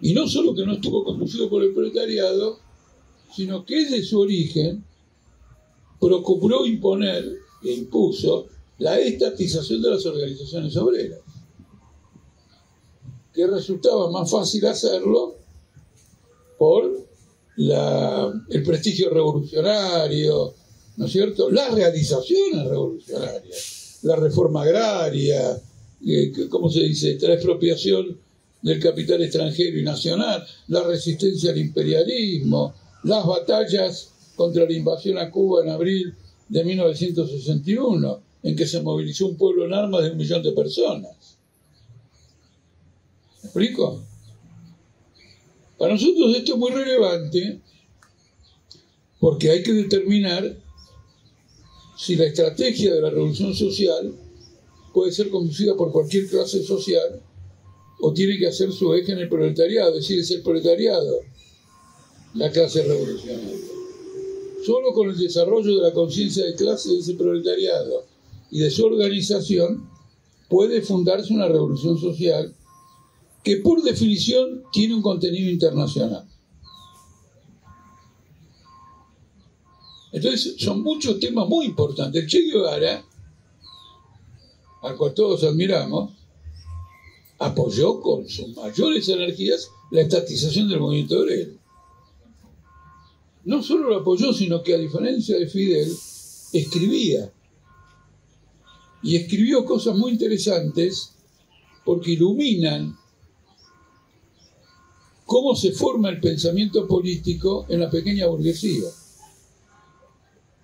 Y 0.00 0.14
no 0.14 0.26
solo 0.28 0.54
que 0.54 0.64
no 0.64 0.74
estuvo 0.74 1.04
conducido 1.04 1.50
por 1.50 1.62
el 1.62 1.74
proletariado, 1.74 2.60
sino 3.34 3.64
que 3.64 3.84
desde 3.84 4.02
su 4.02 4.20
origen 4.20 4.84
procuró 6.00 6.66
imponer 6.66 7.24
e 7.62 7.72
impuso 7.72 8.46
la 8.78 8.98
estatización 8.98 9.82
de 9.82 9.90
las 9.90 10.04
organizaciones 10.04 10.76
obreras, 10.76 11.20
que 13.32 13.46
resultaba 13.46 14.10
más 14.10 14.30
fácil 14.30 14.66
hacerlo 14.66 15.36
por 16.58 17.06
el 17.56 18.62
prestigio 18.62 19.10
revolucionario, 19.10 20.54
¿no 20.96 21.06
es 21.06 21.12
cierto? 21.12 21.50
Las 21.50 21.72
realizaciones 21.72 22.66
revolucionarias, 22.68 23.98
la 24.02 24.16
reforma 24.16 24.62
agraria, 24.62 25.60
eh, 26.06 26.32
¿cómo 26.50 26.70
se 26.70 26.80
dice? 26.80 27.18
La 27.20 27.34
expropiación 27.34 28.18
del 28.62 28.80
capital 28.80 29.22
extranjero 29.22 29.78
y 29.78 29.82
nacional, 29.82 30.46
la 30.68 30.82
resistencia 30.82 31.50
al 31.50 31.58
imperialismo, 31.58 32.74
las 33.04 33.26
batallas 33.26 34.10
contra 34.36 34.64
la 34.64 34.72
invasión 34.72 35.18
a 35.18 35.30
Cuba 35.30 35.64
en 35.64 35.70
abril 35.70 36.14
de 36.48 36.62
1961, 36.62 38.22
en 38.42 38.54
que 38.54 38.66
se 38.66 38.80
movilizó 38.80 39.26
un 39.26 39.36
pueblo 39.36 39.64
en 39.64 39.74
armas 39.74 40.02
de 40.04 40.10
un 40.10 40.18
millón 40.18 40.42
de 40.42 40.52
personas. 40.52 41.38
¿Me 43.42 43.48
explico? 43.48 44.04
Para 45.78 45.94
nosotros 45.94 46.36
esto 46.36 46.52
es 46.52 46.58
muy 46.58 46.70
relevante 46.70 47.60
porque 49.18 49.50
hay 49.50 49.62
que 49.62 49.72
determinar 49.72 50.56
si 51.98 52.16
la 52.16 52.26
estrategia 52.26 52.94
de 52.94 53.00
la 53.00 53.10
revolución 53.10 53.54
social 53.54 54.14
puede 54.92 55.12
ser 55.12 55.30
conducida 55.30 55.76
por 55.76 55.90
cualquier 55.90 56.28
clase 56.28 56.62
social 56.62 57.20
o 58.00 58.12
tiene 58.12 58.38
que 58.38 58.46
hacer 58.46 58.70
su 58.72 58.94
eje 58.94 59.12
en 59.12 59.18
el 59.18 59.28
proletariado, 59.28 59.90
es 59.90 60.02
decir, 60.02 60.20
es 60.20 60.30
el 60.30 60.42
proletariado 60.42 61.20
la 62.34 62.50
clase 62.50 62.82
revolucionaria. 62.82 63.75
Solo 64.66 64.92
con 64.92 65.08
el 65.08 65.16
desarrollo 65.16 65.76
de 65.76 65.82
la 65.82 65.92
conciencia 65.92 66.44
de 66.44 66.56
clase 66.56 66.90
de 66.90 66.98
ese 66.98 67.14
proletariado 67.14 68.04
y 68.50 68.58
de 68.58 68.68
su 68.68 68.84
organización 68.84 69.88
puede 70.48 70.82
fundarse 70.82 71.32
una 71.32 71.46
revolución 71.46 71.96
social 72.00 72.52
que 73.44 73.58
por 73.58 73.80
definición 73.80 74.64
tiene 74.72 74.96
un 74.96 75.02
contenido 75.02 75.48
internacional. 75.52 76.28
Entonces, 80.10 80.56
son 80.58 80.82
muchos 80.82 81.20
temas 81.20 81.48
muy 81.48 81.66
importantes. 81.66 82.20
El 82.20 82.28
Che 82.28 82.40
Guevara, 82.40 83.04
al 84.82 84.96
cual 84.96 85.14
todos 85.14 85.44
admiramos, 85.44 86.10
apoyó 87.38 88.00
con 88.00 88.28
sus 88.28 88.48
mayores 88.56 89.08
energías 89.10 89.70
la 89.92 90.00
estatización 90.00 90.68
del 90.68 90.80
movimiento 90.80 91.20
obrero. 91.20 91.65
No 93.46 93.62
solo 93.62 93.90
lo 93.90 93.96
apoyó, 93.98 94.32
sino 94.32 94.60
que 94.60 94.74
a 94.74 94.78
diferencia 94.78 95.38
de 95.38 95.46
Fidel, 95.46 95.88
escribía. 96.52 97.32
Y 99.04 99.14
escribió 99.14 99.64
cosas 99.64 99.96
muy 99.96 100.10
interesantes 100.10 101.14
porque 101.84 102.10
iluminan 102.12 102.98
cómo 105.24 105.54
se 105.54 105.70
forma 105.70 106.08
el 106.08 106.18
pensamiento 106.18 106.88
político 106.88 107.66
en 107.68 107.78
la 107.78 107.88
pequeña 107.88 108.26
burguesía. 108.26 108.88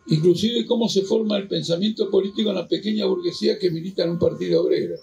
Inclusive 0.08 0.66
cómo 0.66 0.88
se 0.88 1.02
forma 1.02 1.36
el 1.36 1.46
pensamiento 1.46 2.10
político 2.10 2.50
en 2.50 2.56
la 2.56 2.66
pequeña 2.66 3.06
burguesía 3.06 3.60
que 3.60 3.70
milita 3.70 4.02
en 4.02 4.10
un 4.10 4.18
partido 4.18 4.60
obrero. 4.60 4.96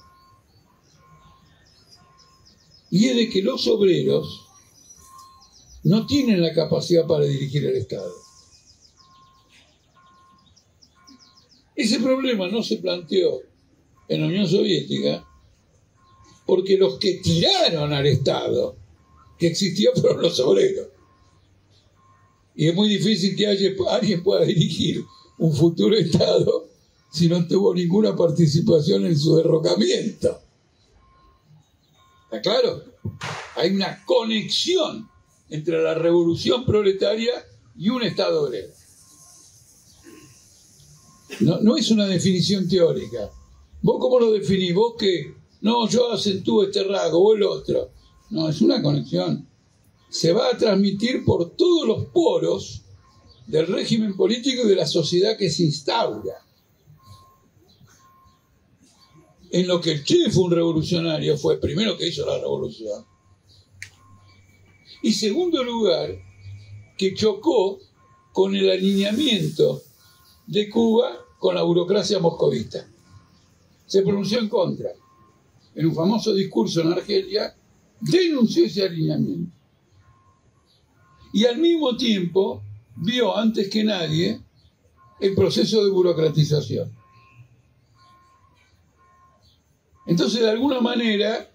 Y 2.91 3.05
es 3.05 3.15
de 3.15 3.29
que 3.29 3.41
los 3.41 3.65
obreros 3.67 4.48
no 5.83 6.05
tienen 6.05 6.41
la 6.41 6.53
capacidad 6.53 7.07
para 7.07 7.25
dirigir 7.25 7.65
el 7.65 7.77
Estado. 7.77 8.13
Ese 11.75 11.99
problema 11.99 12.47
no 12.49 12.61
se 12.61 12.77
planteó 12.77 13.41
en 14.07 14.21
la 14.21 14.27
Unión 14.27 14.47
Soviética 14.47 15.25
porque 16.45 16.77
los 16.77 16.97
que 16.97 17.21
tiraron 17.23 17.93
al 17.93 18.05
Estado 18.05 18.75
que 19.37 19.47
existía 19.47 19.91
fueron 19.95 20.21
los 20.21 20.39
obreros. 20.39 20.87
Y 22.55 22.67
es 22.67 22.75
muy 22.75 22.89
difícil 22.89 23.37
que 23.37 23.47
alguien 23.47 24.23
pueda 24.23 24.43
dirigir 24.43 25.05
un 25.37 25.53
futuro 25.53 25.95
Estado 25.95 26.67
si 27.11 27.29
no 27.29 27.47
tuvo 27.47 27.73
ninguna 27.73 28.15
participación 28.15 29.05
en 29.05 29.17
su 29.17 29.37
derrocamiento. 29.37 30.41
¿Está 32.25 32.41
claro? 32.41 32.83
Hay 33.55 33.71
una 33.71 34.03
conexión 34.05 35.09
entre 35.49 35.81
la 35.81 35.93
revolución 35.93 36.65
proletaria 36.65 37.33
y 37.77 37.89
un 37.89 38.03
Estado 38.03 38.43
obrero. 38.43 38.73
No, 41.41 41.77
es 41.77 41.91
una 41.91 42.05
definición 42.05 42.67
teórica. 42.67 43.29
¿Vos 43.81 43.97
cómo 43.99 44.19
lo 44.19 44.31
definís? 44.31 44.73
¿Vos 44.73 44.95
que 44.97 45.33
no, 45.61 45.87
yo 45.87 46.11
acentúo 46.11 46.63
este 46.63 46.83
rasgo 46.83 47.19
o 47.19 47.35
el 47.35 47.43
otro? 47.43 47.91
No, 48.29 48.49
es 48.49 48.61
una 48.61 48.81
conexión. 48.81 49.47
Se 50.09 50.33
va 50.33 50.49
a 50.49 50.57
transmitir 50.57 51.23
por 51.23 51.51
todos 51.51 51.87
los 51.87 52.05
poros 52.07 52.81
del 53.47 53.67
régimen 53.67 54.15
político 54.15 54.63
y 54.63 54.69
de 54.69 54.75
la 54.75 54.87
sociedad 54.87 55.37
que 55.37 55.49
se 55.49 55.63
instaura 55.63 56.45
en 59.51 59.67
lo 59.67 59.81
que 59.81 59.91
el 59.91 60.03
Che 60.03 60.29
fue 60.29 60.43
un 60.43 60.51
revolucionario, 60.51 61.37
fue 61.37 61.55
el 61.55 61.59
primero 61.59 61.97
que 61.97 62.07
hizo 62.07 62.25
la 62.25 62.37
revolución. 62.37 63.05
Y 65.01 65.13
segundo 65.13 65.63
lugar, 65.63 66.11
que 66.97 67.13
chocó 67.13 67.79
con 68.33 68.55
el 68.55 68.69
alineamiento 68.69 69.81
de 70.47 70.69
Cuba 70.69 71.25
con 71.37 71.55
la 71.55 71.63
burocracia 71.63 72.19
moscovita. 72.19 72.85
Se 73.85 74.01
pronunció 74.01 74.39
en 74.39 74.49
contra. 74.49 74.89
En 75.73 75.85
un 75.87 75.95
famoso 75.95 76.33
discurso 76.33 76.81
en 76.81 76.91
Argelia, 76.91 77.55
denunció 78.01 78.65
ese 78.65 78.83
alineamiento. 78.83 79.55
Y 81.31 81.45
al 81.45 81.57
mismo 81.57 81.95
tiempo 81.95 82.63
vio 82.97 83.35
antes 83.37 83.69
que 83.69 83.83
nadie 83.83 84.41
el 85.19 85.35
proceso 85.35 85.83
de 85.83 85.91
burocratización. 85.91 86.91
Entonces, 90.05 90.41
de 90.41 90.49
alguna 90.49 90.81
manera, 90.81 91.48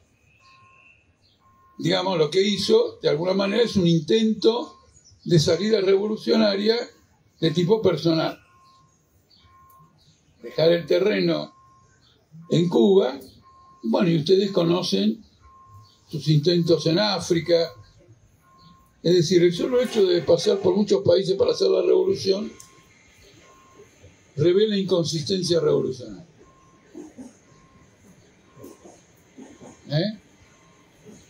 digamos, 1.79 2.19
lo 2.19 2.31
que 2.31 2.43
hizo, 2.43 2.99
de 3.03 3.09
alguna 3.09 3.35
manera, 3.35 3.63
es 3.63 3.77
un 3.77 3.87
intento 3.87 4.79
de 5.25 5.39
salida 5.39 5.81
revolucionaria 5.81 6.77
de 7.41 7.51
tipo 7.51 7.83
personal. 7.83 8.39
Dejar 10.43 10.73
el 10.73 10.87
terreno 10.87 11.55
en 12.51 12.69
Cuba, 12.69 13.19
bueno, 13.83 14.11
y 14.11 14.19
ustedes 14.19 14.51
conocen 14.51 15.25
sus 16.09 16.29
intentos 16.29 16.87
en 16.87 16.99
África. 16.99 17.73
Es 19.03 19.15
decir, 19.15 19.43
el 19.43 19.55
solo 19.55 19.81
hecho 19.81 20.07
de 20.07 20.23
pasar 20.23 20.59
por 20.59 20.77
muchos 20.77 21.03
países 21.03 21.37
para 21.37 21.53
hacer 21.53 21.69
la 21.69 21.83
revolución 21.83 22.53
revela 24.37 24.77
inconsistencia 24.77 25.61
revolucionaria. 25.61 26.27
¿Eh? 29.89 30.24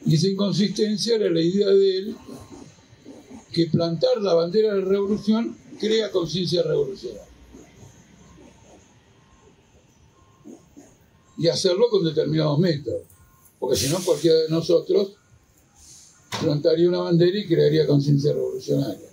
Y 0.07 0.17
esa 0.17 0.29
inconsistencia 0.29 1.17
era 1.17 1.31
la 1.31 1.41
idea 1.41 1.69
de 1.69 1.99
él 1.99 2.17
que 3.53 3.67
plantar 3.67 4.21
la 4.21 4.35
bandera 4.35 4.75
de 4.75 4.83
la 4.83 4.89
revolución 4.89 5.57
crea 5.79 6.11
conciencia 6.11 6.63
revolucionaria. 6.63 7.23
Y 11.39 11.49
hacerlo 11.49 11.89
con 11.89 12.05
determinados 12.05 12.59
métodos. 12.59 13.03
Porque 13.59 13.77
si 13.77 13.89
no, 13.89 13.99
cualquiera 14.05 14.37
de 14.41 14.49
nosotros 14.51 15.17
plantaría 16.41 16.89
una 16.89 16.99
bandera 16.99 17.39
y 17.39 17.47
crearía 17.47 17.87
conciencia 17.87 18.33
revolucionaria. 18.33 19.09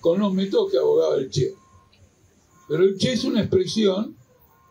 Con 0.00 0.18
los 0.18 0.32
métodos 0.34 0.72
que 0.72 0.78
abogaba 0.78 1.16
el 1.16 1.30
Che. 1.30 1.54
Pero 2.68 2.82
el 2.82 2.96
Che 2.98 3.12
es 3.12 3.24
una 3.24 3.40
expresión 3.40 4.16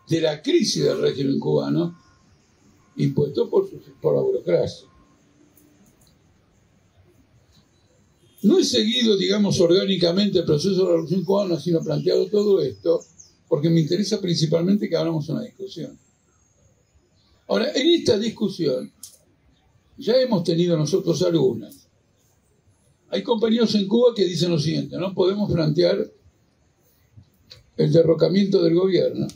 de 0.08 0.20
la 0.20 0.42
crisis 0.42 0.84
del 0.84 1.00
régimen 1.00 1.38
cubano 1.38 1.98
impuesto 2.96 3.48
por, 3.48 3.68
por 4.00 4.14
la 4.14 4.20
burocracia. 4.20 4.91
No 8.42 8.58
he 8.58 8.64
seguido, 8.64 9.16
digamos, 9.16 9.60
orgánicamente 9.60 10.40
el 10.40 10.44
proceso 10.44 10.74
de 10.74 10.84
la 10.84 10.90
Revolución 10.90 11.24
Cubana, 11.24 11.60
sino 11.60 11.80
planteado 11.80 12.26
todo 12.26 12.60
esto 12.60 13.04
porque 13.48 13.70
me 13.70 13.80
interesa 13.80 14.20
principalmente 14.20 14.88
que 14.88 14.96
hablamos 14.96 15.28
una 15.28 15.42
discusión. 15.42 15.98
Ahora, 17.48 17.70
en 17.74 17.86
esta 17.88 18.18
discusión 18.18 18.90
ya 19.98 20.14
hemos 20.20 20.42
tenido 20.42 20.76
nosotros 20.76 21.22
algunas. 21.22 21.86
Hay 23.10 23.22
compañeros 23.22 23.74
en 23.74 23.86
Cuba 23.86 24.14
que 24.16 24.24
dicen 24.24 24.50
lo 24.50 24.58
siguiente, 24.58 24.96
no 24.96 25.12
podemos 25.12 25.52
plantear 25.52 26.10
el 27.76 27.92
derrocamiento 27.92 28.62
del 28.62 28.74
gobierno 28.74 29.26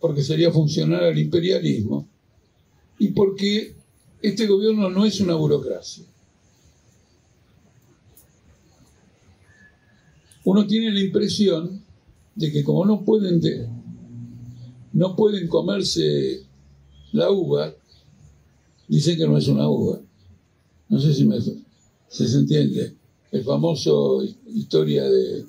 porque 0.00 0.22
sería 0.22 0.50
funcionar 0.50 1.04
al 1.04 1.18
imperialismo 1.18 2.08
y 2.98 3.08
porque 3.08 3.74
este 4.22 4.46
gobierno 4.46 4.88
no 4.88 5.04
es 5.04 5.20
una 5.20 5.34
burocracia. 5.34 6.04
Uno 10.44 10.66
tiene 10.66 10.92
la 10.92 11.00
impresión 11.00 11.82
de 12.34 12.50
que 12.50 12.64
como 12.64 12.84
no 12.86 13.04
pueden, 13.04 13.40
no 14.92 15.16
pueden 15.16 15.48
comerse 15.48 16.42
la 17.12 17.30
uva, 17.30 17.74
dicen 18.88 19.18
que 19.18 19.26
no 19.26 19.36
es 19.36 19.48
una 19.48 19.68
uva. 19.68 20.00
No 20.88 20.98
sé 20.98 21.14
si, 21.14 21.24
me, 21.24 21.38
se 21.40 22.38
entiende. 22.38 22.94
El 23.30 23.44
famoso 23.44 24.24
historia 24.46 25.08
de, 25.08 25.44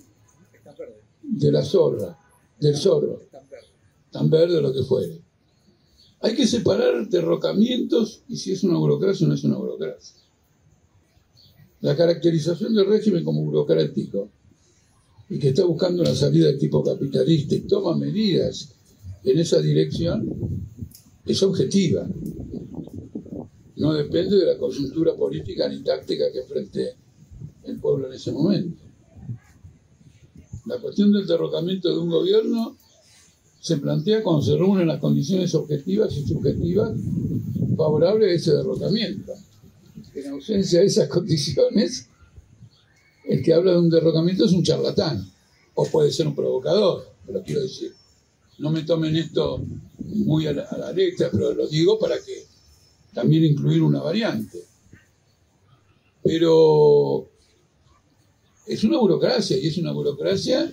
de 1.23 1.51
la 1.51 1.63
zorra, 1.63 2.17
del 2.59 2.75
zorro. 2.75 3.19
Tan 4.11 4.29
verde 4.29 4.61
lo 4.61 4.73
que 4.73 4.83
fuere. 4.83 5.21
Hay 6.19 6.35
que 6.35 6.45
separar 6.45 7.07
derrocamientos 7.09 8.21
y 8.27 8.35
si 8.35 8.51
es 8.51 8.63
una 8.63 8.77
burocracia 8.77 9.25
o 9.25 9.29
no 9.29 9.35
es 9.35 9.43
una 9.43 9.57
burocracia. 9.57 10.21
La 11.79 11.95
caracterización 11.95 12.75
del 12.75 12.85
régimen 12.85 13.23
como 13.23 13.41
burocrático 13.43 14.29
y 15.31 15.39
que 15.39 15.49
está 15.49 15.63
buscando 15.63 16.01
una 16.01 16.13
salida 16.13 16.47
de 16.47 16.57
tipo 16.57 16.83
capitalista 16.83 17.55
y 17.55 17.61
toma 17.61 17.95
medidas 17.95 18.75
en 19.23 19.39
esa 19.39 19.61
dirección 19.61 20.27
es 21.25 21.41
objetiva. 21.41 22.05
No 23.77 23.93
depende 23.93 24.35
de 24.35 24.45
la 24.45 24.57
coyuntura 24.57 25.15
política 25.15 25.69
ni 25.69 25.81
táctica 25.83 26.25
que 26.33 26.39
enfrente 26.39 26.95
el 27.63 27.79
pueblo 27.79 28.07
en 28.07 28.13
ese 28.13 28.33
momento. 28.33 28.83
La 30.65 30.77
cuestión 30.79 31.13
del 31.13 31.25
derrocamiento 31.25 31.89
de 31.89 31.99
un 31.99 32.09
gobierno 32.09 32.75
se 33.61 33.77
plantea 33.77 34.23
cuando 34.23 34.41
se 34.41 34.57
reúnen 34.57 34.87
las 34.87 34.99
condiciones 34.99 35.55
objetivas 35.55 36.13
y 36.17 36.27
subjetivas 36.27 36.91
favorables 37.77 38.27
a 38.27 38.33
ese 38.33 38.51
derrocamiento. 38.57 39.31
En 40.13 40.27
ausencia 40.27 40.81
de 40.81 40.87
esas 40.87 41.07
condiciones, 41.07 42.09
el 43.25 43.43
que 43.43 43.53
habla 43.53 43.71
de 43.71 43.79
un 43.79 43.89
derrocamiento 43.89 44.45
es 44.45 44.51
un 44.51 44.63
charlatán, 44.63 45.29
o 45.75 45.85
puede 45.85 46.11
ser 46.11 46.27
un 46.27 46.35
provocador, 46.35 47.07
pero 47.25 47.43
quiero 47.43 47.61
decir. 47.61 47.93
No 48.57 48.69
me 48.69 48.83
tomen 48.83 49.15
esto 49.15 49.63
muy 49.99 50.45
a 50.45 50.53
la, 50.53 50.63
a 50.63 50.77
la 50.77 50.91
letra, 50.91 51.29
pero 51.31 51.53
lo 51.53 51.67
digo 51.67 51.97
para 51.97 52.15
que 52.21 52.45
también 53.13 53.43
incluir 53.43 53.81
una 53.81 54.01
variante. 54.01 54.59
Pero 56.23 57.27
es 58.67 58.83
una 58.83 58.99
burocracia, 58.99 59.57
y 59.57 59.67
es 59.67 59.77
una 59.77 59.91
burocracia 59.91 60.71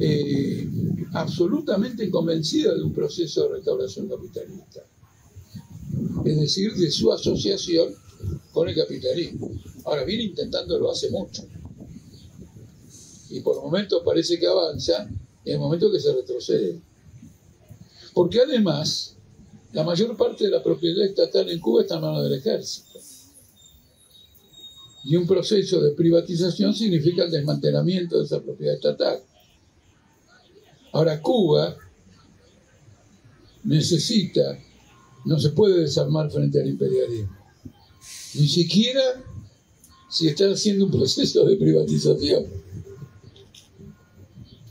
eh, 0.00 0.68
absolutamente 1.12 2.10
convencida 2.10 2.74
de 2.74 2.82
un 2.82 2.92
proceso 2.92 3.44
de 3.44 3.56
restauración 3.56 4.08
capitalista. 4.08 4.82
es 6.24 6.40
decir, 6.40 6.74
de 6.74 6.90
su 6.90 7.12
asociación 7.12 7.94
con 8.52 8.68
el 8.68 8.74
capitalismo. 8.74 9.50
Ahora 9.84 10.04
viene 10.04 10.24
intentándolo 10.24 10.90
hace 10.90 11.10
mucho. 11.10 11.46
Y 13.30 13.40
por 13.40 13.60
momentos 13.62 14.02
parece 14.04 14.38
que 14.38 14.46
avanza 14.46 15.08
y 15.44 15.52
hay 15.52 15.58
momentos 15.58 15.92
que 15.92 16.00
se 16.00 16.12
retrocede. 16.12 16.80
Porque 18.14 18.40
además, 18.40 19.16
la 19.72 19.82
mayor 19.82 20.16
parte 20.16 20.44
de 20.44 20.50
la 20.50 20.62
propiedad 20.62 21.04
estatal 21.04 21.50
en 21.50 21.60
Cuba 21.60 21.82
está 21.82 21.96
en 21.96 22.00
manos 22.00 22.22
del 22.22 22.38
ejército. 22.38 22.98
Y 25.04 25.16
un 25.16 25.26
proceso 25.26 25.80
de 25.80 25.92
privatización 25.92 26.74
significa 26.74 27.24
el 27.24 27.30
desmantelamiento 27.30 28.18
de 28.18 28.24
esa 28.24 28.40
propiedad 28.40 28.74
estatal. 28.74 29.22
Ahora, 30.92 31.20
Cuba 31.20 31.76
necesita, 33.64 34.58
no 35.26 35.38
se 35.38 35.50
puede 35.50 35.82
desarmar 35.82 36.30
frente 36.30 36.60
al 36.60 36.68
imperialismo. 36.68 37.45
Ni 38.38 38.48
siquiera 38.48 39.02
si 40.08 40.28
está 40.28 40.50
haciendo 40.50 40.86
un 40.86 40.90
proceso 40.90 41.44
de 41.44 41.56
privatización. 41.56 42.46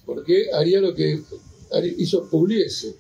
Porque 0.06 0.52
haría 0.54 0.80
lo 0.82 0.94
que 0.94 1.22
hizo 1.98 2.30
Pugliese. 2.30 2.96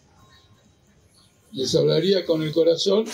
Les 1.53 1.73
hablaría 1.75 2.25
con 2.25 2.41
el 2.43 2.51
corazón 2.51 3.05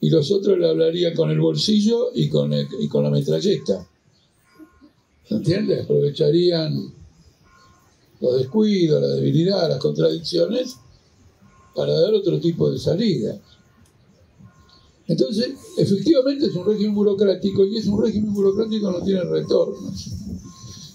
y 0.00 0.10
los 0.10 0.30
otros 0.30 0.58
le 0.58 0.68
hablarían 0.68 1.14
con 1.14 1.30
el 1.30 1.40
bolsillo 1.40 2.10
y 2.14 2.28
con, 2.28 2.52
con 2.88 3.04
la 3.04 3.10
metralleta. 3.10 3.88
¿Se 5.28 5.34
entiende? 5.34 5.80
Aprovecharían 5.80 6.92
los 8.20 8.38
descuidos, 8.38 9.02
la 9.02 9.08
debilidad, 9.08 9.68
las 9.68 9.78
contradicciones 9.78 10.76
para 11.74 11.92
dar 12.00 12.14
otro 12.14 12.38
tipo 12.38 12.70
de 12.70 12.78
salida. 12.78 13.40
Entonces, 15.08 15.54
efectivamente 15.76 16.46
es 16.46 16.54
un 16.54 16.64
régimen 16.64 16.94
burocrático 16.94 17.64
y 17.66 17.76
es 17.76 17.86
un 17.86 18.02
régimen 18.02 18.32
burocrático 18.32 18.86
que 18.86 18.98
no 18.98 19.04
tiene 19.04 19.24
retornos. 19.24 20.10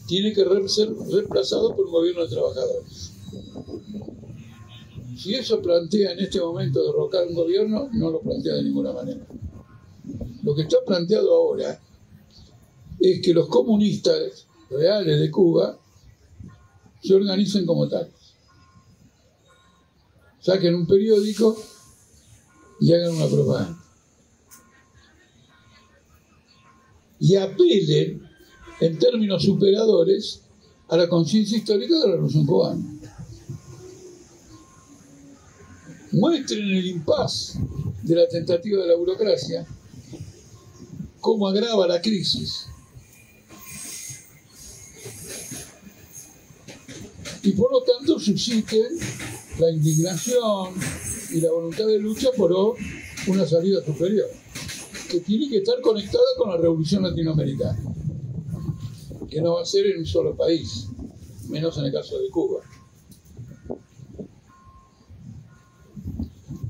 Tiene 0.08 0.34
que 0.34 0.46
ser 0.70 0.94
reemplazado 1.12 1.76
por 1.76 1.86
un 1.86 1.92
gobierno 1.92 2.24
de 2.24 2.30
trabajadores. 2.30 3.12
Si 5.18 5.34
eso 5.34 5.62
plantea 5.62 6.14
en 6.14 6.20
este 6.20 6.40
momento 6.40 6.82
derrocar 6.84 7.28
un 7.28 7.36
gobierno, 7.36 7.90
no 7.92 8.12
lo 8.12 8.22
plantea 8.22 8.54
de 8.56 8.64
ninguna 8.64 8.94
manera. 8.94 9.28
Lo 10.44 10.56
que 10.56 10.62
está 10.62 10.78
planteado 10.86 11.36
ahora 11.36 11.82
es 13.00 13.22
que 13.22 13.34
los 13.34 13.48
comunistas 13.48 14.48
reales 14.70 15.20
de 15.20 15.30
Cuba 15.30 15.78
se 17.04 17.14
organicen 17.14 17.66
como 17.66 17.90
tales. 17.90 18.14
Saquen 20.40 20.76
un 20.76 20.88
periódico 20.88 21.58
y 22.80 22.94
hagan 22.94 23.16
una 23.16 23.28
propaganda. 23.28 23.87
Y 27.20 27.36
apelen 27.36 28.22
en 28.80 29.00
términos 29.00 29.44
superadores 29.44 30.42
a 30.90 30.98
la 30.98 31.10
conciencia 31.10 31.58
histórica 31.58 31.96
de 31.96 32.08
la 32.08 32.12
Revolución 32.14 32.46
Cubana. 32.46 32.98
muestren 36.18 36.70
el 36.70 36.86
impas 36.86 37.58
de 38.04 38.16
la 38.16 38.28
tentativa 38.28 38.82
de 38.82 38.88
la 38.88 38.96
burocracia, 38.96 39.66
cómo 41.20 41.48
agrava 41.48 41.88
la 41.88 42.02
crisis. 42.02 42.68
Y 47.44 47.52
por 47.52 47.72
lo 47.72 47.82
tanto 47.82 48.20
susciten 48.20 48.98
la 49.60 49.72
indignación 49.72 50.74
y 51.32 51.42
la 51.42 51.52
voluntad 51.52 51.86
de 51.86 52.00
lucha 52.00 52.30
por 52.36 52.76
una 53.28 53.46
salida 53.46 53.84
superior, 53.86 54.30
que 55.08 55.20
tiene 55.22 55.50
que 55.50 55.58
estar 55.58 55.80
conectada 55.82 56.26
con 56.38 56.50
la 56.50 56.58
revolución 56.58 57.04
latinoamericana, 57.04 57.80
que 59.30 59.42
no 59.42 59.56
va 59.56 59.62
a 59.62 59.66
ser 59.66 59.88
en 59.88 60.00
un 60.00 60.06
solo 60.06 60.36
país, 60.36 60.88
menos 61.50 61.78
en 61.78 61.86
el 61.86 61.92
caso 61.92 62.20
de 62.20 62.30
Cuba. 62.30 62.62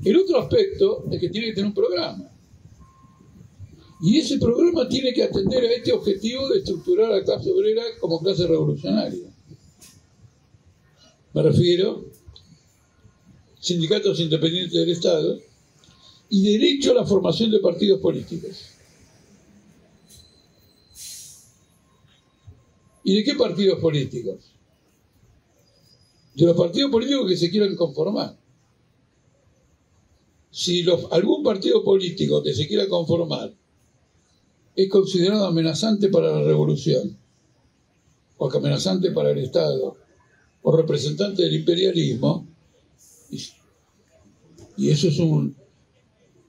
El 0.04 0.16
otro 0.16 0.38
aspecto 0.38 1.04
es 1.10 1.20
que 1.20 1.28
tiene 1.28 1.48
que 1.48 1.54
tener 1.54 1.68
un 1.68 1.74
programa. 1.74 2.30
Y 4.00 4.18
ese 4.18 4.38
programa 4.38 4.88
tiene 4.88 5.12
que 5.12 5.24
atender 5.24 5.64
a 5.64 5.72
este 5.72 5.92
objetivo 5.92 6.48
de 6.48 6.58
estructurar 6.58 7.10
a 7.10 7.16
la 7.16 7.24
clase 7.24 7.50
obrera 7.50 7.82
como 8.00 8.20
clase 8.20 8.46
revolucionaria. 8.46 9.28
Me 11.34 11.42
refiero 11.42 12.06
sindicatos 13.60 14.20
independientes 14.20 14.72
del 14.72 14.90
Estado 14.90 15.40
y 16.30 16.52
derecho 16.52 16.92
a 16.92 16.94
la 16.94 17.06
formación 17.06 17.50
de 17.50 17.58
partidos 17.60 18.00
políticos. 18.00 18.70
¿Y 23.04 23.14
de 23.16 23.24
qué 23.24 23.34
partidos 23.34 23.78
políticos? 23.80 24.52
De 26.34 26.44
los 26.46 26.56
partidos 26.56 26.90
políticos 26.90 27.28
que 27.28 27.36
se 27.36 27.50
quieran 27.50 27.74
conformar 27.76 28.36
si 30.58 30.84
algún 31.12 31.44
partido 31.44 31.84
político 31.84 32.42
que 32.42 32.52
se 32.52 32.66
quiera 32.66 32.88
conformar 32.88 33.54
es 34.74 34.88
considerado 34.88 35.46
amenazante 35.46 36.08
para 36.08 36.32
la 36.32 36.42
revolución, 36.42 37.16
o 38.38 38.50
amenazante 38.50 39.12
para 39.12 39.30
el 39.30 39.38
Estado, 39.38 39.96
o 40.62 40.76
representante 40.76 41.42
del 41.42 41.54
imperialismo, 41.54 42.46
y, 43.30 44.90
eso 44.90 45.08
es 45.08 45.18
un... 45.18 45.56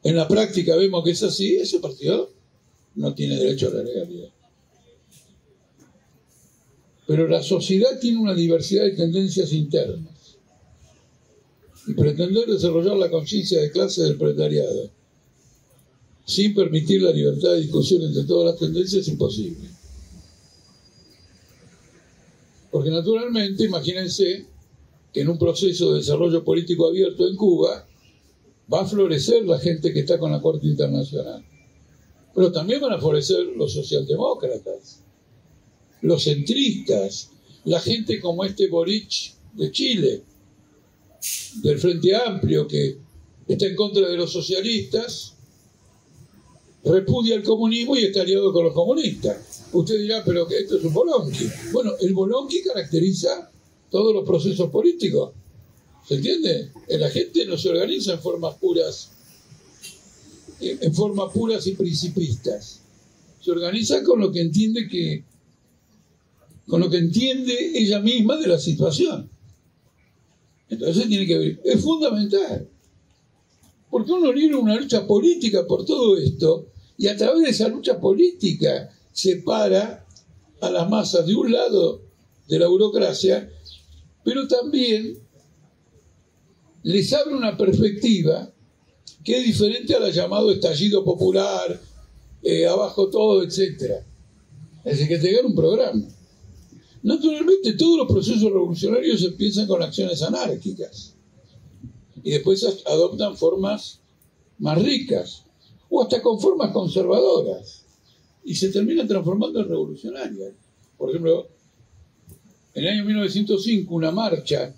En 0.04 0.16
la 0.16 0.28
práctica 0.28 0.76
vemos 0.76 1.04
que 1.04 1.12
es 1.12 1.24
así, 1.24 1.56
ese 1.58 1.80
partido 1.80 2.32
no 2.96 3.14
tiene 3.14 3.38
derecho 3.38 3.68
a 3.68 3.74
la 3.74 3.84
legalidad. 3.84 4.30
Pero 7.08 7.28
la 7.28 7.42
sociedad 7.42 8.00
tiene 8.00 8.20
una 8.20 8.36
diversidad 8.36 8.84
de 8.84 8.92
tendencias 8.92 9.52
internas 9.52 10.38
y 11.88 11.94
pretender 11.94 12.46
desarrollar 12.46 12.98
la 12.98 13.10
conciencia 13.10 13.60
de 13.60 13.72
clase 13.72 14.04
del 14.04 14.18
proletariado 14.18 14.92
sin 16.30 16.54
permitir 16.54 17.02
la 17.02 17.12
libertad 17.12 17.54
de 17.54 17.62
discusión 17.62 18.04
entre 18.04 18.24
todas 18.24 18.52
las 18.52 18.60
tendencias 18.60 19.02
es 19.02 19.08
imposible. 19.08 19.68
Porque 22.70 22.92
naturalmente, 22.92 23.64
imagínense 23.64 24.46
que 25.12 25.22
en 25.22 25.30
un 25.30 25.40
proceso 25.40 25.92
de 25.92 26.00
desarrollo 26.00 26.44
político 26.44 26.88
abierto 26.88 27.28
en 27.28 27.36
Cuba 27.36 27.89
va 28.72 28.82
a 28.82 28.86
florecer 28.86 29.46
la 29.46 29.60
gente 29.60 29.92
que 29.94 30.02
está 30.02 30.20
con 30.20 30.32
la 30.32 30.42
Corte 30.42 30.68
Internacional. 30.68 31.44
Pero 32.34 32.52
también 32.52 32.82
van 32.82 32.94
a 32.94 33.00
florecer 33.00 33.46
los 33.56 33.74
socialdemócratas, 33.74 35.02
los 36.02 36.24
centristas, 36.24 37.32
la 37.66 37.80
gente 37.80 38.20
como 38.20 38.46
este 38.46 38.68
Boric 38.68 39.34
de 39.54 39.72
Chile, 39.72 40.24
del 41.62 41.80
Frente 41.80 42.16
Amplio 42.16 42.68
que 42.68 42.98
está 43.48 43.66
en 43.66 43.76
contra 43.76 44.08
de 44.08 44.16
los 44.16 44.32
socialistas, 44.32 45.36
repudia 46.84 47.36
el 47.36 47.44
comunismo 47.44 47.98
y 47.98 48.06
está 48.06 48.22
aliado 48.22 48.54
con 48.54 48.64
los 48.64 48.74
comunistas. 48.74 49.68
Usted 49.74 50.00
dirá, 50.00 50.24
pero 50.24 50.48
que 50.48 50.60
esto 50.60 50.78
es 50.78 50.84
un 50.84 50.94
bolonqui. 50.94 51.46
Bueno, 51.72 51.92
el 52.00 52.14
bolonqui 52.14 52.62
caracteriza 52.64 53.52
todos 53.90 54.14
los 54.14 54.26
procesos 54.26 54.70
políticos. 54.70 55.34
¿Se 56.08 56.16
entiende? 56.16 56.72
La 56.88 57.10
gente 57.10 57.46
no 57.46 57.58
se 57.58 57.70
organiza 57.70 58.14
en 58.14 58.20
formas 58.20 58.56
puras, 58.56 59.12
en 60.60 60.94
formas 60.94 61.32
puras 61.34 61.68
y 61.68 61.74
principistas. 61.74 62.82
Se 63.42 63.52
organiza 63.52 64.04
con 64.04 64.20
lo 64.20 64.32
que 64.32 64.42
entiende 64.42 64.88
que, 64.88 65.24
con 66.68 66.82
lo 66.82 66.90
que 66.90 66.98
entiende 66.98 67.80
ella 67.80 68.00
misma 68.00 68.38
de 68.38 68.48
la 68.48 68.60
situación. 68.60 69.30
Entonces 70.70 71.08
tiene 71.08 71.26
que 71.26 71.38
ver. 71.38 71.62
Es 71.64 71.82
fundamental. 71.82 72.68
Porque 73.90 74.12
uno 74.12 74.32
libra 74.32 74.58
una 74.58 74.76
lucha 74.76 75.06
política 75.08 75.66
por 75.66 75.86
todo 75.86 76.18
esto 76.18 76.68
y 76.98 77.08
a 77.08 77.18
través 77.18 77.44
de 77.44 77.50
esa 77.50 77.68
lucha 77.70 78.00
política 78.00 78.90
separa 79.12 80.06
a 80.62 80.70
las 80.70 80.90
masas 80.90 81.26
de 81.26 81.36
un 81.36 81.52
lado 81.52 82.02
de 82.48 82.60
la 82.60 82.68
burocracia, 82.68 83.52
pero 84.24 84.48
también 84.48 85.18
les 86.84 87.14
abre 87.14 87.36
una 87.36 87.58
perspectiva 87.58 88.52
que 89.24 89.38
es 89.38 89.46
diferente 89.46 89.96
a 89.96 90.00
la 90.00 90.10
llamado 90.10 90.52
estallido 90.52 91.04
popular, 91.04 91.80
eh, 92.42 92.68
abajo 92.68 93.10
todo, 93.10 93.44
etc. 93.44 94.04
Es 94.84 94.98
decir, 94.98 95.08
que 95.08 95.18
tengan 95.18 95.48
un 95.48 95.56
programa. 95.56 96.08
Naturalmente, 97.04 97.74
todos 97.74 97.98
los 97.98 98.08
procesos 98.08 98.52
revolucionarios 98.52 99.24
empiezan 99.24 99.68
con 99.68 99.82
acciones 99.82 100.22
anárquicas 100.22 101.16
y 102.24 102.32
después 102.32 102.66
adoptan 102.86 103.38
formas 103.38 104.00
más 104.58 104.82
ricas 104.82 105.46
o 105.90 106.02
hasta 106.02 106.22
con 106.22 106.40
formas 106.40 106.72
conservadoras 106.72 107.86
y 108.44 108.56
se 108.56 108.70
terminan 108.70 109.08
transformando 109.08 109.60
en 109.62 109.70
revolucionarias. 109.70 110.54
Por 110.98 111.10
ejemplo, 111.10 111.48
en 112.74 112.84
el 112.84 112.90
año 112.90 113.06
1905, 113.06 113.94
una 113.94 114.12
marcha 114.12 114.76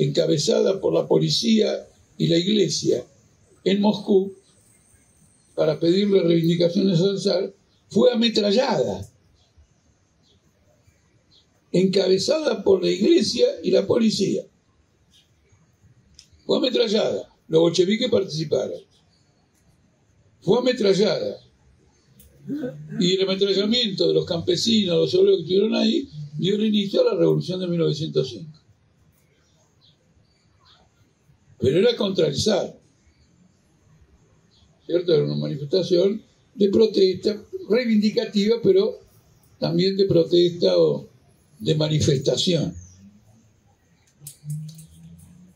encabezada 0.00 0.80
por 0.80 0.94
la 0.94 1.06
policía 1.06 1.86
y 2.16 2.26
la 2.26 2.38
iglesia 2.38 3.04
en 3.64 3.82
Moscú 3.82 4.32
para 5.54 5.78
pedirle 5.78 6.22
reivindicaciones 6.22 7.00
al 7.00 7.20
zar, 7.20 7.54
fue 7.90 8.10
ametrallada, 8.10 9.06
encabezada 11.70 12.64
por 12.64 12.82
la 12.82 12.90
iglesia 12.90 13.46
y 13.62 13.70
la 13.70 13.86
policía. 13.86 14.42
Fue 16.46 16.56
ametrallada, 16.56 17.28
los 17.48 17.60
bolcheviques 17.60 18.10
participaron. 18.10 18.80
Fue 20.40 20.60
ametrallada. 20.60 21.40
Y 22.98 23.16
el 23.16 23.22
ametrallamiento 23.22 24.08
de 24.08 24.14
los 24.14 24.24
campesinos, 24.24 24.96
los 24.96 25.14
obreros 25.14 25.36
que 25.36 25.42
estuvieron 25.42 25.74
ahí, 25.74 26.08
dio 26.38 26.64
inicio 26.64 27.02
a 27.02 27.12
la 27.12 27.18
revolución 27.20 27.60
de 27.60 27.66
1905. 27.66 28.49
Pero 31.60 31.78
era 31.78 31.96
contra 31.96 32.26
el 32.26 32.36
zar. 32.36 32.78
¿Cierto? 34.86 35.14
Era 35.14 35.24
una 35.24 35.36
manifestación 35.36 36.22
de 36.54 36.68
protesta 36.68 37.40
reivindicativa, 37.68 38.56
pero 38.62 38.98
también 39.58 39.96
de 39.96 40.06
protesta 40.06 40.76
o 40.76 41.06
de 41.58 41.74
manifestación. 41.74 42.74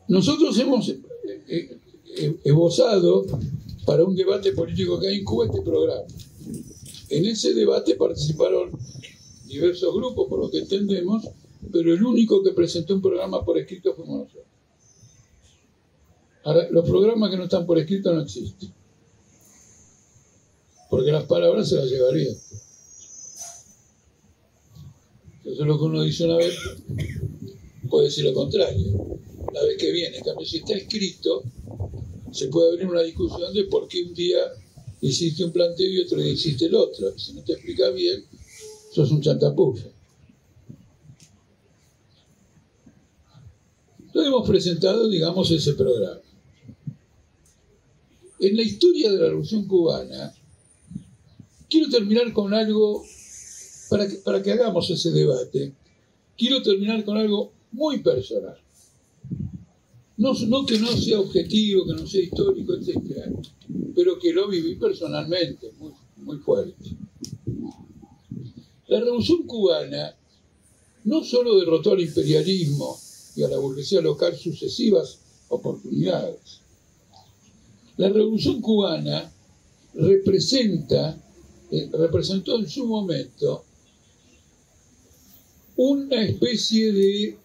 Nosotros 0.07 0.57
hemos 0.59 0.87
eh, 0.89 0.99
eh, 1.47 2.35
esbozado 2.43 3.25
para 3.85 4.03
un 4.03 4.15
debate 4.15 4.51
político 4.51 4.99
que 4.99 5.07
hay 5.07 5.17
en 5.17 5.25
Cuba 5.25 5.47
este 5.47 5.61
programa. 5.61 6.03
En 7.09 7.25
ese 7.25 7.53
debate 7.53 7.95
participaron 7.95 8.71
diversos 9.47 9.93
grupos, 9.95 10.27
por 10.27 10.39
lo 10.39 10.51
que 10.51 10.59
entendemos, 10.59 11.27
pero 11.71 11.93
el 11.93 12.03
único 12.03 12.43
que 12.43 12.51
presentó 12.51 12.95
un 12.95 13.01
programa 13.01 13.43
por 13.43 13.57
escrito 13.57 13.93
fuimos 13.95 14.21
nosotros. 14.21 14.44
Ahora, 16.45 16.67
los 16.69 16.87
programas 16.87 17.31
que 17.31 17.37
no 17.37 17.45
están 17.45 17.65
por 17.65 17.79
escrito 17.79 18.13
no 18.13 18.21
existen. 18.21 18.71
Porque 20.91 21.11
las 21.11 21.25
palabras 21.25 21.67
se 21.67 21.75
las 21.75 21.89
llevarían. 21.89 22.35
Entonces 25.37 25.65
lo 25.65 25.77
que 25.77 25.83
uno 25.83 26.03
dice 26.03 26.25
una 26.25 26.37
vez 26.37 26.55
puede 27.89 28.05
decir 28.05 28.25
lo 28.25 28.33
contrario. 28.35 29.19
La 29.53 29.63
vez 29.63 29.77
que 29.79 29.91
viene, 29.91 30.21
también 30.21 30.47
si 30.47 30.57
está 30.57 30.73
escrito, 30.75 31.43
se 32.31 32.47
puede 32.49 32.73
abrir 32.73 32.87
una 32.89 33.01
discusión 33.01 33.51
de 33.51 33.63
por 33.63 33.87
qué 33.87 34.03
un 34.03 34.13
día 34.13 34.39
hiciste 35.01 35.43
un 35.43 35.51
planteo 35.51 35.89
y 35.89 36.01
otro 36.01 36.21
día 36.21 36.31
hiciste 36.31 36.65
el 36.65 36.75
otro. 36.75 37.17
Si 37.17 37.33
no 37.33 37.43
te 37.43 37.53
explica 37.53 37.89
bien, 37.89 38.23
sos 38.93 39.09
un 39.09 39.21
chantapuja. 39.21 39.85
Entonces 43.99 44.27
hemos 44.27 44.47
presentado, 44.47 45.09
digamos, 45.09 45.49
ese 45.49 45.73
programa. 45.73 46.21
En 48.45 48.55
la 48.55 48.61
historia 48.61 49.11
de 49.11 49.17
la 49.17 49.29
Revolución 49.29 49.65
Cubana, 49.65 50.31
quiero 51.67 51.89
terminar 51.89 52.31
con 52.31 52.53
algo, 52.53 53.03
para 53.89 54.43
que, 54.43 54.51
hagamos 54.51 54.87
ese 54.91 55.09
debate, 55.09 55.73
quiero 56.37 56.61
terminar 56.61 57.03
con 57.03 57.17
algo 57.17 57.53
muy 57.71 58.03
personal. 58.03 58.55
No, 60.17 60.33
no, 60.47 60.63
que 60.63 60.77
no 60.77 60.95
sea 60.95 61.21
objetivo, 61.21 61.87
que 61.87 61.93
no 61.93 62.05
sea 62.05 62.21
histórico, 62.21 62.75
etc., 62.75 63.33
pero 63.95 64.19
que 64.19 64.31
lo 64.31 64.47
viví 64.47 64.75
personalmente, 64.75 65.71
muy, 65.79 65.93
muy 66.17 66.37
fuerte. 66.37 66.91
La 68.85 68.99
revolución 68.99 69.47
cubana 69.47 70.15
no 71.03 71.23
solo 71.23 71.59
derrotó 71.59 71.93
al 71.93 72.01
imperialismo 72.01 72.95
y 73.35 73.41
a 73.41 73.47
la 73.47 73.57
burguesía 73.57 74.01
local 74.01 74.37
sucesivas 74.37 75.17
oportunidades, 75.49 76.61
la 77.97 78.09
revolución 78.09 78.61
cubana 78.61 79.31
representa, 79.93 81.17
eh, 81.71 81.89
representó 81.93 82.59
en 82.59 82.67
su 82.67 82.85
momento 82.85 83.63
una 85.77 86.23
especie 86.23 86.91
de 86.91 87.37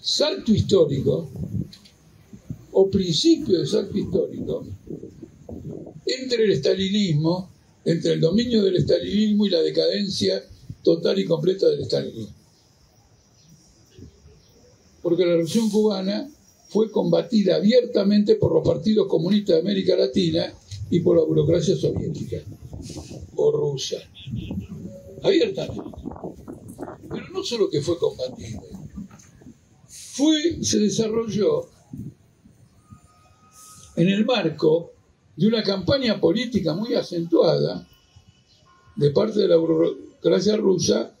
salto 0.00 0.52
histórico 0.52 1.28
o 2.72 2.90
principio 2.90 3.60
de 3.60 3.66
salto 3.66 3.96
histórico 3.96 4.66
entre 6.06 6.44
el 6.44 6.52
estalinismo, 6.52 7.50
entre 7.84 8.14
el 8.14 8.20
dominio 8.20 8.62
del 8.62 8.76
estalinismo 8.76 9.46
y 9.46 9.50
la 9.50 9.60
decadencia 9.60 10.42
total 10.82 11.18
y 11.18 11.24
completa 11.24 11.68
del 11.68 11.82
estalinismo. 11.82 12.34
Porque 15.02 15.24
la 15.24 15.32
revolución 15.32 15.70
cubana 15.70 16.30
fue 16.68 16.90
combatida 16.90 17.56
abiertamente 17.56 18.36
por 18.36 18.52
los 18.52 18.66
partidos 18.66 19.06
comunistas 19.06 19.56
de 19.56 19.60
América 19.60 19.96
Latina 19.96 20.52
y 20.90 21.00
por 21.00 21.16
la 21.16 21.24
burocracia 21.24 21.76
soviética 21.76 22.38
o 23.36 23.52
rusa. 23.52 23.98
Abiertamente. 25.22 25.82
Pero 27.08 27.28
no 27.32 27.42
solo 27.42 27.70
que 27.70 27.80
fue 27.80 27.98
combatida, 27.98 28.60
fue, 29.88 30.62
se 30.62 30.78
desarrolló 30.78 31.68
en 33.96 34.08
el 34.08 34.24
marco 34.24 34.92
de 35.36 35.46
una 35.46 35.62
campaña 35.62 36.20
política 36.20 36.74
muy 36.74 36.94
acentuada 36.94 37.86
de 38.96 39.10
parte 39.10 39.40
de 39.40 39.48
la 39.48 39.56
burocracia 39.56 40.56
rusa 40.56 41.14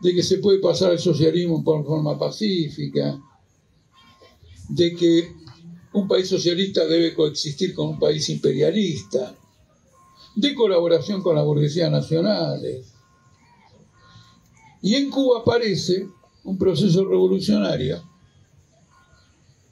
de 0.00 0.14
que 0.14 0.22
se 0.22 0.38
puede 0.38 0.58
pasar 0.58 0.90
al 0.90 0.98
socialismo 0.98 1.62
por 1.62 1.84
forma 1.84 2.18
pacífica, 2.18 3.20
de 4.74 4.96
que 4.96 5.36
un 5.92 6.08
país 6.08 6.28
socialista 6.28 6.86
debe 6.86 7.14
coexistir 7.14 7.74
con 7.74 7.88
un 7.88 7.98
país 7.98 8.28
imperialista, 8.30 9.36
de 10.34 10.54
colaboración 10.54 11.22
con 11.22 11.36
la 11.36 11.42
burguesía 11.42 11.90
nacionales. 11.90 12.86
Y 14.80 14.94
en 14.94 15.10
Cuba 15.10 15.40
aparece 15.40 16.08
un 16.44 16.56
proceso 16.56 17.04
revolucionario 17.04 18.02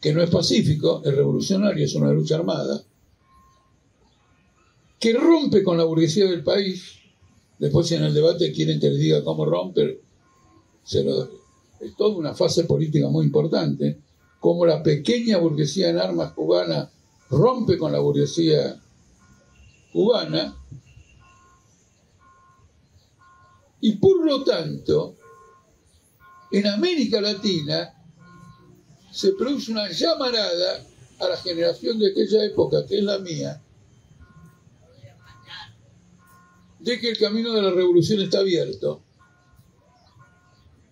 que 0.00 0.12
no 0.12 0.22
es 0.22 0.30
pacífico, 0.30 1.02
es 1.04 1.14
revolucionario, 1.14 1.84
es 1.84 1.94
una 1.94 2.12
lucha 2.12 2.36
armada, 2.36 2.82
que 4.98 5.14
rompe 5.14 5.62
con 5.62 5.78
la 5.78 5.84
burguesía 5.84 6.26
del 6.26 6.44
país. 6.44 6.96
Después 7.58 7.90
en 7.92 8.04
el 8.04 8.14
debate 8.14 8.52
quieren 8.52 8.80
que 8.80 8.90
les 8.90 9.00
diga 9.00 9.24
cómo 9.24 9.46
romper, 9.46 10.00
se 10.84 11.04
lo, 11.04 11.24
es 11.80 11.96
toda 11.96 12.16
una 12.16 12.34
fase 12.34 12.64
política 12.64 13.08
muy 13.08 13.26
importante, 13.26 13.98
como 14.40 14.64
la 14.66 14.82
pequeña 14.82 15.36
burguesía 15.36 15.90
en 15.90 15.98
armas 15.98 16.32
cubana 16.32 16.90
rompe 17.28 17.78
con 17.78 17.92
la 17.92 18.00
burguesía 18.00 18.80
cubana, 19.92 20.56
y 23.80 23.92
por 23.96 24.24
lo 24.24 24.42
tanto, 24.42 25.16
en 26.50 26.66
América 26.66 27.20
Latina 27.20 27.94
se 29.10 29.32
produce 29.32 29.72
una 29.72 29.90
llamarada 29.90 30.84
a 31.20 31.28
la 31.28 31.36
generación 31.36 31.98
de 31.98 32.10
aquella 32.10 32.44
época, 32.44 32.86
que 32.86 32.98
es 32.98 33.04
la 33.04 33.18
mía, 33.18 33.62
de 36.78 36.98
que 36.98 37.10
el 37.10 37.18
camino 37.18 37.52
de 37.52 37.62
la 37.62 37.70
revolución 37.70 38.20
está 38.20 38.38
abierto 38.38 39.02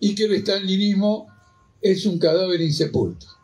y 0.01 0.15
que 0.15 0.25
el 0.25 0.35
estalinismo 0.35 1.29
es 1.81 2.05
un 2.07 2.19
cadáver 2.19 2.61
insepulto. 2.61 3.38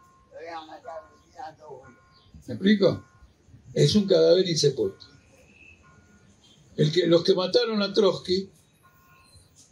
¿Me 2.46 2.54
explico? 2.54 3.04
Es 3.72 3.94
un 3.94 4.06
cadáver 4.06 4.48
insepulto. 4.48 5.06
El 6.76 6.92
que, 6.92 7.06
los 7.06 7.24
que 7.24 7.34
mataron 7.34 7.82
a 7.82 7.92
Trotsky 7.92 8.50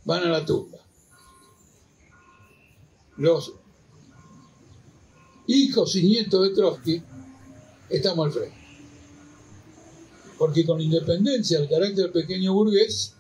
van 0.05 0.25
a 0.25 0.29
la 0.31 0.45
tumba. 0.45 0.79
Los 3.17 3.53
hijos 5.47 5.95
y 5.97 6.03
nietos 6.03 6.49
de 6.49 6.55
Trotsky, 6.55 7.03
estamos 7.91 8.27
al 8.27 8.33
frente. 8.33 8.57
Porque 10.39 10.65
con 10.65 10.81
independencia 10.81 11.61
del 11.61 11.69
carácter 11.69 12.11
pequeño 12.11 12.55
burgués, 12.55 13.15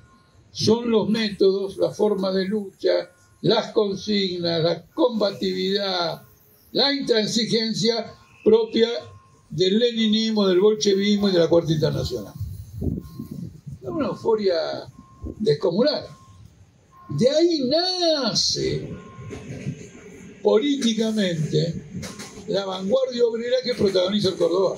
son 0.50 0.90
los 0.90 1.09
métodos, 1.09 1.76
la 1.76 1.90
forma 1.90 2.32
de 2.32 2.46
lucha, 2.46 3.11
las 3.42 3.72
consignas, 3.72 4.62
la 4.62 4.86
combatividad, 4.86 6.22
la 6.72 6.92
intransigencia 6.92 8.14
propia 8.44 8.88
del 9.53 9.78
leninismo, 9.78 10.46
del 10.46 10.61
bolchevismo 10.61 11.28
y 11.28 11.32
de 11.32 11.38
la 11.38 11.48
Cuarta 11.48 11.72
Internacional. 11.72 12.32
Es 13.82 13.88
una 13.88 14.09
euforia 14.09 14.55
descomunal. 15.38 16.07
De 17.11 17.28
ahí 17.28 17.68
nace 17.68 18.88
políticamente 20.42 21.84
la 22.48 22.64
vanguardia 22.64 23.26
obrera 23.26 23.57
que 23.62 23.74
protagoniza 23.74 24.30
el 24.30 24.36
Córdoba. 24.36 24.76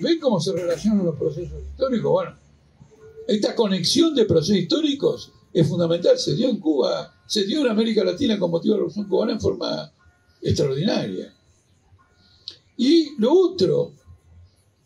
¿Ven 0.00 0.18
cómo 0.20 0.38
se 0.40 0.52
relacionan 0.52 1.06
los 1.06 1.16
procesos 1.16 1.62
históricos? 1.62 2.10
Bueno, 2.12 2.36
esta 3.26 3.54
conexión 3.54 4.14
de 4.14 4.26
procesos 4.26 4.56
históricos 4.56 5.32
es 5.52 5.66
fundamental. 5.66 6.18
Se 6.18 6.34
dio 6.34 6.48
en 6.48 6.58
Cuba, 6.58 7.19
se 7.30 7.44
dio 7.44 7.60
en 7.60 7.68
América 7.68 8.02
Latina 8.02 8.36
con 8.40 8.50
motivo 8.50 8.74
de 8.74 8.78
la 8.78 8.80
Revolución 8.80 9.08
Cubana 9.08 9.32
en 9.34 9.40
forma 9.40 9.92
extraordinaria. 10.42 11.32
Y 12.76 13.14
lo 13.18 13.32
otro, 13.32 13.92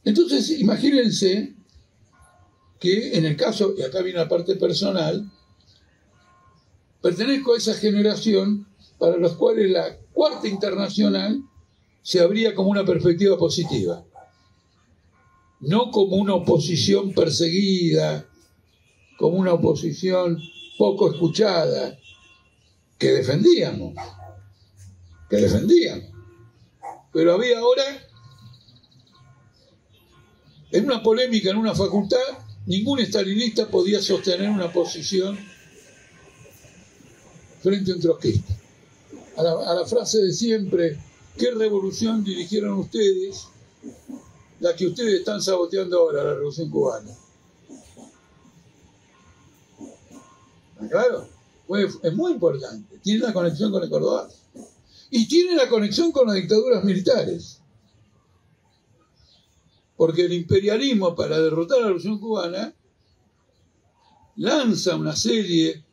entonces 0.04 0.50
imagínense 0.60 1.54
que 2.78 3.16
en 3.16 3.24
el 3.24 3.34
caso, 3.38 3.72
y 3.78 3.80
acá 3.80 4.02
viene 4.02 4.18
la 4.18 4.28
parte 4.28 4.56
personal, 4.56 5.26
pertenezco 7.00 7.54
a 7.54 7.56
esa 7.56 7.72
generación 7.72 8.66
para 8.98 9.16
los 9.16 9.36
cuales 9.36 9.70
la 9.70 9.96
cuarta 10.12 10.46
internacional 10.46 11.42
se 12.02 12.20
abría 12.20 12.54
como 12.54 12.68
una 12.68 12.84
perspectiva 12.84 13.38
positiva, 13.38 14.04
no 15.60 15.90
como 15.90 16.16
una 16.16 16.34
oposición 16.34 17.14
perseguida, 17.14 18.28
como 19.16 19.38
una 19.38 19.54
oposición 19.54 20.38
poco 20.76 21.10
escuchada, 21.10 21.98
que 22.98 23.12
defendíamos, 23.12 23.94
que 25.28 25.36
defendíamos. 25.36 26.10
Pero 27.12 27.34
había 27.34 27.58
ahora, 27.58 27.84
en 30.72 30.84
una 30.84 31.02
polémica 31.02 31.50
en 31.50 31.56
una 31.56 31.74
facultad, 31.74 32.18
ningún 32.66 33.00
estalinista 33.00 33.68
podía 33.68 34.00
sostener 34.00 34.50
una 34.50 34.72
posición 34.72 35.38
frente 37.62 37.92
a 37.92 37.94
un 37.94 38.00
trotskista. 38.00 38.54
A 39.36 39.42
la, 39.42 39.50
a 39.52 39.74
la 39.74 39.86
frase 39.86 40.18
de 40.18 40.32
siempre, 40.32 40.98
¿qué 41.38 41.50
revolución 41.50 42.22
dirigieron 42.22 42.78
ustedes? 42.78 43.48
La 44.60 44.74
que 44.74 44.86
ustedes 44.86 45.14
están 45.14 45.42
saboteando 45.42 45.98
ahora, 45.98 46.24
la 46.24 46.34
revolución 46.34 46.70
cubana. 46.70 47.10
Claro, 50.88 51.28
es 52.02 52.14
muy 52.14 52.32
importante. 52.32 52.98
Tiene 52.98 53.20
la 53.20 53.32
conexión 53.32 53.72
con 53.72 53.82
el 53.82 53.90
Córdoba. 53.90 54.28
Y 55.10 55.28
tiene 55.28 55.54
la 55.54 55.68
conexión 55.68 56.12
con 56.12 56.26
las 56.26 56.36
dictaduras 56.36 56.84
militares. 56.84 57.60
Porque 59.96 60.24
el 60.24 60.32
imperialismo, 60.32 61.14
para 61.14 61.38
derrotar 61.38 61.78
a 61.78 61.80
la 61.82 61.86
revolución 61.88 62.18
cubana, 62.18 62.74
lanza 64.36 64.96
una 64.96 65.14
serie 65.14 65.84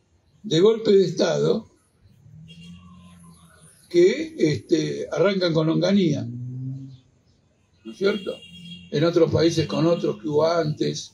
de 0.44 0.60
golpes 0.60 0.94
de 0.94 1.06
Estado 1.06 1.70
que 3.90 4.36
este, 4.38 5.08
arrancan 5.12 5.54
con 5.54 5.68
longanía. 5.68 6.26
¿No 7.84 7.92
es 7.92 7.98
cierto? 7.98 8.36
En 8.90 9.04
otros 9.04 9.32
países 9.32 9.68
con 9.68 9.86
otros 9.86 10.22
que 10.22 10.28
hubo 10.28 10.46
antes, 10.46 11.14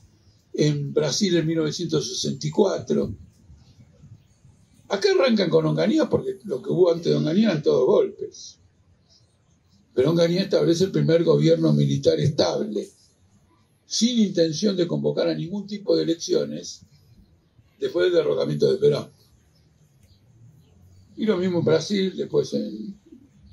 en 0.54 0.92
Brasil 0.92 1.36
en 1.36 1.46
1964 1.46 3.14
Acá 4.88 5.08
arrancan 5.12 5.50
con 5.50 5.66
Onganía 5.66 6.08
porque 6.08 6.38
lo 6.44 6.62
que 6.62 6.70
hubo 6.70 6.90
antes 6.90 7.06
de 7.06 7.16
Onganía 7.16 7.50
eran 7.50 7.62
todos 7.62 7.86
golpes. 7.86 8.58
Pero 9.94 10.10
Onganía 10.10 10.42
establece 10.42 10.84
el 10.84 10.92
primer 10.92 11.24
gobierno 11.24 11.72
militar 11.72 12.18
estable, 12.20 12.88
sin 13.84 14.18
intención 14.18 14.76
de 14.76 14.86
convocar 14.86 15.28
a 15.28 15.34
ningún 15.34 15.66
tipo 15.66 15.94
de 15.94 16.04
elecciones 16.04 16.82
después 17.78 18.06
del 18.06 18.14
derrocamiento 18.14 18.70
de 18.70 18.78
Perón. 18.78 19.10
Y 21.16 21.26
lo 21.26 21.36
mismo 21.36 21.58
en 21.58 21.64
Brasil, 21.64 22.16
después, 22.16 22.54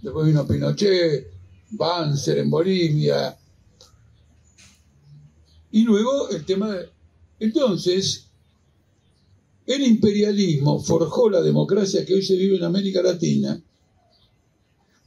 después 0.02 0.28
vino 0.28 0.48
Pinochet, 0.48 1.32
Banzer 1.72 2.38
en 2.38 2.50
Bolivia. 2.50 3.38
Y 5.72 5.84
luego 5.84 6.30
el 6.30 6.46
tema 6.46 6.72
de... 6.72 6.90
Entonces, 7.40 8.28
el 9.66 9.82
imperialismo 9.84 10.80
forjó 10.80 11.30
la 11.30 11.42
democracia 11.42 12.06
que 12.06 12.14
hoy 12.14 12.22
se 12.22 12.36
vive 12.36 12.58
en 12.58 12.64
América 12.64 13.02
Latina, 13.02 13.62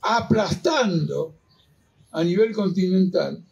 aplastando 0.00 1.34
a 2.10 2.24
nivel 2.24 2.52
continental 2.52 3.44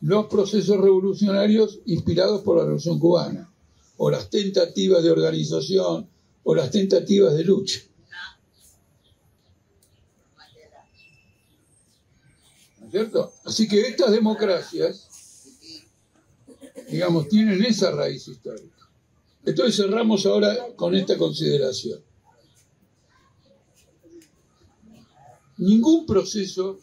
los 0.00 0.26
procesos 0.26 0.78
revolucionarios 0.80 1.80
inspirados 1.86 2.42
por 2.42 2.56
la 2.56 2.64
Revolución 2.64 2.98
cubana, 2.98 3.52
o 3.96 4.10
las 4.10 4.30
tentativas 4.30 5.02
de 5.02 5.10
organización, 5.10 6.08
o 6.44 6.54
las 6.54 6.70
tentativas 6.70 7.34
de 7.34 7.44
lucha. 7.44 7.80
¿No 12.80 12.86
es 12.86 12.90
cierto? 12.92 13.32
Así 13.44 13.66
que 13.68 13.80
estas 13.80 14.12
democracias, 14.12 15.08
digamos, 16.90 17.28
tienen 17.28 17.64
esa 17.64 17.90
raíz 17.90 18.28
histórica. 18.28 18.77
Entonces 19.48 19.76
cerramos 19.76 20.26
ahora 20.26 20.54
con 20.76 20.94
esta 20.94 21.16
consideración. 21.16 22.00
Ningún 25.56 26.04
proceso 26.04 26.78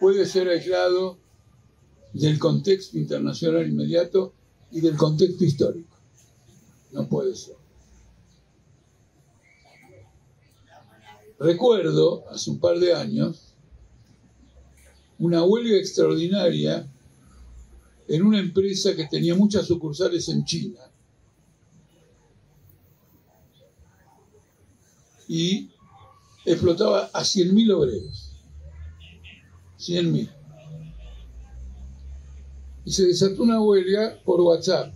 puede 0.00 0.24
ser 0.24 0.48
aislado 0.48 1.18
del 2.14 2.38
contexto 2.38 2.96
internacional 2.96 3.68
inmediato 3.68 4.32
y 4.70 4.80
del 4.80 4.96
contexto 4.96 5.44
histórico. 5.44 5.94
No 6.92 7.06
puede 7.10 7.36
ser. 7.36 7.56
Recuerdo, 11.38 12.24
hace 12.30 12.52
un 12.52 12.58
par 12.58 12.78
de 12.78 12.94
años, 12.94 13.52
una 15.18 15.44
huelga 15.44 15.76
extraordinaria 15.76 16.90
en 18.08 18.22
una 18.22 18.40
empresa 18.40 18.96
que 18.96 19.04
tenía 19.04 19.34
muchas 19.34 19.66
sucursales 19.66 20.26
en 20.30 20.42
China 20.46 20.80
y 25.28 25.70
explotaba 26.44 27.10
a 27.12 27.22
100.000 27.22 27.72
obreros. 27.72 28.32
100.000. 29.78 30.30
Y 32.84 32.92
se 32.92 33.06
desató 33.06 33.42
una 33.42 33.60
huelga 33.60 34.18
por 34.24 34.40
WhatsApp. 34.40 34.94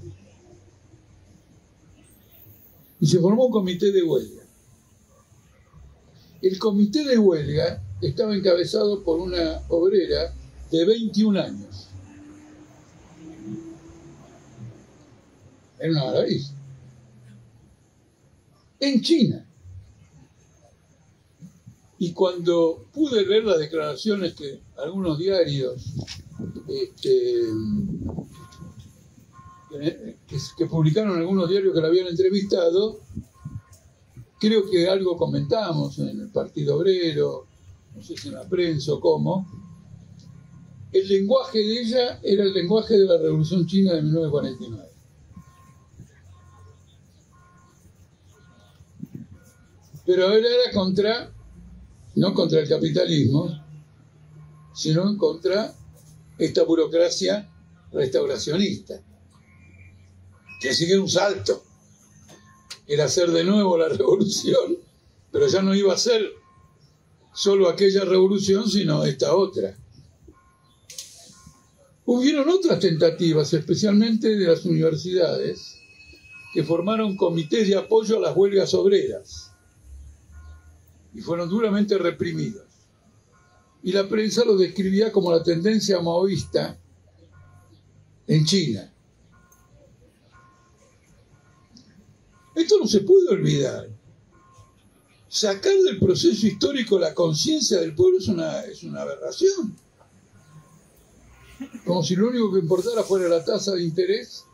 Y 3.00 3.06
se 3.06 3.18
formó 3.18 3.46
un 3.46 3.52
comité 3.52 3.90
de 3.90 4.02
huelga. 4.02 4.42
El 6.42 6.58
comité 6.58 7.04
de 7.04 7.18
huelga 7.18 7.82
estaba 8.00 8.34
encabezado 8.34 9.02
por 9.02 9.20
una 9.20 9.60
obrera 9.68 10.32
de 10.70 10.84
21 10.84 11.40
años. 11.40 11.88
Era 15.78 15.92
una 15.92 16.04
maravilla. 16.04 16.48
En 18.78 19.00
China. 19.00 19.49
Y 22.02 22.14
cuando 22.14 22.86
pude 22.94 23.26
ver 23.26 23.44
las 23.44 23.58
declaraciones 23.58 24.32
que 24.32 24.62
algunos 24.78 25.18
diarios 25.18 25.84
este, 26.66 27.42
que, 30.56 30.64
publicaron 30.64 31.18
algunos 31.18 31.50
diarios 31.50 31.74
que 31.74 31.80
la 31.82 31.88
habían 31.88 32.06
entrevistado, 32.06 33.00
creo 34.38 34.70
que 34.70 34.88
algo 34.88 35.18
comentamos 35.18 35.98
en 35.98 36.20
el 36.20 36.30
Partido 36.30 36.78
Obrero, 36.78 37.46
no 37.94 38.02
sé 38.02 38.16
si 38.16 38.28
en 38.28 38.34
la 38.36 38.48
prensa 38.48 38.94
o 38.94 39.00
cómo, 39.00 39.46
el 40.92 41.06
lenguaje 41.06 41.58
de 41.58 41.82
ella 41.82 42.18
era 42.22 42.44
el 42.44 42.54
lenguaje 42.54 42.98
de 42.98 43.04
la 43.04 43.18
Revolución 43.18 43.66
China 43.66 43.92
de 43.92 44.00
1949. 44.00 44.88
Pero 50.06 50.32
era 50.32 50.48
contra 50.72 51.34
no 52.16 52.34
contra 52.34 52.60
el 52.60 52.68
capitalismo, 52.68 53.64
sino 54.74 55.16
contra 55.16 55.74
esta 56.38 56.64
burocracia 56.64 57.48
restauracionista, 57.92 59.00
que 60.60 60.74
sigue 60.74 60.98
un 60.98 61.08
salto, 61.08 61.62
era 62.86 63.04
hacer 63.04 63.30
de 63.30 63.44
nuevo 63.44 63.76
la 63.78 63.88
revolución, 63.96 64.78
pero 65.30 65.46
ya 65.46 65.62
no 65.62 65.74
iba 65.74 65.94
a 65.94 65.98
ser 65.98 66.22
solo 67.32 67.68
aquella 67.68 68.04
revolución, 68.04 68.68
sino 68.68 69.04
esta 69.04 69.34
otra. 69.34 69.76
Hubieron 72.04 72.48
otras 72.48 72.80
tentativas, 72.80 73.52
especialmente 73.52 74.36
de 74.36 74.46
las 74.46 74.64
universidades, 74.64 75.76
que 76.52 76.64
formaron 76.64 77.16
comités 77.16 77.68
de 77.68 77.76
apoyo 77.76 78.16
a 78.16 78.20
las 78.20 78.36
huelgas 78.36 78.74
obreras 78.74 79.49
y 81.14 81.20
fueron 81.20 81.48
duramente 81.48 81.98
reprimidos. 81.98 82.66
Y 83.82 83.92
la 83.92 84.08
prensa 84.08 84.44
lo 84.44 84.56
describía 84.56 85.10
como 85.10 85.30
la 85.32 85.42
tendencia 85.42 86.00
maoísta 86.00 86.78
en 88.26 88.44
China. 88.44 88.92
Esto 92.54 92.78
no 92.78 92.86
se 92.86 93.00
puede 93.00 93.28
olvidar. 93.30 93.88
Sacar 95.28 95.74
del 95.76 95.98
proceso 95.98 96.46
histórico 96.46 96.98
la 96.98 97.14
conciencia 97.14 97.78
del 97.80 97.94
pueblo 97.94 98.18
es 98.18 98.28
una, 98.28 98.60
es 98.62 98.82
una 98.82 99.02
aberración. 99.02 99.76
Como 101.84 102.02
si 102.02 102.16
lo 102.16 102.28
único 102.28 102.52
que 102.52 102.58
importara 102.58 103.02
fuera 103.02 103.28
la 103.28 103.44
tasa 103.44 103.72
de 103.72 103.82
interés 103.82 104.44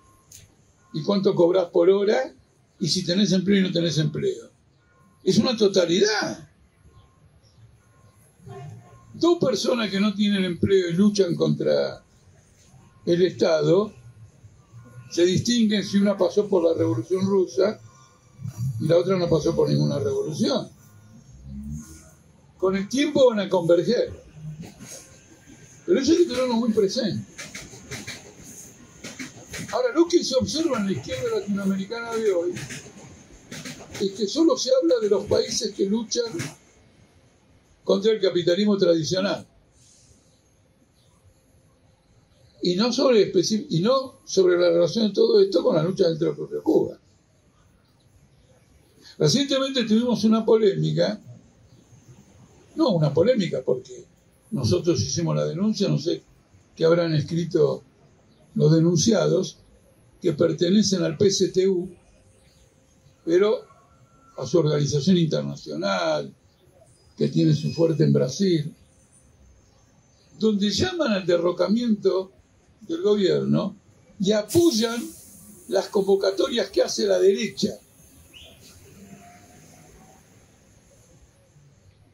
y 0.92 1.02
cuánto 1.02 1.34
cobras 1.34 1.66
por 1.70 1.88
hora 1.90 2.34
y 2.78 2.88
si 2.88 3.04
tenés 3.04 3.32
empleo 3.32 3.60
y 3.60 3.62
no 3.62 3.72
tenés 3.72 3.98
empleo. 3.98 4.50
Es 5.24 5.38
una 5.38 5.56
totalidad. 5.56 6.45
Dos 9.18 9.38
personas 9.38 9.90
que 9.90 10.00
no 10.00 10.14
tienen 10.14 10.44
empleo 10.44 10.90
y 10.90 10.92
luchan 10.92 11.34
contra 11.34 12.02
el 13.04 13.22
Estado 13.22 13.92
se 15.10 15.24
distinguen 15.24 15.84
si 15.84 15.98
una 15.98 16.16
pasó 16.16 16.48
por 16.48 16.64
la 16.64 16.74
Revolución 16.74 17.24
Rusa 17.24 17.80
y 18.80 18.86
la 18.86 18.98
otra 18.98 19.16
no 19.16 19.28
pasó 19.28 19.54
por 19.54 19.68
ninguna 19.68 19.98
revolución. 19.98 20.68
Con 22.58 22.76
el 22.76 22.88
tiempo 22.88 23.30
van 23.30 23.40
a 23.40 23.48
converger. 23.48 24.12
Pero 25.86 26.00
eso 26.00 26.12
hay 26.12 26.18
que 26.18 26.24
tenerlo 26.26 26.54
muy 26.54 26.72
presente. 26.72 27.24
Ahora, 29.72 29.92
lo 29.94 30.06
que 30.08 30.22
se 30.24 30.34
observa 30.36 30.78
en 30.78 30.86
la 30.86 30.92
izquierda 30.92 31.38
latinoamericana 31.38 32.12
de 32.14 32.32
hoy 32.32 32.54
es 34.00 34.10
que 34.12 34.26
solo 34.26 34.56
se 34.56 34.70
habla 34.74 34.96
de 35.00 35.08
los 35.08 35.24
países 35.26 35.72
que 35.74 35.86
luchan 35.86 36.24
contra 37.86 38.10
el 38.10 38.20
capitalismo 38.20 38.76
tradicional. 38.76 39.46
Y 42.62 42.74
no 42.74 42.92
sobre, 42.92 43.30
la 44.58 44.70
relación 44.70 45.06
de 45.06 45.14
todo 45.14 45.40
esto 45.40 45.62
con 45.62 45.76
la 45.76 45.84
lucha 45.84 46.08
dentro 46.08 46.30
de 46.30 46.34
propio 46.34 46.62
Cuba. 46.64 46.98
Recientemente 49.18 49.84
tuvimos 49.84 50.24
una 50.24 50.44
polémica, 50.44 51.22
no 52.74 52.90
una 52.90 53.14
polémica 53.14 53.62
porque 53.64 54.04
nosotros 54.50 55.00
hicimos 55.00 55.36
la 55.36 55.46
denuncia, 55.46 55.88
no 55.88 55.98
sé 55.98 56.24
qué 56.74 56.84
habrán 56.84 57.14
escrito 57.14 57.84
los 58.56 58.72
denunciados, 58.72 59.58
que 60.20 60.32
pertenecen 60.32 61.04
al 61.04 61.16
PSTU, 61.16 61.88
pero 63.24 63.60
a 64.36 64.44
su 64.44 64.58
organización 64.58 65.18
internacional, 65.18 66.34
que 67.16 67.28
tiene 67.28 67.54
su 67.54 67.72
fuerte 67.72 68.04
en 68.04 68.12
Brasil, 68.12 68.74
donde 70.38 70.70
llaman 70.70 71.12
al 71.12 71.26
derrocamiento 71.26 72.30
del 72.82 73.02
gobierno 73.02 73.76
y 74.20 74.32
apoyan 74.32 75.02
las 75.68 75.88
convocatorias 75.88 76.70
que 76.70 76.82
hace 76.82 77.06
la 77.06 77.18
derecha, 77.18 77.78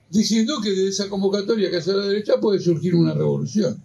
diciendo 0.09 0.61
que 0.61 0.71
de 0.71 0.89
esa 0.89 1.09
convocatoria 1.09 1.71
que 1.71 1.79
hace 1.79 1.93
la 1.93 2.07
derecha 2.07 2.41
puede 2.41 2.61
surgir 2.61 2.95
una 2.95 3.15
revolución. 3.15 3.83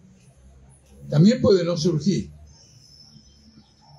También 1.10 1.42
puede 1.42 1.64
no 1.64 1.78
surgir. 1.78 2.30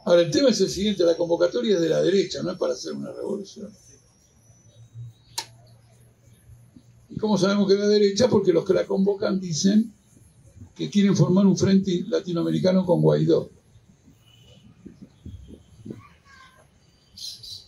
Ahora, 0.04 0.22
el 0.22 0.30
tema 0.30 0.50
es 0.50 0.60
el 0.60 0.70
siguiente, 0.70 1.04
la 1.04 1.16
convocatoria 1.16 1.74
es 1.74 1.80
de 1.80 1.88
la 1.88 2.02
derecha, 2.02 2.42
no 2.42 2.52
es 2.52 2.58
para 2.58 2.74
hacer 2.74 2.92
una 2.92 3.12
revolución. 3.12 3.70
¿Cómo 7.20 7.36
sabemos 7.36 7.66
que 7.66 7.74
es 7.74 7.80
la 7.80 7.88
derecha? 7.88 8.28
Porque 8.28 8.52
los 8.52 8.64
que 8.64 8.74
la 8.74 8.86
convocan 8.86 9.40
dicen 9.40 9.92
que 10.74 10.88
quieren 10.88 11.16
formar 11.16 11.46
un 11.46 11.56
frente 11.56 12.04
latinoamericano 12.08 12.86
con 12.86 13.00
Guaidó. 13.02 13.50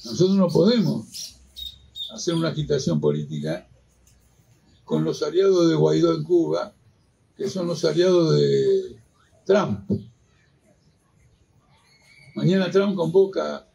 Nosotros 0.04 0.36
no 0.36 0.48
podemos 0.48 1.36
hacer 2.12 2.34
una 2.34 2.48
agitación 2.48 3.00
política 3.00 3.68
con 4.84 5.04
los 5.04 5.22
aliados 5.22 5.68
de 5.68 5.74
Guaidó 5.74 6.14
en 6.14 6.24
Cuba, 6.24 6.74
que 7.36 7.48
son 7.48 7.66
los 7.66 7.84
aliados 7.84 8.34
de 8.36 8.96
Trump. 9.44 9.90
Mañana 12.34 12.70
Trump 12.70 12.96
convoca 12.96 13.66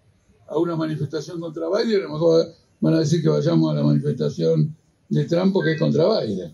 a 0.48 0.58
una 0.58 0.76
manifestación 0.76 1.40
contra 1.40 1.68
Biden, 1.70 2.02
a 2.02 2.04
lo 2.04 2.14
mejor 2.14 2.54
van 2.80 2.94
a 2.94 3.00
decir 3.00 3.22
que 3.22 3.30
vayamos 3.30 3.72
a 3.72 3.76
la 3.76 3.84
manifestación 3.84 4.76
de 5.16 5.24
Trump 5.24 5.54
porque 5.54 5.72
es 5.72 5.80
contra 5.80 6.20
Biden. 6.20 6.54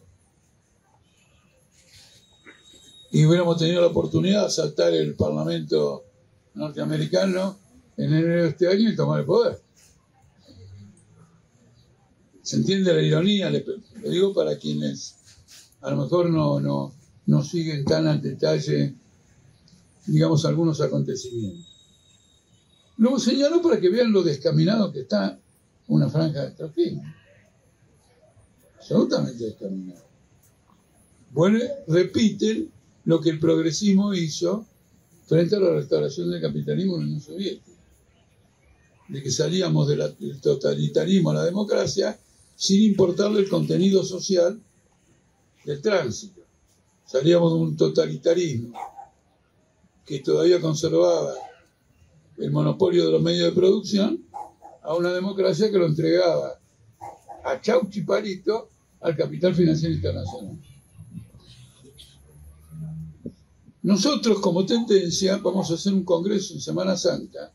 Y 3.11 3.25
hubiéramos 3.25 3.57
tenido 3.57 3.81
la 3.81 3.87
oportunidad 3.87 4.41
de 4.41 4.45
asaltar 4.45 4.93
el 4.93 5.15
Parlamento 5.15 6.05
norteamericano 6.53 7.57
en 7.97 8.13
enero 8.13 8.43
de 8.43 8.49
este 8.49 8.67
año 8.67 8.91
y 8.91 8.95
tomar 8.95 9.21
el 9.21 9.25
poder. 9.25 9.59
¿Se 12.43 12.57
entiende 12.57 12.93
la 12.93 13.01
ironía? 13.01 13.49
Le, 13.49 13.65
digo 14.03 14.31
para 14.31 14.55
quienes 14.57 15.15
a 15.81 15.89
lo 15.89 16.03
mejor 16.03 16.29
no, 16.29 16.59
no, 16.59 16.93
no 17.25 17.43
siguen 17.43 17.83
tan 17.83 18.05
al 18.05 18.21
detalle, 18.21 18.93
digamos, 20.05 20.45
algunos 20.45 20.79
acontecimientos. 20.81 21.65
Lo 22.97 23.17
señaló 23.17 23.59
para 23.63 23.79
que 23.81 23.89
vean 23.89 24.11
lo 24.11 24.21
descaminado 24.21 24.93
que 24.93 25.01
está 25.01 25.39
una 25.87 26.09
franja 26.09 26.41
de 26.41 26.47
extractivismo 26.49 27.20
absolutamente 28.81 29.45
descaminado. 29.45 30.01
Bueno, 31.29 31.59
repiten 31.87 32.71
lo 33.05 33.21
que 33.21 33.29
el 33.29 33.39
progresismo 33.39 34.13
hizo 34.13 34.65
frente 35.27 35.55
a 35.55 35.59
la 35.59 35.73
restauración 35.73 36.31
del 36.31 36.41
capitalismo 36.41 36.95
en 36.95 36.99
la 36.99 37.05
Unión 37.05 37.21
Soviética. 37.21 37.71
De 39.07 39.21
que 39.21 39.31
salíamos 39.31 39.87
del 39.87 40.41
totalitarismo 40.41 41.29
a 41.29 41.35
la 41.35 41.45
democracia 41.45 42.19
sin 42.55 42.81
importarle 42.81 43.41
el 43.41 43.49
contenido 43.49 44.03
social 44.03 44.59
del 45.63 45.81
tránsito. 45.81 46.41
Salíamos 47.05 47.53
de 47.53 47.59
un 47.59 47.77
totalitarismo 47.77 48.79
que 50.05 50.19
todavía 50.19 50.59
conservaba 50.59 51.35
el 52.37 52.51
monopolio 52.51 53.05
de 53.05 53.11
los 53.11 53.21
medios 53.21 53.45
de 53.45 53.51
producción 53.51 54.25
a 54.81 54.95
una 54.95 55.13
democracia 55.13 55.69
que 55.69 55.77
lo 55.77 55.85
entregaba 55.85 56.59
a 57.43 57.61
Chauchi 57.61 58.01
Palito 58.01 58.70
al 59.01 59.15
capital 59.15 59.55
financiero 59.55 59.95
internacional. 59.95 60.57
Nosotros 63.83 64.39
como 64.39 64.65
tendencia 64.65 65.37
vamos 65.37 65.71
a 65.71 65.73
hacer 65.73 65.93
un 65.93 66.03
congreso 66.03 66.53
en 66.53 66.61
Semana 66.61 66.95
Santa 66.95 67.51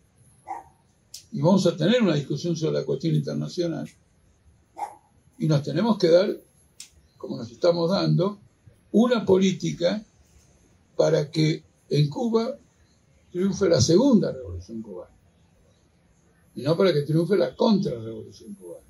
y 1.30 1.40
vamos 1.40 1.66
a 1.66 1.76
tener 1.76 2.02
una 2.02 2.14
discusión 2.14 2.56
sobre 2.56 2.80
la 2.80 2.84
cuestión 2.84 3.14
internacional 3.14 3.88
y 5.38 5.46
nos 5.46 5.62
tenemos 5.62 5.98
que 5.98 6.08
dar, 6.08 6.36
como 7.16 7.36
nos 7.36 7.50
estamos 7.50 7.90
dando, 7.90 8.38
una 8.90 9.24
política 9.24 10.02
para 10.96 11.30
que 11.30 11.62
en 11.90 12.08
Cuba 12.08 12.56
triunfe 13.30 13.68
la 13.68 13.80
segunda 13.80 14.32
revolución 14.32 14.82
cubana 14.82 15.14
y 16.54 16.62
no 16.62 16.76
para 16.76 16.92
que 16.92 17.02
triunfe 17.02 17.36
la 17.36 17.54
contrarrevolución 17.54 18.54
cubana. 18.54 18.85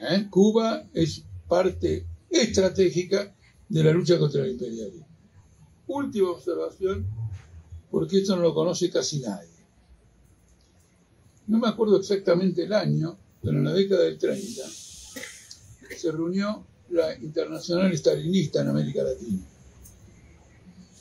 ¿Eh? 0.00 0.26
Cuba 0.30 0.84
es 0.92 1.22
parte 1.48 2.06
estratégica 2.30 3.34
de 3.68 3.84
la 3.84 3.92
lucha 3.92 4.18
contra 4.18 4.44
el 4.44 4.52
imperialismo. 4.52 5.06
Última 5.86 6.30
observación, 6.30 7.06
porque 7.90 8.18
esto 8.18 8.36
no 8.36 8.42
lo 8.42 8.54
conoce 8.54 8.90
casi 8.90 9.20
nadie. 9.20 9.48
No 11.46 11.58
me 11.58 11.68
acuerdo 11.68 11.98
exactamente 11.98 12.64
el 12.64 12.72
año, 12.72 13.16
pero 13.42 13.58
en 13.58 13.64
la 13.64 13.72
década 13.72 14.04
del 14.04 14.18
30 14.18 14.62
se 15.96 16.12
reunió 16.12 16.64
la 16.90 17.14
Internacional 17.14 17.92
Estalinista 17.92 18.62
en 18.62 18.68
América 18.68 19.02
Latina. 19.02 19.42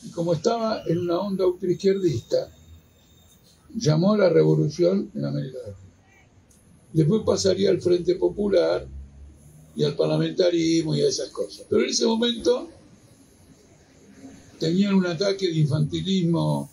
Y 0.04 0.10
como 0.10 0.34
estaba 0.34 0.84
en 0.86 1.00
una 1.00 1.20
onda 1.20 1.46
ultraizquierdista, 1.46 2.50
llamó 3.76 4.14
a 4.14 4.18
la 4.18 4.30
revolución 4.30 5.12
en 5.16 5.26
América 5.26 5.60
Latina. 5.60 5.83
Después 6.94 7.24
pasaría 7.26 7.72
al 7.72 7.82
Frente 7.82 8.16
Popular 8.16 8.88
y 9.76 9.84
al 9.84 9.96
parlamentarismo 9.96 10.96
y 10.96 11.02
a 11.02 11.08
esas 11.08 11.30
cosas. 11.30 11.66
Pero 11.68 11.84
en 11.84 11.90
ese 11.90 12.06
momento 12.06 12.70
tenían 14.60 14.94
un 14.94 15.08
ataque 15.08 15.48
de 15.48 15.58
infantilismo 15.58 16.70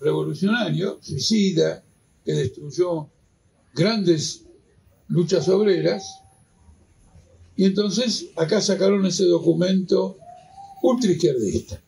revolucionario, 0.00 0.98
suicida, 1.00 1.82
que 2.24 2.32
destruyó 2.32 3.08
grandes 3.74 4.44
luchas 5.08 5.48
obreras. 5.48 6.04
Y 7.56 7.64
entonces 7.64 8.26
acá 8.36 8.60
sacaron 8.60 9.06
ese 9.06 9.24
documento 9.24 10.18
ultraizquierdista. 10.82 11.82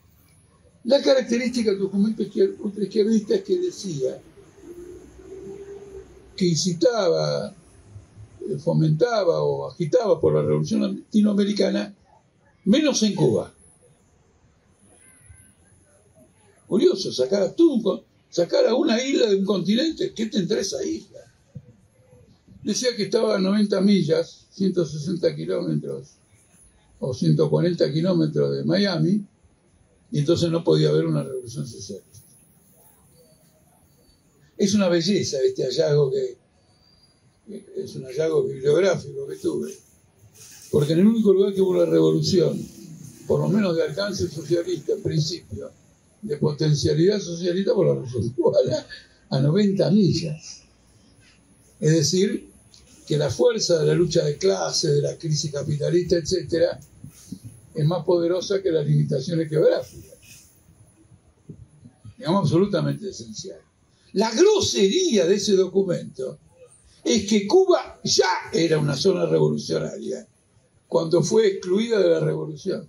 La 0.84 1.02
característica 1.02 1.70
del 1.70 1.80
documento 1.80 2.22
ultraizquierdista 2.61 3.34
es 3.34 3.42
que 3.42 3.58
decía 3.61 4.18
que 6.41 6.47
incitaba, 6.47 7.55
eh, 8.49 8.57
fomentaba 8.57 9.43
o 9.43 9.68
agitaba 9.68 10.18
por 10.18 10.34
la 10.34 10.41
revolución 10.41 10.80
latinoamericana, 10.80 11.95
menos 12.64 13.03
en 13.03 13.14
Cuba. 13.14 13.53
Curioso, 16.66 17.12
sacar 17.12 17.43
a, 17.43 17.55
sacar 18.30 18.66
a 18.68 18.74
una 18.74 19.05
isla 19.05 19.26
de 19.26 19.36
un 19.36 19.45
continente, 19.45 20.14
¿qué 20.14 20.26
tendrá 20.26 20.61
esa 20.61 20.82
isla? 20.82 21.20
Decía 22.62 22.97
que 22.97 23.03
estaba 23.03 23.36
a 23.36 23.38
90 23.38 23.78
millas, 23.82 24.47
160 24.53 25.36
kilómetros 25.36 26.12
o 27.01 27.12
140 27.12 27.93
kilómetros 27.93 28.57
de 28.57 28.64
Miami, 28.64 29.26
y 30.11 30.18
entonces 30.20 30.51
no 30.51 30.64
podía 30.64 30.88
haber 30.88 31.05
una 31.05 31.22
revolución 31.22 31.66
social. 31.66 32.01
Es 34.61 34.74
una 34.74 34.90
belleza 34.90 35.38
este 35.42 35.64
hallazgo 35.64 36.11
que, 36.11 36.36
es 37.82 37.96
un 37.96 38.04
hallazgo 38.04 38.44
bibliográfico 38.44 39.26
que 39.26 39.36
tuve. 39.36 39.74
Porque 40.70 40.92
en 40.92 40.98
el 40.98 41.06
único 41.06 41.32
lugar 41.32 41.54
que 41.54 41.62
hubo 41.62 41.70
una 41.70 41.86
revolución, 41.86 42.61
por 43.26 43.40
lo 43.40 43.48
menos 43.48 43.74
de 43.74 43.84
alcance 43.84 44.28
socialista 44.28 44.92
en 44.92 45.02
principio, 45.02 45.70
de 46.20 46.36
potencialidad 46.36 47.20
socialista 47.20 47.72
por 47.72 47.86
la 47.86 47.94
revolución 47.94 48.28
cubana, 48.36 48.86
a 49.30 49.40
90 49.40 49.90
millas. 49.92 50.61
Es 51.80 51.92
decir, 51.92 52.50
que 53.06 53.16
la 53.16 53.30
fuerza 53.30 53.78
de 53.78 53.86
la 53.86 53.94
lucha 53.94 54.22
de 54.26 54.36
clase, 54.36 54.88
de 54.88 55.00
la 55.00 55.16
crisis 55.16 55.50
capitalista, 55.50 56.16
etcétera, 56.16 56.78
es 57.74 57.86
más 57.86 58.04
poderosa 58.04 58.62
que 58.62 58.70
las 58.70 58.86
limitaciones 58.86 59.48
geográficas. 59.48 60.18
Digamos, 62.18 62.42
absolutamente 62.42 63.08
esencial. 63.08 63.69
La 64.12 64.30
grosería 64.32 65.26
de 65.26 65.36
ese 65.36 65.54
documento 65.54 66.38
es 67.04 67.26
que 67.28 67.46
Cuba 67.46 68.00
ya 68.02 68.28
era 68.52 68.78
una 68.78 68.96
zona 68.96 69.26
revolucionaria 69.26 70.26
cuando 70.88 71.22
fue 71.22 71.46
excluida 71.46 72.00
de 72.00 72.08
la 72.08 72.20
revolución. 72.20 72.88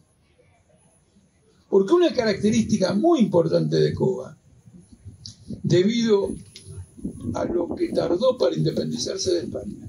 Porque 1.69 1.93
una 1.93 2.13
característica 2.13 2.93
muy 2.93 3.19
importante 3.19 3.77
de 3.77 3.93
Cuba, 3.93 4.35
debido 5.63 6.29
a 7.35 7.45
lo 7.45 7.73
que 7.75 7.89
tardó 7.89 8.37
para 8.37 8.55
independizarse 8.55 9.33
de 9.33 9.39
España 9.41 9.87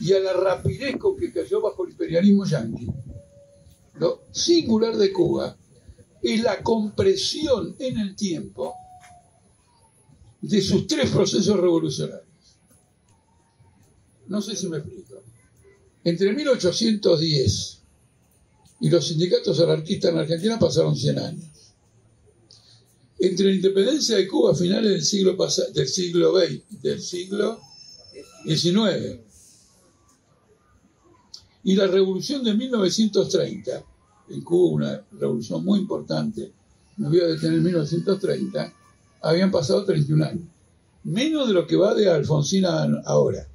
y 0.00 0.12
a 0.12 0.20
la 0.20 0.32
rapidez 0.32 0.96
con 0.96 1.16
que 1.16 1.32
cayó 1.32 1.60
bajo 1.60 1.84
el 1.84 1.90
imperialismo 1.90 2.46
yanqui, 2.46 2.86
lo 3.98 4.22
singular 4.30 4.96
de 4.96 5.12
Cuba 5.12 5.56
es 6.22 6.42
la 6.42 6.62
compresión 6.62 7.74
en 7.78 7.98
el 7.98 8.14
tiempo 8.14 8.74
de 10.48 10.62
sus 10.62 10.86
tres 10.86 11.10
procesos 11.10 11.58
revolucionarios. 11.58 12.24
No 14.28 14.40
sé 14.40 14.54
si 14.56 14.68
me 14.68 14.78
explico. 14.78 15.22
Entre 16.04 16.32
1810 16.32 17.78
y 18.80 18.90
los 18.90 19.08
sindicatos 19.08 19.60
anarquistas 19.60 20.12
en 20.12 20.18
Argentina 20.18 20.58
pasaron 20.58 20.94
100 20.94 21.18
años. 21.18 21.50
Entre 23.18 23.46
la 23.46 23.54
independencia 23.54 24.16
de 24.16 24.28
Cuba 24.28 24.52
a 24.52 24.54
finales 24.54 24.90
del 24.90 25.02
siglo, 25.02 25.36
del 25.74 25.88
siglo 25.88 26.38
XX, 26.38 26.82
del 26.82 27.00
siglo 27.00 27.60
XIX, 28.44 29.20
y 31.64 31.74
la 31.74 31.88
revolución 31.88 32.44
de 32.44 32.54
1930, 32.54 33.84
en 34.28 34.40
Cuba 34.42 34.74
una 34.74 35.06
revolución 35.18 35.64
muy 35.64 35.80
importante, 35.80 36.52
me 36.98 37.08
voy 37.08 37.20
a 37.20 37.26
detener 37.26 37.58
en 37.58 37.64
1930, 37.64 38.74
habían 39.26 39.50
pasado 39.50 39.84
31 39.84 40.24
años. 40.24 40.44
Menos 41.04 41.48
de 41.48 41.54
lo 41.54 41.66
que 41.66 41.76
va 41.76 41.94
de 41.94 42.08
Alfonsina 42.08 42.84
ahora. 43.04 43.46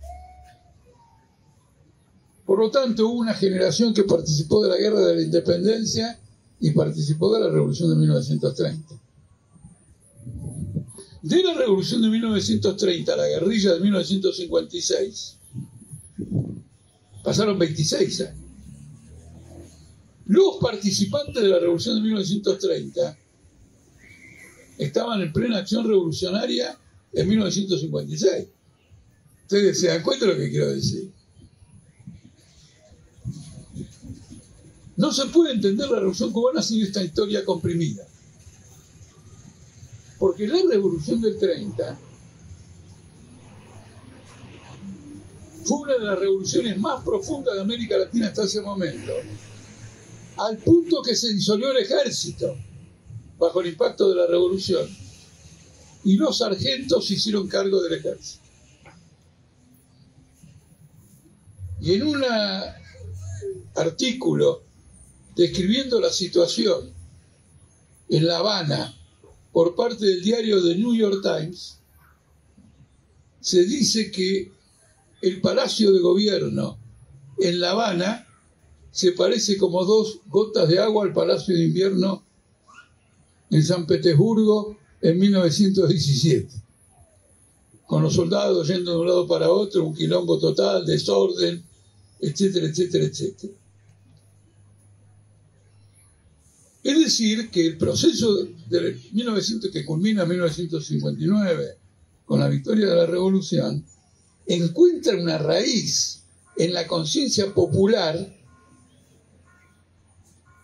Por 2.45 2.59
lo 2.59 2.69
tanto, 2.69 3.07
hubo 3.07 3.19
una 3.19 3.33
generación 3.33 3.93
que 3.93 4.03
participó 4.03 4.61
de 4.63 4.69
la 4.69 4.77
guerra 4.77 4.99
de 4.99 5.15
la 5.15 5.21
independencia 5.21 6.19
y 6.59 6.71
participó 6.71 7.33
de 7.33 7.39
la 7.39 7.49
revolución 7.49 7.89
de 7.89 7.95
1930. 7.95 8.95
De 11.21 11.43
la 11.43 11.53
revolución 11.53 12.01
de 12.01 12.09
1930 12.09 13.13
a 13.13 13.17
la 13.17 13.27
guerrilla 13.27 13.73
de 13.73 13.79
1956, 13.79 15.37
pasaron 17.23 17.57
26 17.57 18.21
años. 18.21 18.41
Los 20.25 20.57
participantes 20.57 21.41
de 21.41 21.49
la 21.49 21.59
revolución 21.59 21.95
de 21.95 22.01
1930 22.01 23.17
estaban 24.77 25.21
en 25.21 25.33
plena 25.33 25.59
acción 25.59 25.87
revolucionaria 25.87 26.77
en 27.13 27.27
1956. 27.27 28.47
Ustedes 29.43 29.79
se 29.79 29.87
dan 29.87 30.01
cuenta 30.01 30.25
de 30.25 30.33
lo 30.33 30.37
que 30.39 30.49
quiero 30.49 30.69
decir. 30.69 31.11
No 34.97 35.11
se 35.11 35.25
puede 35.27 35.53
entender 35.53 35.89
la 35.89 35.97
revolución 35.97 36.31
cubana 36.31 36.61
sin 36.61 36.81
esta 36.83 37.03
historia 37.03 37.43
comprimida. 37.43 38.07
Porque 40.19 40.47
la 40.47 40.57
revolución 40.69 41.19
del 41.21 41.37
30 41.37 41.99
fue 45.65 45.77
una 45.79 45.93
de 45.93 46.05
las 46.05 46.19
revoluciones 46.19 46.77
más 46.77 47.03
profundas 47.03 47.55
de 47.55 47.61
América 47.61 47.97
Latina 47.97 48.27
hasta 48.27 48.43
ese 48.43 48.61
momento. 48.61 49.11
Al 50.37 50.57
punto 50.57 51.01
que 51.01 51.15
se 51.15 51.33
disolvió 51.33 51.71
el 51.71 51.77
ejército 51.77 52.55
bajo 53.41 53.59
el 53.61 53.69
impacto 53.69 54.07
de 54.07 54.15
la 54.15 54.27
revolución. 54.27 54.87
Y 56.03 56.15
los 56.15 56.37
sargentos 56.37 57.07
se 57.07 57.15
hicieron 57.15 57.47
cargo 57.47 57.81
del 57.81 57.93
ejército. 57.93 58.43
Y 61.81 61.95
en 61.95 62.03
un 62.03 62.23
artículo 63.75 64.61
describiendo 65.35 65.99
la 65.99 66.11
situación 66.11 66.93
en 68.09 68.27
La 68.27 68.37
Habana 68.37 68.95
por 69.51 69.73
parte 69.73 70.05
del 70.05 70.21
diario 70.21 70.61
The 70.61 70.75
New 70.75 70.93
York 70.93 71.23
Times, 71.23 71.79
se 73.39 73.63
dice 73.63 74.11
que 74.11 74.51
el 75.23 75.41
Palacio 75.41 75.91
de 75.91 75.99
Gobierno 75.99 76.77
en 77.39 77.59
La 77.59 77.71
Habana 77.71 78.27
se 78.91 79.13
parece 79.13 79.57
como 79.57 79.83
dos 79.83 80.19
gotas 80.27 80.69
de 80.69 80.77
agua 80.77 81.05
al 81.05 81.13
Palacio 81.13 81.55
de 81.55 81.63
Invierno 81.63 82.23
en 83.51 83.63
San 83.63 83.85
Petersburgo 83.85 84.77
en 85.01 85.19
1917, 85.19 86.49
con 87.85 88.01
los 88.01 88.13
soldados 88.13 88.67
yendo 88.67 88.91
de 88.91 88.97
un 88.97 89.07
lado 89.07 89.27
para 89.27 89.51
otro, 89.51 89.83
un 89.83 89.93
quilombo 89.93 90.39
total, 90.39 90.85
desorden, 90.85 91.63
etcétera, 92.19 92.67
etcétera, 92.67 93.05
etcétera. 93.05 93.53
Es 96.83 96.97
decir, 96.97 97.51
que 97.51 97.67
el 97.67 97.77
proceso 97.77 98.43
de 98.69 98.97
1900, 99.11 99.69
que 99.69 99.85
culmina 99.85 100.23
en 100.23 100.29
1959 100.29 101.77
con 102.25 102.39
la 102.39 102.47
victoria 102.47 102.87
de 102.87 102.95
la 102.95 103.05
revolución, 103.05 103.85
encuentra 104.47 105.15
una 105.15 105.37
raíz 105.37 106.23
en 106.57 106.73
la 106.73 106.87
conciencia 106.87 107.53
popular 107.53 108.35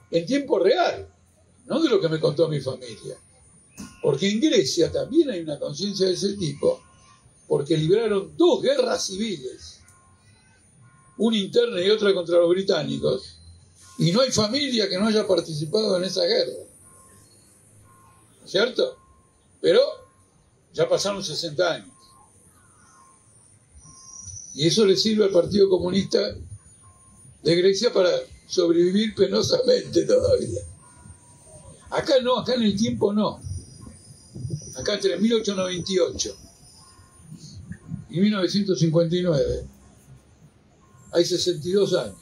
en 0.10 0.26
tiempo 0.26 0.60
real, 0.60 1.08
no 1.68 1.82
de 1.82 1.90
lo 1.90 2.00
que 2.00 2.10
me 2.10 2.20
contó 2.20 2.48
mi 2.48 2.60
familia. 2.60 3.18
Porque 4.02 4.30
en 4.30 4.40
Grecia 4.40 4.92
también 4.92 5.30
hay 5.30 5.42
una 5.42 5.60
conciencia 5.60 6.08
de 6.08 6.14
ese 6.14 6.34
tipo, 6.34 6.82
porque 7.48 7.78
libraron 7.78 8.36
dos 8.36 8.62
guerras 8.62 9.06
civiles, 9.06 9.80
una 11.18 11.38
interna 11.38 11.82
y 11.82 11.90
otra 11.90 12.14
contra 12.14 12.38
los 12.38 12.50
británicos, 12.50 13.38
y 14.00 14.12
no 14.12 14.22
hay 14.22 14.32
familia 14.32 14.88
que 14.88 14.98
no 14.98 15.08
haya 15.08 15.28
participado 15.28 15.98
en 15.98 16.04
esa 16.04 16.24
guerra. 16.24 16.64
¿Cierto? 18.46 18.98
Pero 19.60 19.82
ya 20.74 20.88
pasaron 20.88 21.24
60 21.24 21.74
años. 21.74 21.94
Y 24.54 24.68
eso 24.68 24.86
le 24.86 24.96
sirve 24.96 25.26
al 25.26 25.32
Partido 25.32 25.70
Comunista 25.70 26.20
de 27.44 27.56
Grecia 27.56 27.92
para 27.92 28.10
sobrevivir 28.48 29.14
penosamente 29.14 30.06
todavía. 30.06 30.62
Acá 31.90 32.16
no, 32.22 32.40
acá 32.40 32.56
en 32.56 32.64
el 32.64 32.76
tiempo 32.76 33.14
no. 33.14 33.40
Acá 34.76 34.96
entre 34.96 35.18
1898 35.18 36.38
y 38.10 38.20
1959 38.20 39.68
hay 41.12 41.26
62 41.26 41.94
años. 41.94 42.18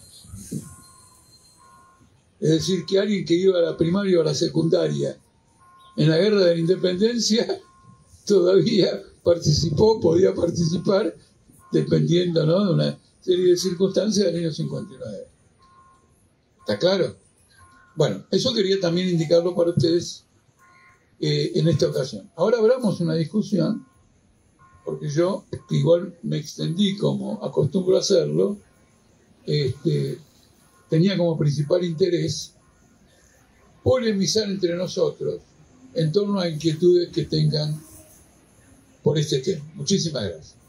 Es 2.39 2.49
decir, 2.49 2.86
que 2.86 2.99
alguien 2.99 3.26
que 3.26 3.34
iba 3.34 3.57
a 3.57 3.61
la 3.61 3.78
primaria 3.78 4.20
o 4.20 4.22
a 4.22 4.26
la 4.26 4.34
secundaria 4.36 5.18
en 5.97 6.09
la 6.09 6.18
guerra 6.18 6.41
de 6.41 6.53
la 6.53 6.59
independencia 6.59 7.61
todavía 8.26 9.01
participó, 9.24 9.99
podía 9.99 10.34
participar, 10.36 11.16
dependiendo 11.72 12.45
de 12.45 12.74
una 12.74 12.99
serie 13.22 13.51
de 13.51 13.57
circunstancias 13.57 14.28
del 14.28 14.43
año 14.43 14.51
59. 14.51 15.28
¿Está 16.59 16.78
claro? 16.78 17.16
Bueno, 17.95 18.25
eso 18.31 18.53
quería 18.53 18.79
también 18.79 19.09
indicarlo 19.09 19.55
para 19.55 19.71
ustedes 19.71 20.25
eh, 21.19 21.51
en 21.55 21.67
esta 21.67 21.87
ocasión. 21.87 22.29
Ahora 22.35 22.57
abramos 22.57 22.99
una 22.99 23.15
discusión, 23.15 23.85
porque 24.83 25.09
yo 25.09 25.45
igual 25.69 26.17
me 26.23 26.37
extendí 26.37 26.97
como 26.97 27.43
acostumbro 27.43 27.95
a 27.95 28.01
hacerlo, 28.01 28.57
este, 29.45 30.17
tenía 30.89 31.17
como 31.17 31.37
principal 31.37 31.83
interés 31.83 32.53
polemizar 33.83 34.49
entre 34.49 34.75
nosotros 34.75 35.41
en 35.93 36.11
torno 36.11 36.39
a 36.39 36.49
inquietudes 36.49 37.09
que 37.09 37.23
tengan 37.25 37.79
por 39.01 39.17
este 39.17 39.39
tema. 39.39 39.63
Muchísimas 39.75 40.23
gracias. 40.23 40.64